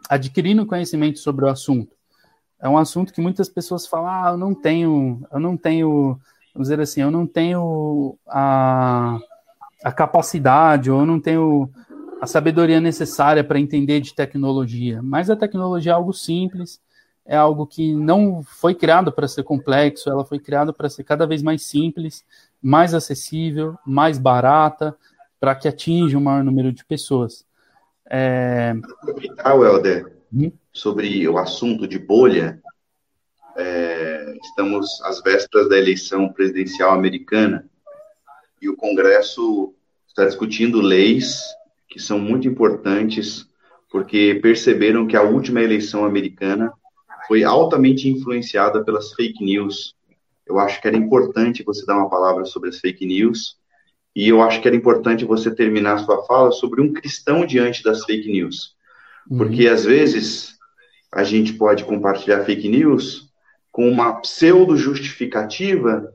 adquirindo 0.09 0.65
conhecimento 0.65 1.19
sobre 1.19 1.45
o 1.45 1.49
assunto. 1.49 1.93
É 2.59 2.69
um 2.69 2.77
assunto 2.77 3.13
que 3.13 3.19
muitas 3.19 3.49
pessoas 3.49 3.85
falam, 3.85 4.07
ah, 4.07 4.29
eu 4.31 4.37
não 4.37 4.55
tenho, 4.55 5.21
eu 5.31 5.39
não 5.39 5.57
tenho, 5.57 6.17
vamos 6.53 6.69
dizer 6.69 6.79
assim, 6.79 7.01
eu 7.01 7.11
não 7.11 7.27
tenho 7.27 8.17
a, 8.25 9.19
a 9.83 9.91
capacidade, 9.91 10.89
ou 10.89 11.01
eu 11.01 11.05
não 11.05 11.19
tenho 11.19 11.69
a 12.21 12.27
sabedoria 12.27 12.79
necessária 12.79 13.43
para 13.43 13.59
entender 13.59 13.99
de 13.99 14.13
tecnologia. 14.13 15.01
Mas 15.01 15.29
a 15.29 15.35
tecnologia 15.35 15.91
é 15.91 15.95
algo 15.95 16.13
simples, 16.13 16.81
é 17.25 17.35
algo 17.35 17.65
que 17.65 17.93
não 17.93 18.43
foi 18.43 18.75
criado 18.75 19.11
para 19.11 19.27
ser 19.27 19.43
complexo, 19.43 20.09
ela 20.09 20.23
foi 20.23 20.39
criada 20.39 20.71
para 20.71 20.89
ser 20.89 21.03
cada 21.03 21.25
vez 21.25 21.41
mais 21.41 21.63
simples, 21.63 22.23
mais 22.61 22.93
acessível, 22.93 23.77
mais 23.85 24.17
barata, 24.17 24.95
para 25.39 25.55
que 25.55 25.67
atinja 25.67 26.17
o 26.17 26.21
maior 26.21 26.43
número 26.43 26.71
de 26.71 26.85
pessoas. 26.85 27.45
É... 28.09 28.73
Aproveitar, 29.01 29.55
Helder, 29.55 30.13
hum? 30.33 30.51
sobre 30.71 31.27
o 31.27 31.37
assunto 31.37 31.87
de 31.87 31.97
bolha, 31.97 32.61
é, 33.57 34.35
estamos 34.43 35.01
às 35.03 35.21
vésperas 35.21 35.69
da 35.69 35.77
eleição 35.77 36.27
presidencial 36.29 36.91
americana 36.91 37.65
e 38.61 38.69
o 38.69 38.75
Congresso 38.75 39.73
está 40.07 40.25
discutindo 40.25 40.81
leis 40.81 41.41
que 41.95 42.01
são 42.01 42.19
muito 42.19 42.45
importantes 42.45 43.47
porque 43.89 44.37
perceberam 44.43 45.07
que 45.07 45.15
a 45.15 45.21
última 45.21 45.61
eleição 45.61 46.03
americana 46.03 46.73
foi 47.25 47.45
altamente 47.45 48.09
influenciada 48.09 48.83
pelas 48.83 49.13
fake 49.13 49.41
news. 49.41 49.95
Eu 50.45 50.59
acho 50.59 50.81
que 50.81 50.89
era 50.89 50.97
importante 50.97 51.63
você 51.63 51.85
dar 51.85 51.95
uma 51.95 52.09
palavra 52.09 52.43
sobre 52.43 52.67
as 52.67 52.81
fake 52.81 53.05
news 53.05 53.55
e 54.13 54.27
eu 54.27 54.41
acho 54.41 54.61
que 54.61 54.67
era 54.67 54.75
importante 54.75 55.23
você 55.23 55.49
terminar 55.49 55.93
a 55.93 55.97
sua 55.99 56.25
fala 56.25 56.51
sobre 56.51 56.81
um 56.81 56.91
cristão 56.91 57.45
diante 57.45 57.81
das 57.81 58.03
fake 58.03 58.29
news. 58.29 58.75
Uhum. 59.31 59.37
Porque, 59.37 59.65
às 59.65 59.85
vezes, 59.85 60.57
a 61.09 61.23
gente 61.23 61.53
pode 61.53 61.85
compartilhar 61.85 62.43
fake 62.43 62.67
news 62.67 63.29
com 63.71 63.89
uma 63.89 64.19
pseudo-justificativa 64.19 66.11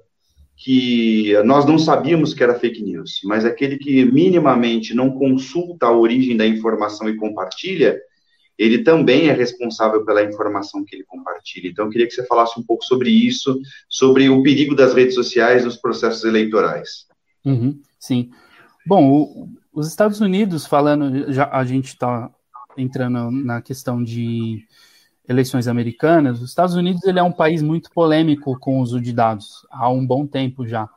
que 0.62 1.32
nós 1.42 1.64
não 1.64 1.78
sabíamos 1.78 2.34
que 2.34 2.42
era 2.42 2.58
fake 2.58 2.82
news, 2.82 3.22
mas 3.24 3.46
aquele 3.46 3.78
que 3.78 4.04
minimamente 4.04 4.92
não 4.92 5.10
consulta 5.10 5.86
a 5.86 5.96
origem 5.96 6.36
da 6.36 6.46
informação 6.46 7.08
e 7.08 7.16
compartilha, 7.16 7.98
ele 8.58 8.84
também 8.84 9.28
é 9.28 9.32
responsável 9.32 10.04
pela 10.04 10.22
informação 10.22 10.84
que 10.84 10.94
ele 10.94 11.04
compartilha. 11.04 11.66
Então, 11.66 11.86
eu 11.86 11.90
queria 11.90 12.06
que 12.06 12.12
você 12.12 12.26
falasse 12.26 12.60
um 12.60 12.62
pouco 12.62 12.84
sobre 12.84 13.08
isso, 13.08 13.58
sobre 13.88 14.28
o 14.28 14.42
perigo 14.42 14.74
das 14.74 14.92
redes 14.92 15.14
sociais 15.14 15.64
nos 15.64 15.78
processos 15.78 16.24
eleitorais. 16.24 17.06
Uhum. 17.42 17.80
Sim. 17.98 18.28
Bom, 18.86 19.10
o, 19.10 19.48
os 19.72 19.88
Estados 19.88 20.20
Unidos, 20.20 20.66
falando, 20.66 21.32
já 21.32 21.48
a 21.50 21.64
gente 21.64 21.86
está 21.86 22.30
entrando 22.76 23.30
na 23.30 23.62
questão 23.62 24.04
de 24.04 24.62
eleições 25.30 25.68
americanas, 25.68 26.42
os 26.42 26.48
Estados 26.48 26.74
Unidos 26.74 27.04
ele 27.04 27.20
é 27.20 27.22
um 27.22 27.30
país 27.30 27.62
muito 27.62 27.90
polêmico 27.92 28.58
com 28.58 28.78
o 28.78 28.82
uso 28.82 29.00
de 29.00 29.12
dados 29.12 29.64
há 29.70 29.88
um 29.88 30.04
bom 30.04 30.26
tempo 30.26 30.66
já, 30.66 30.88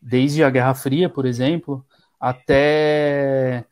desde 0.00 0.42
a 0.42 0.48
Guerra 0.48 0.74
Fria, 0.74 1.10
por 1.10 1.26
exemplo, 1.26 1.84
até 2.18 3.66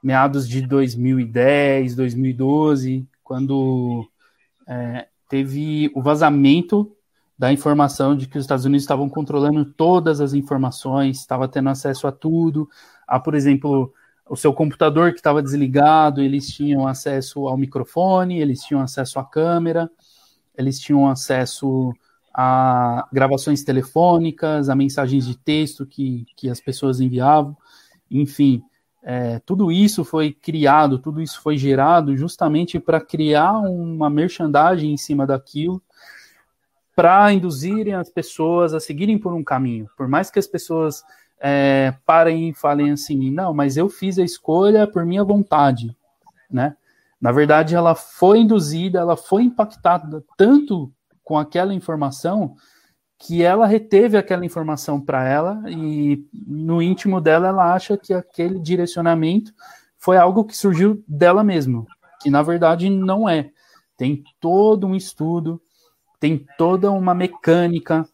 meados 0.00 0.48
de 0.48 0.62
2010, 0.62 1.96
2012, 1.96 3.08
quando 3.24 4.08
é, 4.68 5.08
teve 5.28 5.90
o 5.94 6.00
vazamento 6.00 6.92
da 7.36 7.52
informação 7.52 8.16
de 8.16 8.28
que 8.28 8.38
os 8.38 8.44
Estados 8.44 8.64
Unidos 8.64 8.84
estavam 8.84 9.08
controlando 9.08 9.64
todas 9.64 10.20
as 10.20 10.32
informações, 10.32 11.18
estava 11.18 11.48
tendo 11.48 11.70
acesso 11.70 12.06
a 12.06 12.12
tudo, 12.12 12.68
a, 13.06 13.18
por 13.18 13.34
exemplo, 13.34 13.92
o 14.28 14.36
seu 14.36 14.52
computador 14.52 15.12
que 15.12 15.18
estava 15.18 15.42
desligado, 15.42 16.20
eles 16.20 16.48
tinham 16.48 16.86
acesso 16.86 17.46
ao 17.46 17.56
microfone, 17.56 18.40
eles 18.40 18.60
tinham 18.60 18.80
acesso 18.82 19.18
à 19.18 19.24
câmera, 19.24 19.90
eles 20.56 20.80
tinham 20.80 21.08
acesso 21.08 21.92
a 22.34 23.08
gravações 23.12 23.62
telefônicas, 23.62 24.68
a 24.68 24.74
mensagens 24.74 25.26
de 25.26 25.38
texto 25.38 25.86
que, 25.86 26.26
que 26.36 26.50
as 26.50 26.60
pessoas 26.60 27.00
enviavam, 27.00 27.56
enfim, 28.10 28.62
é, 29.02 29.38
tudo 29.40 29.70
isso 29.70 30.04
foi 30.04 30.32
criado, 30.32 30.98
tudo 30.98 31.22
isso 31.22 31.40
foi 31.40 31.56
gerado 31.56 32.16
justamente 32.16 32.80
para 32.80 33.00
criar 33.00 33.52
uma 33.60 34.10
merchandising 34.10 34.92
em 34.92 34.96
cima 34.96 35.26
daquilo 35.26 35.80
para 36.96 37.30
induzirem 37.30 37.92
as 37.92 38.08
pessoas 38.08 38.72
a 38.72 38.80
seguirem 38.80 39.18
por 39.18 39.34
um 39.34 39.44
caminho. 39.44 39.86
Por 39.98 40.08
mais 40.08 40.30
que 40.30 40.38
as 40.38 40.46
pessoas 40.46 41.04
é, 41.40 41.94
parem 42.04 42.48
e 42.48 42.54
falem 42.54 42.90
assim, 42.90 43.30
não, 43.30 43.52
mas 43.52 43.76
eu 43.76 43.88
fiz 43.88 44.18
a 44.18 44.24
escolha 44.24 44.86
por 44.86 45.04
minha 45.04 45.24
vontade, 45.24 45.96
né? 46.50 46.76
Na 47.20 47.32
verdade, 47.32 47.74
ela 47.74 47.94
foi 47.94 48.40
induzida, 48.40 48.98
ela 48.98 49.16
foi 49.16 49.42
impactada 49.42 50.22
tanto 50.36 50.92
com 51.24 51.38
aquela 51.38 51.74
informação 51.74 52.54
que 53.18 53.42
ela 53.42 53.66
reteve 53.66 54.16
aquela 54.16 54.44
informação 54.44 55.00
para 55.00 55.26
ela 55.26 55.62
e 55.66 56.24
no 56.32 56.82
íntimo 56.82 57.20
dela 57.20 57.48
ela 57.48 57.74
acha 57.74 57.96
que 57.96 58.12
aquele 58.12 58.58
direcionamento 58.58 59.52
foi 59.98 60.18
algo 60.18 60.44
que 60.44 60.56
surgiu 60.56 61.02
dela 61.08 61.42
mesma, 61.42 61.86
que 62.20 62.30
na 62.30 62.42
verdade 62.42 62.90
não 62.90 63.28
é. 63.28 63.50
Tem 63.96 64.22
todo 64.38 64.86
um 64.86 64.94
estudo, 64.94 65.60
tem 66.20 66.46
toda 66.58 66.90
uma 66.90 67.14
mecânica. 67.14 68.06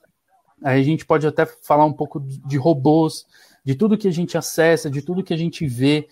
Aí 0.65 0.81
a 0.81 0.85
gente 0.85 1.05
pode 1.05 1.27
até 1.27 1.45
falar 1.45 1.85
um 1.85 1.93
pouco 1.93 2.21
de 2.21 2.57
robôs, 2.57 3.27
de 3.65 3.75
tudo 3.75 3.99
que 3.99 4.09
a 4.09 4.13
gente 4.13 4.37
acessa, 4.37 4.91
de 4.91 5.03
tudo 5.03 5.23
que 5.23 5.35
a 5.35 5.37
gente 5.37 5.67
vê. 5.67 6.09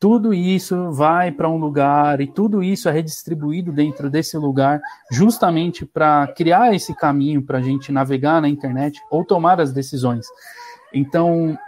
tudo 0.00 0.32
isso 0.32 0.92
vai 0.92 1.32
para 1.32 1.48
um 1.48 1.56
lugar 1.56 2.20
e 2.20 2.26
tudo 2.28 2.62
isso 2.62 2.88
é 2.88 2.92
redistribuído 2.92 3.72
dentro 3.72 4.08
desse 4.08 4.38
lugar, 4.38 4.80
justamente 5.10 5.84
para 5.84 6.28
criar 6.28 6.72
esse 6.72 6.94
caminho 6.94 7.42
para 7.42 7.58
a 7.58 7.62
gente 7.62 7.90
navegar 7.90 8.40
na 8.40 8.48
internet 8.48 9.00
ou 9.10 9.24
tomar 9.24 9.60
as 9.60 9.72
decisões. 9.72 10.24
Então, 10.94 11.58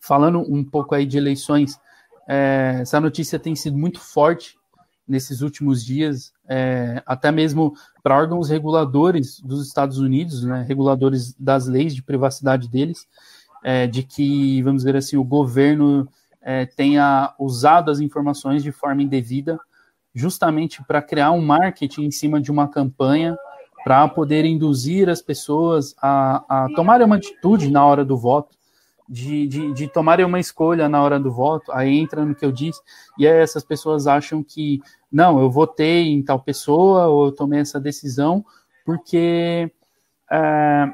falando 0.00 0.38
um 0.40 0.64
pouco 0.64 0.94
aí 0.94 1.04
de 1.04 1.18
eleições, 1.18 1.80
é, 2.28 2.78
essa 2.82 3.00
notícia 3.00 3.40
tem 3.40 3.56
sido 3.56 3.76
muito 3.76 3.98
forte 3.98 4.56
nesses 5.12 5.42
últimos 5.42 5.84
dias, 5.84 6.32
é, 6.48 7.02
até 7.04 7.30
mesmo 7.30 7.74
para 8.02 8.16
órgãos 8.16 8.48
reguladores 8.48 9.38
dos 9.40 9.66
Estados 9.66 9.98
Unidos, 9.98 10.42
né, 10.42 10.64
reguladores 10.66 11.34
das 11.38 11.66
leis 11.66 11.94
de 11.94 12.02
privacidade 12.02 12.66
deles, 12.66 13.06
é, 13.62 13.86
de 13.86 14.02
que, 14.02 14.62
vamos 14.62 14.82
dizer 14.82 14.96
assim, 14.96 15.18
o 15.18 15.22
governo 15.22 16.08
é, 16.40 16.64
tenha 16.64 17.34
usado 17.38 17.90
as 17.90 18.00
informações 18.00 18.62
de 18.62 18.72
forma 18.72 19.02
indevida, 19.02 19.60
justamente 20.14 20.82
para 20.82 21.02
criar 21.02 21.30
um 21.32 21.44
marketing 21.44 22.04
em 22.04 22.10
cima 22.10 22.40
de 22.40 22.50
uma 22.50 22.66
campanha 22.66 23.36
para 23.84 24.08
poder 24.08 24.46
induzir 24.46 25.10
as 25.10 25.20
pessoas 25.20 25.94
a, 26.00 26.64
a 26.64 26.68
tomarem 26.74 27.06
uma 27.06 27.16
atitude 27.16 27.70
na 27.70 27.84
hora 27.84 28.04
do 28.04 28.16
voto, 28.16 28.56
de, 29.12 29.46
de, 29.46 29.74
de, 29.74 29.88
tomarem 29.88 30.24
uma 30.24 30.40
escolha 30.40 30.88
na 30.88 31.02
hora 31.02 31.20
do 31.20 31.30
voto, 31.30 31.70
aí 31.70 31.98
entra 31.98 32.24
no 32.24 32.34
que 32.34 32.46
eu 32.46 32.50
disse, 32.50 32.80
e 33.18 33.28
aí 33.28 33.40
essas 33.42 33.62
pessoas 33.62 34.06
acham 34.06 34.42
que, 34.42 34.80
não, 35.12 35.38
eu 35.38 35.50
votei 35.50 36.08
em 36.08 36.22
tal 36.22 36.40
pessoa, 36.40 37.08
ou 37.08 37.26
eu 37.26 37.32
tomei 37.32 37.60
essa 37.60 37.78
decisão, 37.78 38.42
porque, 38.86 39.70
é, 40.30 40.90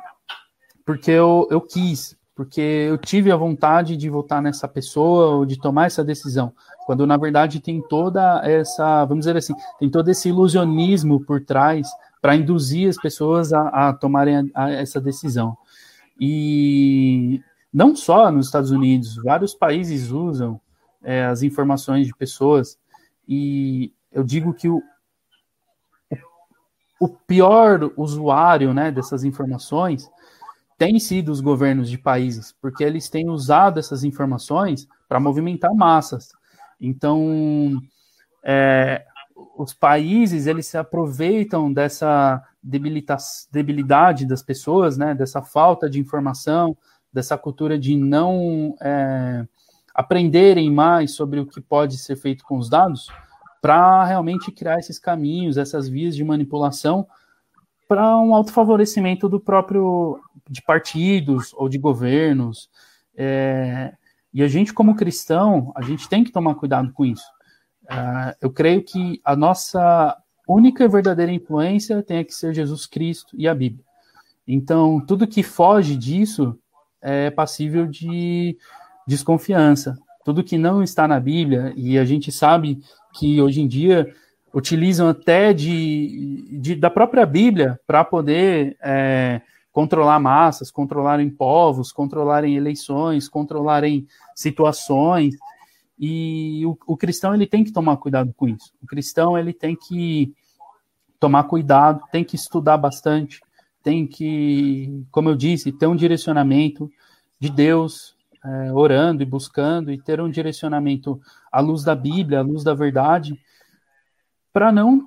porque 0.84 1.12
eu, 1.12 1.46
eu 1.48 1.60
quis, 1.60 2.16
porque 2.34 2.60
eu 2.60 2.98
tive 2.98 3.30
a 3.30 3.36
vontade 3.36 3.96
de 3.96 4.10
votar 4.10 4.42
nessa 4.42 4.66
pessoa 4.66 5.36
ou 5.36 5.46
de 5.46 5.56
tomar 5.56 5.86
essa 5.86 6.02
decisão, 6.02 6.52
quando 6.86 7.06
na 7.06 7.16
verdade 7.16 7.60
tem 7.60 7.80
toda 7.80 8.40
essa, 8.44 9.04
vamos 9.04 9.26
dizer 9.26 9.36
assim, 9.36 9.54
tem 9.78 9.88
todo 9.88 10.08
esse 10.08 10.28
ilusionismo 10.28 11.20
por 11.20 11.44
trás 11.44 11.88
para 12.20 12.34
induzir 12.34 12.88
as 12.88 12.96
pessoas 12.96 13.52
a, 13.52 13.68
a 13.68 13.92
tomarem 13.92 14.50
a, 14.52 14.64
a 14.64 14.70
essa 14.72 15.00
decisão. 15.00 15.56
E 16.20 17.40
não 17.72 17.94
só 17.94 18.30
nos 18.30 18.46
Estados 18.46 18.70
Unidos, 18.70 19.16
vários 19.16 19.54
países 19.54 20.10
usam 20.10 20.60
é, 21.02 21.24
as 21.26 21.42
informações 21.42 22.06
de 22.06 22.14
pessoas, 22.14 22.78
e 23.26 23.92
eu 24.10 24.24
digo 24.24 24.54
que 24.54 24.68
o, 24.68 24.82
o 27.00 27.08
pior 27.08 27.92
usuário 27.96 28.72
né, 28.72 28.90
dessas 28.90 29.22
informações 29.24 30.10
tem 30.76 30.98
sido 30.98 31.30
os 31.30 31.40
governos 31.40 31.90
de 31.90 31.98
países, 31.98 32.54
porque 32.60 32.84
eles 32.84 33.08
têm 33.10 33.28
usado 33.28 33.78
essas 33.80 34.04
informações 34.04 34.88
para 35.08 35.18
movimentar 35.18 35.74
massas. 35.74 36.30
Então, 36.80 37.80
é, 38.44 39.04
os 39.56 39.74
países 39.74 40.46
eles 40.46 40.66
se 40.66 40.78
aproveitam 40.78 41.72
dessa 41.72 42.42
debilidade 42.62 44.26
das 44.26 44.42
pessoas, 44.42 44.96
né, 44.96 45.14
dessa 45.14 45.42
falta 45.42 45.90
de 45.90 45.98
informação, 45.98 46.76
dessa 47.12 47.36
cultura 47.36 47.78
de 47.78 47.96
não 47.96 48.74
é, 48.80 49.46
aprenderem 49.94 50.70
mais 50.70 51.14
sobre 51.14 51.40
o 51.40 51.46
que 51.46 51.61
pode 51.61 51.98
ser 51.98 52.16
feito 52.16 52.44
com 52.44 52.56
os 52.59 52.68
dados, 52.68 53.09
para 53.61 54.04
realmente 54.04 54.52
criar 54.52 54.78
esses 54.78 54.98
caminhos, 54.98 55.56
essas 55.56 55.88
vias 55.88 56.14
de 56.14 56.24
manipulação 56.24 57.06
para 57.88 58.18
um 58.20 58.34
autofavorecimento 58.34 59.28
do 59.28 59.40
próprio 59.40 60.20
de 60.48 60.62
partidos 60.62 61.52
ou 61.54 61.68
de 61.68 61.78
governos. 61.78 62.68
É, 63.16 63.94
e 64.32 64.42
a 64.42 64.48
gente, 64.48 64.72
como 64.72 64.94
cristão, 64.94 65.72
a 65.74 65.82
gente 65.82 66.09
tem 66.09 66.22
que 66.22 66.30
tomar 66.30 66.54
cuidado 66.54 66.92
com 66.92 67.04
isso. 67.04 67.26
É, 67.90 68.36
eu 68.42 68.52
creio 68.52 68.84
que 68.84 69.20
a 69.24 69.34
nossa 69.34 70.16
única 70.46 70.84
e 70.84 70.88
verdadeira 70.88 71.32
influência 71.32 72.02
tem 72.02 72.24
que 72.24 72.34
ser 72.34 72.54
Jesus 72.54 72.86
Cristo 72.86 73.34
e 73.38 73.48
a 73.48 73.54
Bíblia. 73.54 73.84
Então, 74.46 75.00
tudo 75.04 75.26
que 75.26 75.42
foge 75.42 75.96
disso 75.96 76.59
é 77.01 77.30
passível 77.30 77.86
de 77.86 78.57
desconfiança. 79.07 79.99
Tudo 80.24 80.44
que 80.44 80.59
não 80.59 80.82
está 80.82 81.09
na 81.09 81.18
Bíblia, 81.18 81.72
e 81.76 81.99
a 81.99 82.05
gente 82.05 82.30
sabe 82.30 82.80
que 83.14 83.40
hoje 83.40 83.61
em 83.61 83.68
dia 83.68 84.14
utilizam 84.53 85.09
até 85.09 85.53
de, 85.53 86.46
de 86.61 86.74
da 86.74 86.90
própria 86.90 87.24
Bíblia 87.24 87.78
para 87.86 88.05
poder 88.05 88.76
é, 88.82 89.40
controlar 89.72 90.18
massas, 90.18 90.70
controlarem 90.70 91.30
povos, 91.30 91.92
controlarem 91.92 92.57
eleições, 92.57 93.28
controlarem 93.28 94.07
situações. 94.34 95.34
E 95.99 96.64
o, 96.66 96.76
o, 96.86 96.96
cristão 96.96 97.34
ele 97.34 97.46
tem 97.46 97.64
que 97.64 97.72
tomar 97.72 97.96
cuidado 97.96 98.32
com 98.36 98.49
isso. 98.49 98.72
O 98.82 98.86
cristão 98.86 99.36
ele 99.36 99.53
tem 99.53 99.76
que 99.76 100.32
tomar 101.18 101.44
cuidado, 101.44 102.03
tem 102.12 102.24
que 102.24 102.36
estudar 102.36 102.76
bastante, 102.76 103.40
tem 103.82 104.06
que, 104.06 105.04
como 105.10 105.28
eu 105.30 105.36
disse, 105.36 105.72
ter 105.72 105.86
um 105.86 105.96
direcionamento 105.96 106.90
de 107.38 107.50
Deus, 107.50 108.16
é, 108.44 108.72
orando 108.72 109.22
e 109.22 109.26
buscando, 109.26 109.92
e 109.92 110.00
ter 110.00 110.20
um 110.20 110.30
direcionamento 110.30 111.20
à 111.50 111.60
luz 111.60 111.84
da 111.84 111.94
Bíblia, 111.94 112.40
à 112.40 112.42
luz 112.42 112.64
da 112.64 112.74
verdade, 112.74 113.38
para 114.52 114.72
não 114.72 115.06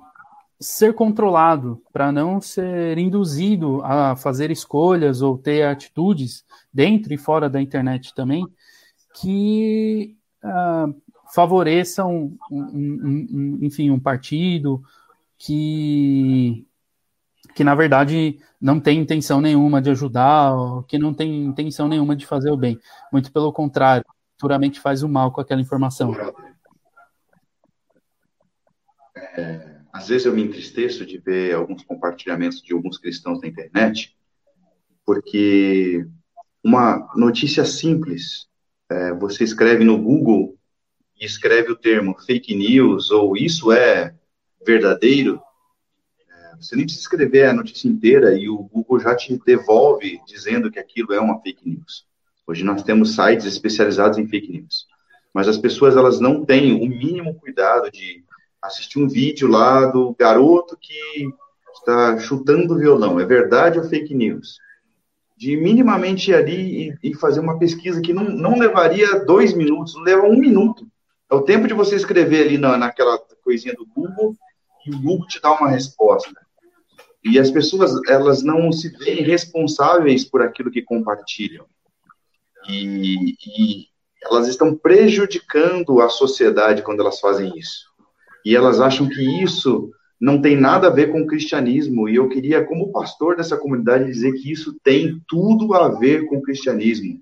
ser 0.58 0.94
controlado, 0.94 1.82
para 1.92 2.12
não 2.12 2.40
ser 2.40 2.96
induzido 2.96 3.82
a 3.82 4.14
fazer 4.14 4.50
escolhas 4.50 5.20
ou 5.20 5.36
ter 5.36 5.64
atitudes 5.64 6.44
dentro 6.72 7.12
e 7.12 7.18
fora 7.18 7.50
da 7.50 7.60
internet 7.60 8.14
também 8.14 8.46
que 9.14 10.16
uh, 10.42 10.94
favoreçam, 11.34 12.32
um, 12.50 12.62
um, 12.62 13.28
um, 13.30 13.58
enfim, 13.62 13.90
um 13.90 14.00
partido 14.00 14.82
que 15.36 16.66
que 17.54 17.64
na 17.64 17.74
verdade 17.74 18.38
não 18.60 18.80
tem 18.80 19.00
intenção 19.00 19.40
nenhuma 19.40 19.82
de 19.82 19.90
ajudar, 19.90 20.54
que 20.86 20.98
não 20.98 21.12
tem 21.12 21.44
intenção 21.44 21.88
nenhuma 21.88 22.14
de 22.14 22.26
fazer 22.26 22.50
o 22.50 22.56
bem. 22.56 22.78
Muito 23.12 23.32
pelo 23.32 23.52
contrário, 23.52 24.04
puramente 24.38 24.80
faz 24.80 25.02
o 25.02 25.08
mal 25.08 25.32
com 25.32 25.40
aquela 25.40 25.60
informação. 25.60 26.14
É, 29.36 29.80
às 29.92 30.08
vezes 30.08 30.26
eu 30.26 30.34
me 30.34 30.42
entristeço 30.42 31.04
de 31.04 31.18
ver 31.18 31.54
alguns 31.54 31.82
compartilhamentos 31.82 32.62
de 32.62 32.72
alguns 32.72 32.98
cristãos 32.98 33.40
na 33.40 33.48
internet, 33.48 34.16
porque 35.04 36.06
uma 36.64 37.10
notícia 37.16 37.64
simples, 37.64 38.46
é, 38.90 39.12
você 39.12 39.44
escreve 39.44 39.84
no 39.84 40.00
Google 40.00 40.56
e 41.20 41.24
escreve 41.24 41.72
o 41.72 41.76
termo 41.76 42.18
fake 42.18 42.54
news 42.54 43.10
ou 43.10 43.36
isso 43.36 43.72
é 43.72 44.14
verdadeiro, 44.64 45.40
você 46.62 46.76
nem 46.76 46.84
precisa 46.84 47.02
escrever 47.02 47.46
a 47.46 47.52
notícia 47.52 47.88
inteira 47.88 48.36
e 48.36 48.48
o 48.48 48.58
Google 48.58 49.00
já 49.00 49.14
te 49.16 49.36
devolve 49.44 50.20
dizendo 50.26 50.70
que 50.70 50.78
aquilo 50.78 51.12
é 51.12 51.20
uma 51.20 51.40
fake 51.40 51.68
news. 51.68 52.06
Hoje 52.46 52.64
nós 52.64 52.82
temos 52.82 53.14
sites 53.14 53.46
especializados 53.46 54.18
em 54.18 54.28
fake 54.28 54.50
news, 54.52 54.86
mas 55.34 55.48
as 55.48 55.58
pessoas 55.58 55.96
elas 55.96 56.20
não 56.20 56.44
têm 56.44 56.72
o 56.72 56.86
mínimo 56.86 57.34
cuidado 57.34 57.90
de 57.90 58.24
assisti 58.60 58.98
um 58.98 59.08
vídeo 59.08 59.48
lá 59.48 59.86
do 59.86 60.14
garoto 60.16 60.78
que 60.80 61.28
está 61.74 62.18
chutando 62.18 62.78
violão. 62.78 63.18
É 63.18 63.24
verdade 63.24 63.78
ou 63.78 63.84
fake 63.84 64.14
news? 64.14 64.58
De 65.36 65.56
minimamente 65.56 66.30
ir 66.30 66.34
ali 66.34 66.90
e, 67.02 67.10
e 67.10 67.14
fazer 67.14 67.40
uma 67.40 67.58
pesquisa 67.58 68.00
que 68.00 68.12
não, 68.12 68.24
não 68.24 68.58
levaria 68.58 69.24
dois 69.24 69.52
minutos, 69.52 69.94
leva 70.04 70.26
um 70.26 70.38
minuto. 70.38 70.86
É 71.28 71.34
o 71.34 71.42
tempo 71.42 71.66
de 71.66 71.74
você 71.74 71.96
escrever 71.96 72.46
ali 72.46 72.58
na, 72.58 72.76
naquela 72.76 73.18
coisinha 73.42 73.74
do 73.74 73.86
Google 73.86 74.36
e 74.86 74.94
o 74.94 75.00
Google 75.00 75.26
te 75.26 75.40
dá 75.40 75.52
uma 75.52 75.70
resposta. 75.70 76.30
E 77.24 77.38
as 77.38 77.50
pessoas, 77.50 77.92
elas 78.08 78.42
não 78.42 78.72
se 78.72 78.88
veem 78.88 79.22
responsáveis 79.22 80.24
por 80.24 80.42
aquilo 80.42 80.70
que 80.70 80.82
compartilham. 80.82 81.66
E, 82.68 83.34
e 83.46 83.86
elas 84.22 84.48
estão 84.48 84.74
prejudicando 84.74 86.00
a 86.00 86.08
sociedade 86.08 86.82
quando 86.82 87.00
elas 87.00 87.20
fazem 87.20 87.56
isso 87.56 87.92
e 88.44 88.56
elas 88.56 88.80
acham 88.80 89.08
que 89.08 89.42
isso 89.42 89.90
não 90.20 90.40
tem 90.40 90.56
nada 90.56 90.88
a 90.88 90.90
ver 90.90 91.10
com 91.10 91.22
o 91.22 91.26
cristianismo. 91.26 92.08
E 92.08 92.16
eu 92.16 92.28
queria, 92.28 92.64
como 92.64 92.92
pastor 92.92 93.36
dessa 93.36 93.56
comunidade, 93.56 94.04
dizer 94.04 94.32
que 94.34 94.50
isso 94.50 94.76
tem 94.82 95.20
tudo 95.26 95.74
a 95.74 95.88
ver 95.88 96.26
com 96.26 96.36
o 96.36 96.42
cristianismo. 96.42 97.20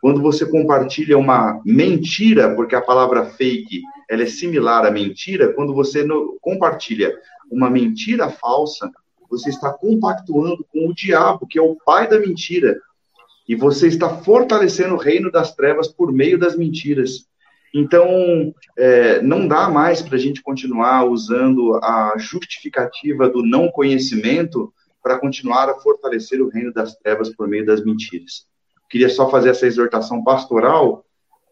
Quando 0.00 0.20
você 0.20 0.44
compartilha 0.44 1.16
uma 1.16 1.62
mentira, 1.64 2.54
porque 2.54 2.74
a 2.74 2.82
palavra 2.82 3.24
fake 3.24 3.82
ela 4.10 4.22
é 4.22 4.26
similar 4.26 4.84
à 4.84 4.90
mentira, 4.90 5.54
quando 5.54 5.72
você 5.72 6.06
compartilha 6.40 7.14
uma 7.50 7.70
mentira 7.70 8.28
falsa, 8.28 8.90
você 9.38 9.50
está 9.50 9.72
compactuando 9.72 10.64
com 10.72 10.88
o 10.88 10.94
diabo, 10.94 11.46
que 11.46 11.58
é 11.58 11.62
o 11.62 11.76
pai 11.84 12.08
da 12.08 12.18
mentira. 12.18 12.78
E 13.48 13.54
você 13.54 13.88
está 13.88 14.08
fortalecendo 14.08 14.94
o 14.94 14.98
reino 14.98 15.30
das 15.30 15.54
trevas 15.54 15.88
por 15.88 16.12
meio 16.12 16.38
das 16.38 16.56
mentiras. 16.56 17.26
Então, 17.74 18.54
é, 18.78 19.20
não 19.20 19.48
dá 19.48 19.68
mais 19.68 20.00
para 20.00 20.16
a 20.16 20.18
gente 20.18 20.42
continuar 20.42 21.04
usando 21.04 21.74
a 21.82 22.14
justificativa 22.16 23.28
do 23.28 23.44
não 23.44 23.68
conhecimento 23.68 24.72
para 25.02 25.18
continuar 25.18 25.68
a 25.68 25.74
fortalecer 25.74 26.40
o 26.40 26.48
reino 26.48 26.72
das 26.72 26.96
trevas 26.96 27.28
por 27.34 27.48
meio 27.48 27.66
das 27.66 27.84
mentiras. 27.84 28.46
Queria 28.88 29.08
só 29.08 29.28
fazer 29.28 29.50
essa 29.50 29.66
exortação 29.66 30.22
pastoral 30.22 31.04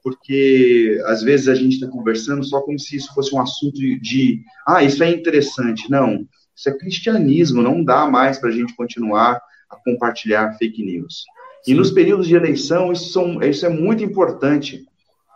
porque 0.03 1.01
às 1.07 1.23
vezes 1.23 1.49
a 1.49 1.55
gente 1.55 1.75
está 1.75 1.87
conversando 1.87 2.43
só 2.45 2.61
como 2.61 2.79
se 2.79 2.97
isso 2.97 3.15
fosse 3.15 3.35
um 3.35 3.41
assunto 3.41 3.77
de, 3.77 4.43
ah, 4.67 4.83
isso 4.83 5.03
é 5.03 5.11
interessante. 5.11 5.89
Não, 5.91 6.27
isso 6.55 6.69
é 6.69 6.79
cristianismo, 6.79 7.63
não 7.63 7.83
dá 7.83 8.07
mais 8.07 8.39
para 8.39 8.51
a 8.51 8.53
gente 8.53 8.75
continuar 8.75 9.41
a 9.71 9.77
compartilhar 9.77 10.53
fake 10.59 10.85
news. 10.85 11.25
Sim. 11.63 11.73
E 11.73 11.75
nos 11.75 11.91
períodos 11.91 12.27
de 12.27 12.35
eleição, 12.35 12.93
isso, 12.93 13.13
são, 13.13 13.43
isso 13.43 13.65
é 13.65 13.69
muito 13.69 14.03
importante. 14.05 14.85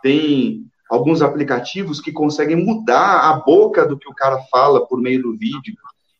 Tem 0.01 0.63
alguns 0.89 1.21
aplicativos 1.21 1.99
que 1.99 2.11
conseguem 2.11 2.57
mudar 2.57 3.29
a 3.29 3.33
boca 3.39 3.85
do 3.85 3.97
que 3.97 4.09
o 4.09 4.13
cara 4.13 4.37
fala 4.51 4.85
por 4.85 5.01
meio 5.01 5.21
do 5.21 5.37
vídeo. 5.37 5.75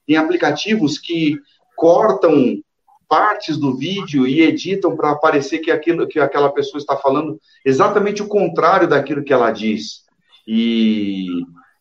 Tem 0.06 0.18
aplicativos 0.18 0.98
que 0.98 1.40
cortam 1.76 2.62
partes 3.08 3.58
do 3.58 3.78
vídeo 3.78 4.28
e 4.28 4.42
editam 4.42 4.96
para 4.96 5.16
parecer 5.16 5.60
que 5.60 5.72
aquilo 5.72 6.08
que 6.08 6.20
aquela 6.20 6.50
pessoa 6.50 6.80
está 6.80 6.98
falando 6.98 7.40
exatamente 7.64 8.22
o 8.22 8.28
contrário 8.28 8.88
daquilo 8.88 9.24
que 9.24 9.32
ela 9.32 9.52
diz. 9.52 10.06
E, 10.46 11.28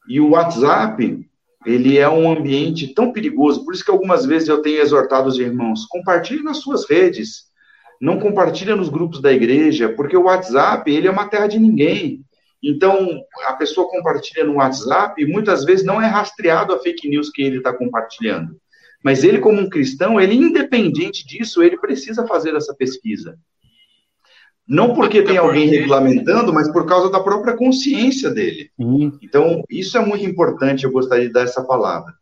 e 0.08 0.20
o 0.20 0.30
WhatsApp, 0.30 1.26
ele 1.66 1.98
é 1.98 2.08
um 2.08 2.30
ambiente 2.30 2.94
tão 2.94 3.12
perigoso, 3.12 3.64
por 3.64 3.74
isso 3.74 3.84
que 3.84 3.90
algumas 3.90 4.24
vezes 4.24 4.48
eu 4.48 4.62
tenho 4.62 4.80
exortado 4.80 5.28
os 5.28 5.38
irmãos, 5.38 5.84
compartilhe 5.86 6.42
nas 6.42 6.58
suas 6.58 6.88
redes, 6.88 7.46
não 8.00 8.20
compartilhe 8.20 8.72
nos 8.74 8.88
grupos 8.88 9.20
da 9.20 9.32
igreja, 9.32 9.88
porque 9.88 10.16
o 10.16 10.24
WhatsApp, 10.24 10.88
ele 10.90 11.08
é 11.08 11.10
uma 11.10 11.28
terra 11.28 11.48
de 11.48 11.58
ninguém. 11.58 12.20
Então, 12.62 13.20
a 13.46 13.52
pessoa 13.54 13.88
compartilha 13.88 14.44
no 14.44 14.54
WhatsApp 14.54 15.20
e 15.20 15.26
muitas 15.26 15.64
vezes 15.64 15.84
não 15.84 16.00
é 16.00 16.06
rastreado 16.06 16.72
a 16.72 16.78
fake 16.78 17.08
news 17.08 17.30
que 17.30 17.42
ele 17.42 17.58
está 17.58 17.72
compartilhando. 17.72 18.56
Mas 19.02 19.24
ele, 19.24 19.38
como 19.38 19.60
um 19.60 19.68
cristão, 19.68 20.20
ele 20.20 20.34
independente 20.34 21.26
disso, 21.26 21.62
ele 21.62 21.78
precisa 21.78 22.26
fazer 22.26 22.54
essa 22.54 22.74
pesquisa. 22.74 23.36
Não 24.66 24.94
porque 24.94 25.22
tem 25.22 25.36
alguém 25.36 25.68
regulamentando, 25.68 26.52
mas 26.52 26.70
por 26.72 26.86
causa 26.86 27.08
da 27.10 27.20
própria 27.20 27.56
consciência 27.56 28.30
dele. 28.30 28.70
Então, 29.22 29.62
isso 29.70 29.96
é 29.96 30.04
muito 30.04 30.24
importante, 30.24 30.84
eu 30.84 30.90
gostaria 30.90 31.26
de 31.26 31.32
dar 31.32 31.42
essa 31.42 31.64
palavra. 31.64 32.14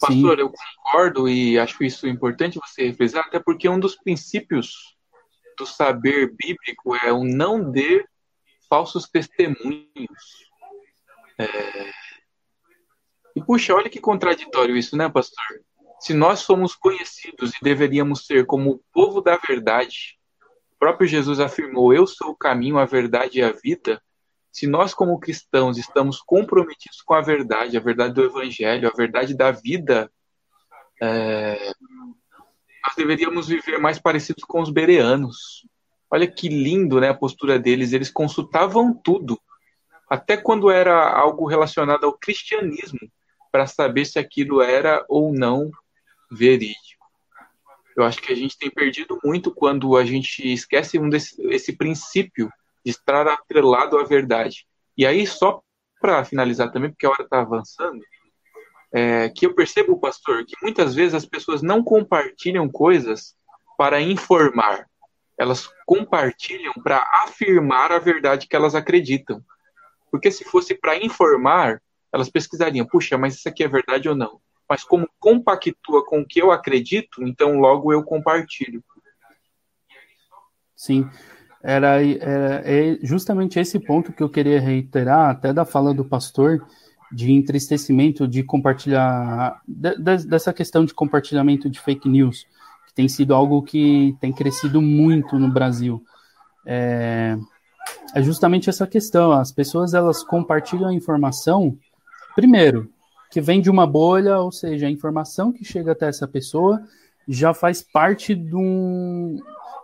Pastor, 0.00 0.36
Sim. 0.36 0.42
eu 0.42 0.50
concordo 0.50 1.28
e 1.28 1.58
acho 1.58 1.84
isso 1.84 2.08
importante 2.08 2.58
você 2.58 2.86
refrisar, 2.86 3.26
até 3.26 3.38
porque 3.38 3.68
um 3.68 3.78
dos 3.78 3.94
princípios 3.96 4.96
do 5.58 5.66
saber 5.66 6.34
bíblico 6.34 6.96
é 6.96 7.12
o 7.12 7.22
não 7.22 7.70
dar 7.70 8.06
falsos 8.66 9.06
testemunhos. 9.06 10.48
É, 11.38 11.90
e 13.36 13.42
puxa, 13.42 13.74
olha 13.74 13.90
que 13.90 14.00
contraditório 14.00 14.76
isso, 14.76 14.96
né, 14.96 15.08
pastor? 15.08 15.44
Se 16.00 16.14
nós 16.14 16.40
somos 16.40 16.74
conhecidos 16.74 17.52
e 17.52 17.62
deveríamos 17.62 18.26
ser 18.26 18.46
como 18.46 18.70
o 18.70 18.80
povo 18.92 19.20
da 19.20 19.36
verdade, 19.36 20.18
próprio 20.80 21.06
Jesus 21.06 21.38
afirmou: 21.38 21.92
Eu 21.92 22.06
sou 22.06 22.30
o 22.30 22.36
caminho, 22.36 22.78
a 22.78 22.86
verdade 22.86 23.38
e 23.38 23.42
a 23.42 23.52
vida. 23.52 24.02
Se 24.50 24.66
nós, 24.66 24.94
como 24.94 25.20
cristãos, 25.20 25.78
estamos 25.78 26.20
comprometidos 26.20 27.02
com 27.02 27.14
a 27.14 27.20
verdade, 27.20 27.76
a 27.76 27.80
verdade 27.80 28.14
do 28.14 28.24
Evangelho, 28.24 28.88
a 28.88 28.96
verdade 28.96 29.36
da 29.36 29.52
vida, 29.52 30.10
é... 31.00 31.72
nós 32.84 32.96
deveríamos 32.96 33.46
viver 33.46 33.78
mais 33.78 34.00
parecidos 34.00 34.42
com 34.42 34.60
os 34.60 34.70
bereanos. 34.70 35.64
Olha 36.10 36.26
que 36.26 36.48
lindo 36.48 36.98
né, 36.98 37.10
a 37.10 37.14
postura 37.14 37.58
deles. 37.58 37.92
Eles 37.92 38.10
consultavam 38.10 38.92
tudo, 38.92 39.38
até 40.08 40.36
quando 40.36 40.70
era 40.70 41.08
algo 41.08 41.46
relacionado 41.46 42.04
ao 42.04 42.18
cristianismo 42.18 42.98
para 43.52 43.66
saber 43.66 44.06
se 44.06 44.18
aquilo 44.18 44.60
era 44.60 45.04
ou 45.08 45.32
não 45.32 45.70
verídico. 46.30 46.99
Eu 47.96 48.04
acho 48.04 48.20
que 48.20 48.32
a 48.32 48.36
gente 48.36 48.56
tem 48.56 48.70
perdido 48.70 49.18
muito 49.24 49.54
quando 49.54 49.96
a 49.96 50.04
gente 50.04 50.52
esquece 50.52 50.98
um 50.98 51.08
desse, 51.08 51.40
esse 51.48 51.76
princípio 51.76 52.50
de 52.84 52.90
estar 52.90 53.26
atrelado 53.26 53.98
à 53.98 54.04
verdade. 54.04 54.66
E 54.96 55.06
aí, 55.06 55.26
só 55.26 55.60
para 56.00 56.24
finalizar 56.24 56.72
também, 56.72 56.90
porque 56.90 57.06
a 57.06 57.10
hora 57.10 57.22
está 57.22 57.40
avançando, 57.40 58.02
é, 58.92 59.28
que 59.28 59.46
eu 59.46 59.54
percebo, 59.54 60.00
pastor, 60.00 60.44
que 60.44 60.54
muitas 60.62 60.94
vezes 60.94 61.14
as 61.14 61.26
pessoas 61.26 61.62
não 61.62 61.82
compartilham 61.82 62.68
coisas 62.68 63.34
para 63.76 64.00
informar, 64.00 64.86
elas 65.38 65.70
compartilham 65.86 66.72
para 66.82 67.02
afirmar 67.24 67.92
a 67.92 67.98
verdade 67.98 68.46
que 68.46 68.56
elas 68.56 68.74
acreditam. 68.74 69.42
Porque 70.10 70.30
se 70.30 70.44
fosse 70.44 70.74
para 70.74 70.98
informar, 70.98 71.80
elas 72.12 72.28
pesquisariam, 72.28 72.86
puxa, 72.86 73.16
mas 73.16 73.36
isso 73.36 73.48
aqui 73.48 73.62
é 73.62 73.68
verdade 73.68 74.08
ou 74.08 74.14
não? 74.14 74.40
Mas 74.70 74.84
como 74.84 75.08
compactua 75.18 76.06
com 76.06 76.20
o 76.20 76.26
que 76.26 76.40
eu 76.40 76.52
acredito, 76.52 77.24
então 77.24 77.58
logo 77.58 77.92
eu 77.92 78.04
compartilho. 78.04 78.82
Sim, 80.76 81.10
era, 81.62 82.00
era 82.00 82.62
é 82.64 82.96
justamente 83.02 83.58
esse 83.58 83.80
ponto 83.80 84.12
que 84.12 84.22
eu 84.22 84.30
queria 84.30 84.60
reiterar, 84.60 85.30
até 85.30 85.52
da 85.52 85.64
fala 85.64 85.92
do 85.92 86.04
pastor, 86.04 86.64
de 87.12 87.32
entristecimento 87.32 88.28
de 88.28 88.44
compartilhar, 88.44 89.60
de, 89.66 89.96
de, 89.96 90.26
dessa 90.28 90.52
questão 90.52 90.84
de 90.84 90.94
compartilhamento 90.94 91.68
de 91.68 91.80
fake 91.80 92.08
news, 92.08 92.46
que 92.86 92.94
tem 92.94 93.08
sido 93.08 93.34
algo 93.34 93.62
que 93.62 94.16
tem 94.20 94.32
crescido 94.32 94.80
muito 94.80 95.36
no 95.36 95.52
Brasil. 95.52 96.00
É, 96.64 97.36
é 98.14 98.22
justamente 98.22 98.70
essa 98.70 98.86
questão, 98.86 99.32
as 99.32 99.50
pessoas 99.50 99.94
elas 99.94 100.22
compartilham 100.22 100.88
a 100.88 100.94
informação 100.94 101.76
Primeiro, 102.34 102.90
que 103.30 103.40
vem 103.40 103.60
de 103.60 103.70
uma 103.70 103.86
bolha, 103.86 104.38
ou 104.38 104.50
seja, 104.50 104.86
a 104.86 104.90
informação 104.90 105.52
que 105.52 105.64
chega 105.64 105.92
até 105.92 106.08
essa 106.08 106.26
pessoa 106.26 106.82
já 107.28 107.54
faz 107.54 107.80
parte 107.80 108.34
de 108.34 108.56
um 108.56 109.36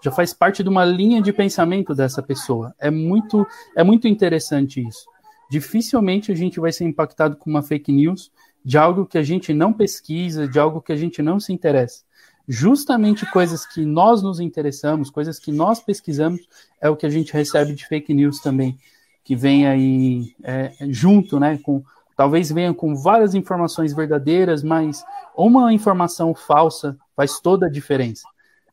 já 0.03 0.11
faz 0.11 0.35
parte 0.35 0.63
de 0.63 0.69
uma 0.69 0.85
linha 0.85 1.23
de 1.23 1.33
pensamento 1.33 1.95
dessa 1.95 2.23
pessoa. 2.23 2.75
É 2.79 2.91
muito 2.91 3.47
é 3.77 3.85
muito 3.85 4.09
interessante 4.09 4.87
isso. 4.87 5.07
Dificilmente 5.49 6.33
a 6.33 6.35
gente 6.35 6.59
vai 6.59 6.73
ser 6.73 6.85
impactado 6.85 7.37
com 7.37 7.49
uma 7.49 7.63
fake 7.63 7.93
news 7.93 8.33
de 8.65 8.77
algo 8.77 9.07
que 9.07 9.17
a 9.17 9.23
gente 9.23 9.55
não 9.55 9.73
pesquisa, 9.73 10.49
de 10.49 10.59
algo 10.59 10.83
que 10.83 10.93
a 10.93 10.97
gente 10.97 11.23
não 11.23 11.39
se 11.39 11.53
interessa. 11.53 12.03
Justamente 12.49 13.25
coisas 13.31 13.65
que 13.65 13.85
nós 13.85 14.23
nos 14.23 14.41
interessamos, 14.41 15.09
coisas 15.09 15.39
que 15.39 15.53
nós 15.53 15.81
pesquisamos, 15.81 16.41
é 16.81 16.89
o 16.91 16.97
que 16.97 17.07
a 17.07 17.11
gente 17.11 17.33
recebe 17.33 17.75
de 17.75 17.87
fake 17.87 18.13
news 18.13 18.41
também, 18.41 18.77
que 19.25 19.37
vem 19.37 19.67
aí 19.67 20.35
é, 20.43 20.73
junto, 20.89 21.39
né, 21.39 21.59
com 21.63 21.83
Talvez 22.17 22.51
venha 22.51 22.73
com 22.73 22.97
várias 22.97 23.35
informações 23.35 23.93
verdadeiras, 23.93 24.63
mas 24.63 25.05
uma 25.37 25.73
informação 25.73 26.35
falsa 26.35 26.97
faz 27.15 27.39
toda 27.41 27.67
a 27.67 27.71
diferença. 27.71 28.27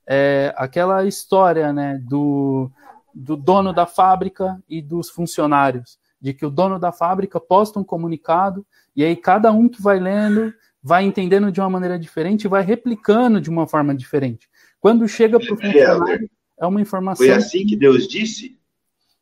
É 0.08 0.54
aquela 0.56 1.06
história 1.06 1.74
né, 1.74 2.00
do, 2.02 2.72
do 3.14 3.36
dono 3.36 3.74
da 3.74 3.86
fábrica 3.86 4.58
e 4.68 4.82
dos 4.82 5.10
funcionários, 5.10 6.00
de 6.22 6.34
que 6.34 6.46
o 6.46 6.50
dono 6.50 6.80
da 6.80 6.94
fábrica 6.94 7.40
posta 7.40 7.80
um 7.80 7.84
comunicado 7.84 8.66
e 8.96 9.04
aí 9.04 9.16
cada 9.16 9.52
um 9.52 9.68
que 9.68 9.82
vai 9.82 10.00
lendo 10.00 10.54
vai 10.82 11.04
entendendo 11.04 11.52
de 11.52 11.62
uma 11.62 11.70
maneira 11.70 11.98
diferente 11.98 12.44
e 12.44 12.50
vai 12.50 12.62
replicando 12.62 13.40
de 13.40 13.50
uma 13.50 13.66
forma 13.68 13.96
diferente. 13.96 14.50
Quando 14.80 15.08
chega 15.08 15.40
para 15.40 15.54
o 15.54 15.58
funcionário, 15.58 16.30
é 16.60 16.66
uma 16.66 16.82
informação. 16.82 17.26
Foi 17.26 17.34
assim 17.34 17.66
que 17.66 17.76
Deus 17.76 18.08
disse? 18.08 18.58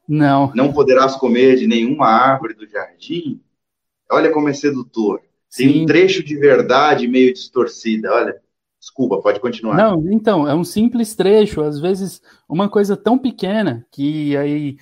Não. 0.07 0.51
Não 0.55 0.73
poderás 0.73 1.15
comer 1.15 1.57
de 1.57 1.67
nenhuma 1.67 2.07
árvore 2.07 2.55
do 2.55 2.67
jardim? 2.67 3.39
Olha 4.11 4.31
como 4.31 4.49
é 4.49 4.53
sedutor. 4.53 5.21
Tem 5.55 5.71
Sim. 5.71 5.83
um 5.83 5.85
trecho 5.85 6.23
de 6.23 6.35
verdade 6.37 7.07
meio 7.07 7.33
distorcida. 7.33 8.11
Olha, 8.13 8.35
desculpa, 8.79 9.21
pode 9.21 9.39
continuar. 9.39 9.75
Não, 9.75 10.11
então, 10.11 10.47
é 10.47 10.53
um 10.53 10.63
simples 10.63 11.15
trecho. 11.15 11.61
Às 11.61 11.79
vezes, 11.79 12.21
uma 12.47 12.69
coisa 12.69 12.95
tão 12.97 13.17
pequena 13.17 13.85
que 13.91 14.35
aí, 14.37 14.77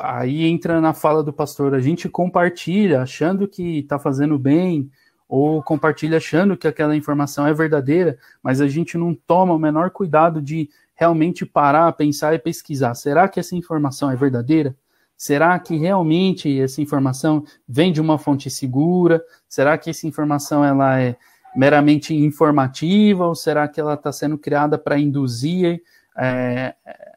aí 0.00 0.44
entra 0.44 0.80
na 0.80 0.92
fala 0.92 1.22
do 1.22 1.32
pastor. 1.32 1.74
A 1.74 1.80
gente 1.80 2.08
compartilha 2.08 3.02
achando 3.02 3.48
que 3.48 3.80
está 3.80 3.98
fazendo 3.98 4.38
bem, 4.38 4.90
ou 5.28 5.62
compartilha 5.62 6.18
achando 6.18 6.56
que 6.56 6.68
aquela 6.68 6.96
informação 6.96 7.46
é 7.46 7.52
verdadeira, 7.52 8.18
mas 8.42 8.60
a 8.60 8.68
gente 8.68 8.96
não 8.96 9.14
toma 9.14 9.54
o 9.54 9.58
menor 9.58 9.90
cuidado 9.90 10.40
de 10.40 10.68
realmente 10.94 11.44
parar, 11.44 11.92
pensar 11.92 12.34
e 12.34 12.38
pesquisar. 12.38 12.94
Será 12.94 13.28
que 13.28 13.38
essa 13.40 13.56
informação 13.56 14.10
é 14.10 14.16
verdadeira? 14.16 14.74
Será 15.16 15.58
que 15.58 15.76
realmente 15.76 16.60
essa 16.60 16.82
informação 16.82 17.42
vem 17.66 17.90
de 17.90 18.00
uma 18.00 18.18
fonte 18.18 18.50
segura? 18.50 19.22
Será 19.48 19.78
que 19.78 19.88
essa 19.88 20.06
informação 20.06 20.62
ela 20.62 21.00
é 21.00 21.16
meramente 21.56 22.14
informativa 22.14 23.26
ou 23.26 23.34
será 23.34 23.66
que 23.66 23.80
ela 23.80 23.94
está 23.94 24.12
sendo 24.12 24.36
criada 24.36 24.76
para 24.76 24.98
induzir, 24.98 25.82
é, 26.18 26.74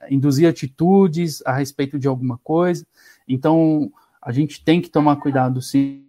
induzir 0.09 0.47
atitudes 0.47 1.43
a 1.45 1.51
respeito 1.51 1.99
de 1.99 2.07
alguma 2.07 2.37
coisa? 2.37 2.87
Então, 3.27 3.91
a 4.21 4.31
gente 4.31 4.63
tem 4.63 4.79
que 4.79 4.89
tomar 4.89 5.17
cuidado, 5.17 5.61
sim. 5.61 6.05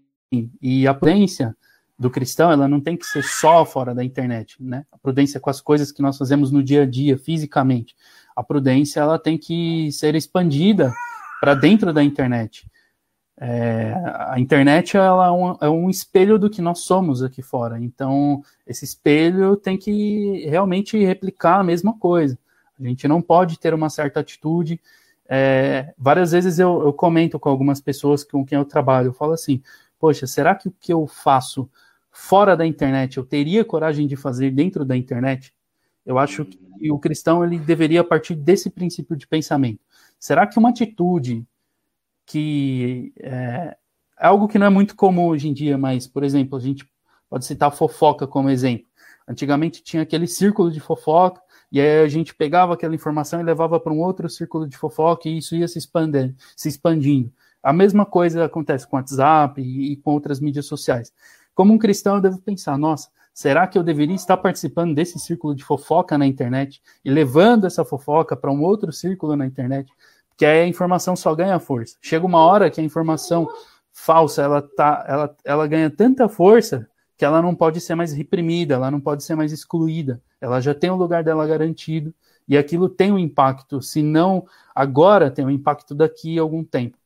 E 0.62 0.86
a 0.86 0.95
prudência 0.95 1.57
do 1.99 2.09
cristão, 2.09 2.53
ela 2.53 2.68
não 2.68 2.80
tem 2.80 2.97
que 2.97 3.05
ser 3.05 3.24
só 3.24 3.64
fora 3.66 3.93
da 3.93 4.05
internet, 4.05 4.57
né? 4.62 4.86
A 4.93 4.97
prudência 4.97 5.41
com 5.41 5.51
as 5.51 5.61
coisas 5.61 5.91
que 5.91 6.01
nós 6.01 6.16
fazemos 6.16 6.53
no 6.53 6.62
dia 6.62 6.84
a 6.84 6.86
dia, 6.86 7.18
fisicamente. 7.18 7.97
A 8.34 8.45
prudência, 8.45 9.01
ela 9.01 9.18
tem 9.18 9.36
que 9.36 9.91
ser 9.91 10.14
expandida 10.14 10.95
para 11.41 11.55
dentro 11.55 11.93
da 11.93 12.05
internet. 12.05 12.70
É, 13.43 13.95
a 14.28 14.38
internet 14.38 14.99
ela 14.99 15.28
é 15.28 15.30
um, 15.30 15.57
é 15.62 15.68
um, 15.70 15.88
espelho 15.88 16.38
do 16.38 16.51
que 16.51 16.61
nós 16.61 16.80
somos 16.80 17.22
aqui 17.22 17.41
fora. 17.41 17.80
Então, 17.80 18.43
esse 18.66 18.84
espelho 18.84 19.57
tem 19.57 19.78
que 19.78 20.47
realmente 20.47 20.99
replicar 20.99 21.61
a 21.61 21.64
mesma 21.64 21.99
coisa. 21.99 22.38
A 22.78 22.82
gente 22.86 23.09
não 23.09 23.22
pode 23.22 23.59
ter 23.59 23.72
uma 23.72 23.88
certa 23.88 24.20
atitude 24.20 24.80
É, 25.32 25.95
várias 25.97 26.32
vezes 26.32 26.59
eu, 26.59 26.82
eu, 26.82 26.93
comento 26.93 27.38
com 27.38 27.49
algumas 27.49 27.80
pessoas 27.80 28.24
com 28.24 28.45
quem 28.45 28.59
eu 28.59 28.64
trabalho, 28.64 29.09
eu 29.09 29.12
falo 29.12 29.32
assim, 29.32 29.62
poxa, 29.97 30.26
será 30.26 30.57
que 30.57 30.66
o 30.68 30.72
que 30.72 30.93
eu 30.93 31.07
faço 31.07 31.70
fora 32.11 32.57
da 32.57 32.66
internet 32.66 33.16
eu 33.16 33.24
teria 33.24 33.64
coragem 33.64 34.09
de 34.09 34.16
fazer 34.16 34.51
dentro 34.51 34.84
da 34.84 34.97
internet? 34.97 35.55
Eu 36.05 36.18
acho 36.18 36.45
que 36.45 36.91
o 36.91 36.99
cristão 36.99 37.45
ele 37.45 37.61
deveria 37.61 38.03
partir 38.03 38.34
desse 38.34 38.70
princípio 38.70 39.16
de 39.16 39.26
pensamento. 39.26 39.80
Será 40.20 40.46
que 40.46 40.58
uma 40.58 40.68
atitude 40.68 41.46
que 42.26 43.12
é, 43.18 43.76
é 44.20 44.26
algo 44.26 44.46
que 44.46 44.58
não 44.58 44.66
é 44.66 44.70
muito 44.70 44.94
comum 44.94 45.26
hoje 45.28 45.48
em 45.48 45.52
dia, 45.54 45.78
mas, 45.78 46.06
por 46.06 46.22
exemplo, 46.22 46.58
a 46.58 46.60
gente 46.60 46.88
pode 47.28 47.46
citar 47.46 47.72
fofoca 47.72 48.26
como 48.26 48.50
exemplo. 48.50 48.86
Antigamente 49.26 49.82
tinha 49.82 50.02
aquele 50.02 50.26
círculo 50.26 50.70
de 50.70 50.78
fofoca, 50.78 51.40
e 51.72 51.80
aí 51.80 52.04
a 52.04 52.08
gente 52.08 52.34
pegava 52.34 52.74
aquela 52.74 52.94
informação 52.94 53.40
e 53.40 53.44
levava 53.44 53.80
para 53.80 53.92
um 53.92 54.00
outro 54.00 54.28
círculo 54.28 54.68
de 54.68 54.76
fofoca 54.76 55.28
e 55.28 55.38
isso 55.38 55.56
ia 55.56 55.66
se 55.66 55.78
expandindo, 55.78 56.34
se 56.54 56.68
expandindo. 56.68 57.32
A 57.62 57.72
mesma 57.72 58.04
coisa 58.04 58.44
acontece 58.44 58.86
com 58.86 58.96
o 58.96 58.98
WhatsApp 58.98 59.60
e, 59.60 59.92
e 59.92 59.96
com 59.96 60.12
outras 60.12 60.40
mídias 60.40 60.66
sociais. 60.66 61.12
Como 61.54 61.72
um 61.72 61.78
cristão, 61.78 62.16
eu 62.16 62.20
devo 62.20 62.38
pensar, 62.38 62.76
nossa, 62.76 63.08
será 63.33 63.66
que 63.66 63.78
eu 63.78 63.83
deveria 63.83 64.14
estar 64.14 64.37
participando 64.37 64.95
desse 64.95 65.18
círculo 65.18 65.55
de 65.55 65.64
fofoca 65.64 66.16
na 66.18 66.26
internet 66.26 66.83
e 67.05 67.11
levando 67.11 67.66
essa 67.66 67.85
fofoca 67.85 68.37
para 68.37 68.51
um 68.51 68.62
outro 68.62 68.93
círculo 68.93 69.37
na 69.37 69.47
internet? 69.47 69.93
Porque 70.28 70.45
aí 70.45 70.62
a 70.62 70.66
informação 70.66 71.14
só 71.14 71.35
ganha 71.35 71.59
força. 71.59 71.97
Chega 72.01 72.24
uma 72.24 72.41
hora 72.41 72.70
que 72.70 72.81
a 72.81 72.85
informação 72.85 73.49
falsa, 73.93 74.43
ela, 74.43 74.62
tá, 74.62 75.05
ela, 75.07 75.37
ela 75.45 75.66
ganha 75.66 75.91
tanta 75.91 76.28
força 76.28 76.89
que 77.16 77.24
ela 77.24 77.43
não 77.43 77.55
pode 77.55 77.81
ser 77.81 77.95
mais 77.95 78.14
reprimida, 78.14 78.74
ela 78.74 78.91
não 78.91 79.01
pode 79.01 79.22
ser 79.22 79.35
mais 79.35 79.53
excluída. 79.53 80.22
Ela 80.41 80.61
já 80.61 80.74
tem 80.74 80.89
o 80.91 80.97
lugar 80.97 81.22
dela 81.22 81.47
garantido 81.47 82.14
e 82.49 82.57
aquilo 82.57 82.89
tem 82.89 83.12
um 83.12 83.18
impacto, 83.18 83.83
se 83.83 84.03
não 84.03 84.45
agora, 84.74 85.31
tem 85.31 85.45
um 85.45 85.51
impacto 85.51 85.95
daqui 85.95 86.39
a 86.39 86.43
algum 86.43 86.64
tempo. 86.64 86.97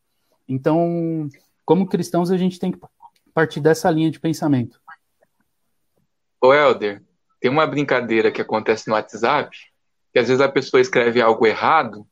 Então, 0.48 1.28
como 1.64 1.86
cristãos, 1.86 2.30
a 2.30 2.36
gente 2.36 2.58
tem 2.58 2.70
que 2.70 2.78
partir 3.34 3.60
dessa 3.60 3.90
linha 3.90 4.10
de 4.10 4.20
pensamento. 4.20 4.80
Ô, 6.44 6.52
Helder, 6.52 7.02
tem 7.40 7.50
uma 7.50 7.66
brincadeira 7.66 8.30
que 8.30 8.42
acontece 8.42 8.86
no 8.86 8.92
WhatsApp, 8.92 9.56
que 10.12 10.18
às 10.18 10.28
vezes 10.28 10.42
a 10.42 10.48
pessoa 10.48 10.78
escreve 10.78 11.18
algo 11.18 11.46
errado, 11.46 12.06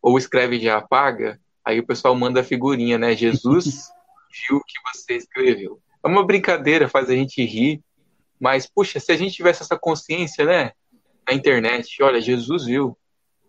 ou 0.00 0.16
escreve 0.16 0.54
e 0.54 0.60
já 0.60 0.76
apaga, 0.76 1.40
aí 1.64 1.80
o 1.80 1.84
pessoal 1.84 2.14
manda 2.14 2.42
a 2.42 2.44
figurinha, 2.44 2.96
né? 2.96 3.16
Jesus 3.16 3.88
viu 4.48 4.58
o 4.58 4.64
que 4.64 4.78
você 4.84 5.14
escreveu. 5.14 5.80
É 6.00 6.06
uma 6.06 6.24
brincadeira, 6.24 6.88
faz 6.88 7.10
a 7.10 7.14
gente 7.16 7.44
rir. 7.44 7.82
Mas, 8.38 8.68
puxa, 8.72 9.00
se 9.00 9.10
a 9.10 9.16
gente 9.16 9.34
tivesse 9.34 9.64
essa 9.64 9.76
consciência, 9.76 10.44
né? 10.44 10.70
Na 11.26 11.34
internet, 11.34 12.00
olha, 12.04 12.20
Jesus 12.20 12.66
viu. 12.66 12.96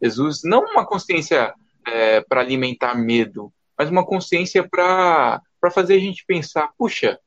Jesus, 0.01 0.41
não 0.43 0.65
uma 0.65 0.83
consciência 0.83 1.53
é, 1.85 2.21
para 2.21 2.41
alimentar 2.41 2.95
medo, 2.95 3.53
mas 3.77 3.87
uma 3.87 4.03
consciência 4.03 4.67
para 4.67 5.39
fazer 5.71 5.93
a 5.93 5.99
gente 5.99 6.25
pensar, 6.25 6.71
puxa, 6.75 7.19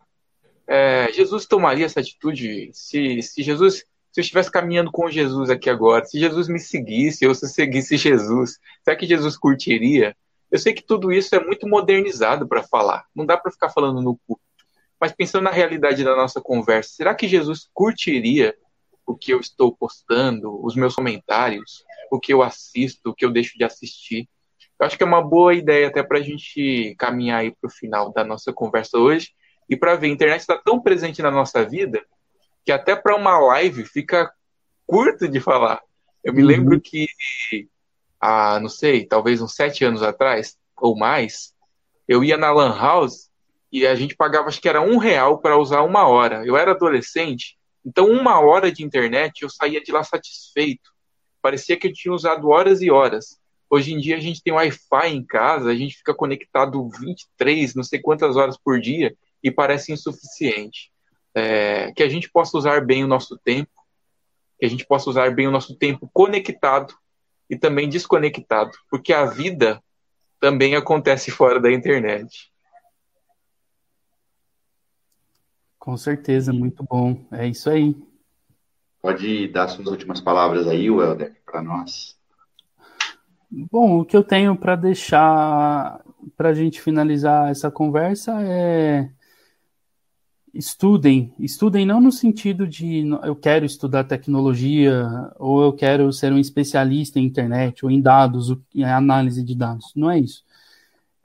é, 0.69 1.13
Jesus 1.13 1.47
tomaria 1.47 1.87
essa 1.87 2.01
atitude 2.01 2.71
se, 2.73 3.23
se 3.23 3.43
Jesus 3.43 3.85
se 4.17 4.21
eu 4.21 4.23
estivesse 4.23 4.51
caminhando 4.51 4.91
com 4.91 5.11
Jesus 5.11 5.51
aqui 5.51 5.69
agora, 5.69 6.03
se 6.07 6.19
Jesus 6.19 6.49
me 6.49 6.59
seguisse 6.59 7.27
ou 7.27 7.35
se 7.35 7.45
eu 7.45 7.51
seguisse 7.51 7.99
Jesus, 7.99 8.59
será 8.83 8.97
que 8.97 9.07
Jesus 9.07 9.37
curtiria? 9.37 10.17
Eu 10.51 10.59
sei 10.59 10.73
que 10.73 10.83
tudo 10.83 11.13
isso 11.13 11.35
é 11.35 11.45
muito 11.45 11.69
modernizado 11.69 12.49
para 12.49 12.63
falar, 12.63 13.05
não 13.15 13.27
dá 13.27 13.37
para 13.37 13.53
ficar 13.53 13.69
falando 13.69 14.01
no 14.01 14.19
culto. 14.27 14.43
Mas 14.99 15.13
pensando 15.13 15.45
na 15.45 15.51
realidade 15.51 16.03
da 16.03 16.17
nossa 16.17 16.41
conversa, 16.41 16.95
será 16.95 17.15
que 17.15 17.29
Jesus 17.29 17.69
curtiria 17.75 18.57
o 19.05 19.15
que 19.15 19.35
eu 19.35 19.39
estou 19.39 19.71
postando, 19.71 20.65
os 20.65 20.75
meus 20.75 20.95
comentários, 20.95 21.85
o 22.11 22.19
que 22.19 22.33
eu 22.33 22.43
assisto, 22.43 23.11
o 23.11 23.15
que 23.15 23.23
eu 23.23 23.31
deixo 23.31 23.59
de 23.59 23.65
assistir? 23.65 24.27
Eu 24.81 24.87
acho 24.87 24.97
que 24.97 25.03
é 25.03 25.07
uma 25.07 25.21
boa 25.21 25.53
ideia 25.53 25.89
até 25.89 26.03
para 26.03 26.21
a 26.21 26.23
gente 26.23 26.95
caminhar 26.99 27.41
aí 27.41 27.51
para 27.51 27.69
o 27.69 27.71
final 27.71 28.11
da 28.15 28.25
nossa 28.25 28.51
conversa 28.51 28.97
hoje 28.97 29.33
e 29.69 29.77
para 29.77 29.97
ver, 29.97 30.07
a 30.07 30.11
internet 30.11 30.41
está 30.41 30.57
tão 30.57 30.81
presente 30.81 31.21
na 31.21 31.31
nossa 31.31 31.65
vida 31.65 32.05
que 32.65 32.73
até 32.73 32.97
para 32.97 33.17
uma 33.17 33.39
live 33.39 33.85
fica 33.85 34.33
curto 34.87 35.29
de 35.29 35.41
falar. 35.41 35.81
Eu 36.23 36.33
me 36.35 36.43
uhum. 36.43 36.49
lembro 36.49 36.81
que, 36.81 37.07
há, 38.21 38.59
não 38.61 38.69
sei, 38.69 39.07
talvez 39.07 39.41
uns 39.41 39.55
sete 39.55 39.85
anos 39.85 40.03
atrás 40.03 40.57
ou 40.77 40.97
mais, 40.97 41.55
eu 42.09 42.23
ia 42.23 42.37
na 42.37 42.53
Lan 42.53 42.77
House 42.77 43.31
e 43.71 43.87
a 43.87 43.95
gente 43.95 44.17
pagava, 44.17 44.49
acho 44.49 44.61
que 44.61 44.69
era 44.69 44.81
um 44.81 44.99
real 44.99 45.39
para 45.39 45.57
usar 45.57 45.83
uma 45.83 46.07
hora. 46.09 46.45
Eu 46.45 46.57
era 46.57 46.73
adolescente, 46.73 47.57
então 47.85 48.09
uma 48.11 48.41
hora 48.41 48.71
de 48.71 48.85
internet 48.85 49.43
eu 49.43 49.49
saía 49.51 49.81
de 49.81 49.93
lá 49.93 50.03
satisfeito. 50.03 50.91
Parecia 51.41 51.77
que 51.77 51.87
eu 51.87 51.93
tinha 51.93 52.13
usado 52.13 52.49
horas 52.49 52.83
e 52.83 52.91
horas. 52.91 53.39
Hoje 53.71 53.93
em 53.93 53.99
dia 53.99 54.17
a 54.17 54.21
gente 54.21 54.43
tem 54.43 54.53
Wi-Fi 54.53 55.09
em 55.09 55.25
casa, 55.25 55.71
a 55.71 55.75
gente 55.75 55.97
fica 55.97 56.15
conectado 56.15 56.89
23, 57.01 57.75
não 57.75 57.83
sei 57.83 58.01
quantas 58.01 58.37
horas 58.37 58.57
por 58.57 58.81
dia 58.81 59.17
e 59.43 59.51
parece 59.51 59.93
insuficiente. 59.93 60.91
É, 61.35 61.93
que 61.93 62.03
a 62.03 62.09
gente 62.09 62.31
possa 62.31 62.57
usar 62.57 62.85
bem 62.85 63.05
o 63.05 63.09
nosso 63.09 63.37
tempo, 63.39 63.71
que 64.59 64.65
a 64.65 64.69
gente 64.69 64.87
possa 64.87 65.11
usar 65.11 65.35
bem 65.35 65.47
o 65.47 65.51
nosso 65.51 65.77
tempo 65.77 66.09
conectado 66.13 66.95
e 67.49 67.57
também 67.57 67.89
desconectado, 67.89 68.73
porque 68.91 69.13
a 69.13 69.27
vida 69.27 69.83
também 70.41 70.75
acontece 70.75 71.31
fora 71.31 71.61
da 71.61 71.71
internet. 71.71 72.51
Com 75.79 75.97
certeza, 75.97 76.53
muito 76.53 76.83
bom. 76.83 77.25
É 77.31 77.47
isso 77.47 77.71
aí. 77.71 77.95
Pode 79.01 79.47
dar 79.49 79.69
suas 79.69 79.87
últimas 79.87 80.21
palavras 80.21 80.67
aí, 80.67 80.91
Welder, 80.91 81.37
para 81.45 81.63
nós. 81.63 82.19
Bom, 83.49 84.01
o 84.01 84.05
que 84.05 84.17
eu 84.17 84.25
tenho 84.25 84.57
para 84.57 84.75
deixar 84.75 86.05
para 86.37 86.49
a 86.49 86.55
gente 86.55 86.81
finalizar 86.81 87.51
essa 87.51 87.71
conversa 87.71 88.33
é 88.43 89.09
estudem, 90.57 91.33
estudem 91.39 91.85
não 91.87 92.01
no 92.01 92.11
sentido 92.11 92.67
de 92.67 93.05
eu 93.23 93.37
quero 93.37 93.65
estudar 93.65 94.05
tecnologia 94.05 95.31
ou 95.39 95.63
eu 95.63 95.73
quero 95.73 96.13
ser 96.13 96.33
um 96.33 96.39
especialista 96.39 97.19
em 97.19 97.25
internet 97.25 97.85
ou 97.85 97.91
em 97.91 98.01
dados, 98.01 98.57
em 98.75 98.85
análise 98.85 99.43
de 99.43 99.55
dados. 99.55 99.93
Não 99.95 100.11
é 100.11 100.19
isso 100.19 100.47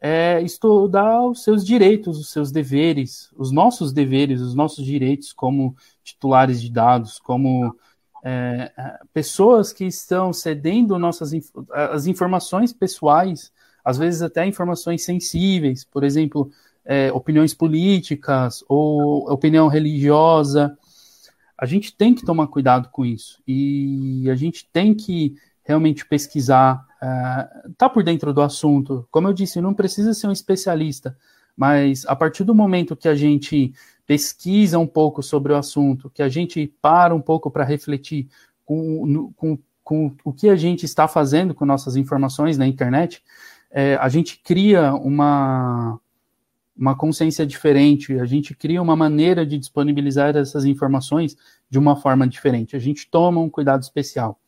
é 0.02 0.42
estudar 0.42 1.24
os 1.28 1.44
seus 1.44 1.64
direitos, 1.64 2.18
os 2.18 2.32
seus 2.32 2.52
deveres, 2.52 3.30
os 3.38 3.52
nossos 3.52 3.94
deveres, 3.94 4.42
os 4.42 4.56
nossos 4.56 4.84
direitos 4.84 5.32
como 5.32 5.76
titulares 6.04 6.60
de 6.60 6.72
dados, 6.72 7.20
como 7.20 7.78
é, 8.26 8.72
é 8.76 9.00
pessoas 9.14 9.72
que 9.72 9.86
estão 9.86 10.34
cedendo 10.34 10.98
nossas 10.98 11.32
as 11.72 12.08
informações 12.08 12.74
pessoais, 12.74 13.54
às 13.86 14.00
vezes 14.00 14.24
até 14.24 14.44
informações 14.44 15.04
sensíveis, 15.04 15.86
por 15.86 16.04
exemplo, 16.04 16.52
é, 16.86 17.12
opiniões 17.12 17.54
políticas 17.54 18.64
ou 18.68 19.32
opinião 19.32 19.68
religiosa. 19.68 20.78
A 21.58 21.66
gente 21.66 21.96
tem 21.96 22.14
que 22.14 22.26
tomar 22.26 22.48
cuidado 22.48 22.90
com 22.90 23.06
isso 23.06 23.42
e 23.48 24.28
a 24.30 24.36
gente 24.36 24.68
tem 24.72 24.94
que 24.94 25.36
realmente 25.64 26.06
pesquisar, 26.06 26.86
uh, 27.02 27.72
tá 27.78 27.88
por 27.88 28.04
dentro 28.04 28.34
do 28.34 28.42
assunto. 28.42 29.08
Como 29.12 29.28
eu 29.28 29.34
disse, 29.34 29.62
não 29.62 29.74
precisa 29.74 30.14
ser 30.14 30.28
um 30.28 30.32
especialista, 30.32 31.16
mas 31.56 32.06
a 32.08 32.16
partir 32.16 32.44
do 32.44 32.56
momento 32.56 32.96
que 32.96 33.08
a 33.08 33.16
gente 33.16 33.74
pesquisa 34.06 34.80
um 34.80 34.88
pouco 34.88 35.22
sobre 35.22 35.54
o 35.54 35.56
assunto, 35.56 36.10
que 36.10 36.24
a 36.24 36.28
gente 36.28 36.74
para 36.82 37.14
um 37.16 37.22
pouco 37.22 37.50
para 37.50 37.64
refletir 37.64 38.28
com, 38.66 39.32
com, 39.36 39.58
com, 39.84 40.12
o 40.24 40.34
que 40.34 40.50
a 40.50 40.56
gente 40.56 40.84
está 40.86 41.08
fazendo 41.08 41.54
com 41.54 41.66
nossas 41.66 41.96
informações 41.96 42.58
na 42.58 42.68
internet, 42.68 43.24
é, 43.70 43.96
a 43.96 44.10
gente 44.10 44.42
cria 44.44 44.94
uma, 44.94 46.00
uma 46.82 46.98
consciência 46.98 47.46
diferente, 47.46 48.20
a 48.20 48.26
gente 48.26 48.54
cria 48.54 48.82
uma 48.82 48.96
maneira 48.96 49.46
de 49.46 49.58
disponibilizar 49.58 50.36
essas 50.36 50.66
informações 50.66 51.38
de 51.70 51.80
uma 51.80 51.96
forma 51.96 52.28
diferente. 52.28 52.76
A 52.76 52.80
gente 52.80 53.10
toma 53.10 53.40
um 53.40 53.50
cuidado 53.50 53.84
especial 53.84 54.42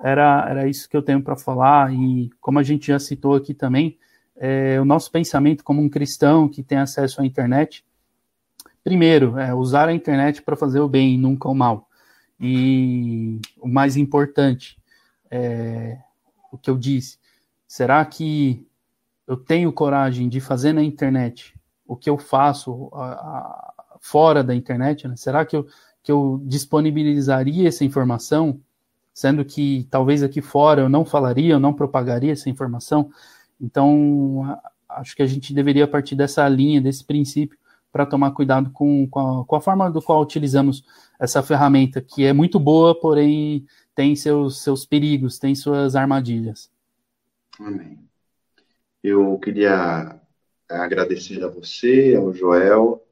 era, 0.00 0.46
era 0.48 0.68
isso 0.68 0.88
que 0.88 0.96
eu 0.96 1.02
tenho 1.02 1.22
para 1.22 1.36
falar, 1.36 1.92
e 1.92 2.30
como 2.40 2.58
a 2.58 2.62
gente 2.62 2.88
já 2.88 2.98
citou 2.98 3.34
aqui 3.34 3.52
também, 3.52 3.98
é, 4.36 4.80
o 4.80 4.84
nosso 4.84 5.10
pensamento 5.10 5.64
como 5.64 5.82
um 5.82 5.88
cristão 5.88 6.48
que 6.48 6.62
tem 6.62 6.78
acesso 6.78 7.20
à 7.20 7.26
internet, 7.26 7.84
primeiro, 8.84 9.38
é 9.38 9.52
usar 9.52 9.88
a 9.88 9.92
internet 9.92 10.42
para 10.42 10.56
fazer 10.56 10.80
o 10.80 10.88
bem 10.88 11.18
nunca 11.18 11.48
o 11.48 11.54
mal. 11.54 11.88
E 12.40 13.40
o 13.60 13.66
mais 13.66 13.96
importante, 13.96 14.78
é, 15.30 15.98
o 16.52 16.56
que 16.56 16.70
eu 16.70 16.78
disse, 16.78 17.18
será 17.66 18.04
que 18.04 18.64
eu 19.28 19.36
tenho 19.36 19.72
coragem 19.72 20.28
de 20.28 20.40
fazer 20.40 20.72
na 20.72 20.82
internet 20.82 21.54
o 21.86 21.96
que 21.96 22.10
eu 22.10 22.18
faço 22.18 22.90
a, 22.92 23.04
a, 23.12 23.74
fora 24.00 24.42
da 24.42 24.54
internet? 24.54 25.06
Né? 25.06 25.14
Será 25.14 25.44
que 25.44 25.54
eu, 25.54 25.68
que 26.02 26.10
eu 26.10 26.42
disponibilizaria 26.44 27.68
essa 27.68 27.84
informação 27.84 28.60
sendo 29.18 29.44
que 29.44 29.84
talvez 29.90 30.22
aqui 30.22 30.40
fora 30.40 30.82
eu 30.82 30.88
não 30.88 31.04
falaria, 31.04 31.54
eu 31.54 31.58
não 31.58 31.74
propagaria 31.74 32.30
essa 32.30 32.48
informação. 32.48 33.10
Então, 33.60 34.60
acho 34.88 35.16
que 35.16 35.22
a 35.24 35.26
gente 35.26 35.52
deveria 35.52 35.88
partir 35.88 36.14
dessa 36.14 36.48
linha, 36.48 36.80
desse 36.80 37.04
princípio, 37.04 37.58
para 37.90 38.06
tomar 38.06 38.30
cuidado 38.30 38.70
com, 38.70 39.08
com 39.08 39.40
a, 39.40 39.44
com, 39.44 39.56
a, 39.56 39.60
forma 39.60 39.90
do 39.90 40.00
qual 40.00 40.22
utilizamos 40.22 40.84
essa 41.18 41.42
ferramenta, 41.42 42.00
que 42.00 42.24
é 42.24 42.32
muito 42.32 42.60
boa, 42.60 42.94
porém 42.94 43.66
tem 43.92 44.14
seus, 44.14 44.62
seus 44.62 44.86
perigos, 44.86 45.36
tem 45.36 45.52
suas 45.52 45.96
armadilhas. 45.96 46.70
Amém. 47.58 48.07
Eu 49.02 49.38
queria 49.38 50.20
agradecer 50.68 51.42
a 51.42 51.48
você, 51.48 52.14
ao 52.16 52.32
Joel, 52.32 53.02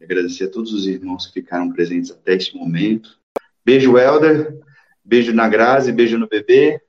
agradecer 0.00 0.44
a 0.44 0.50
todos 0.50 0.72
os 0.72 0.86
irmãos 0.86 1.26
que 1.26 1.34
ficaram 1.34 1.72
presentes 1.72 2.10
até 2.10 2.34
este 2.34 2.56
momento. 2.56 3.18
Beijo, 3.64 3.96
Helder. 3.96 4.60
Beijo 5.04 5.32
na 5.32 5.48
Grazi, 5.48 5.92
beijo 5.92 6.18
no 6.18 6.28
bebê. 6.28 6.80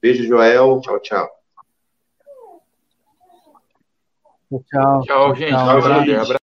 Beijo, 0.00 0.24
Joel. 0.24 0.80
Tchau, 0.80 1.00
tchau. 1.00 1.28
Tchau, 4.70 5.02
tchau 5.02 5.34
gente. 5.34 5.50
Tchau, 5.50 6.04
gente. 6.04 6.38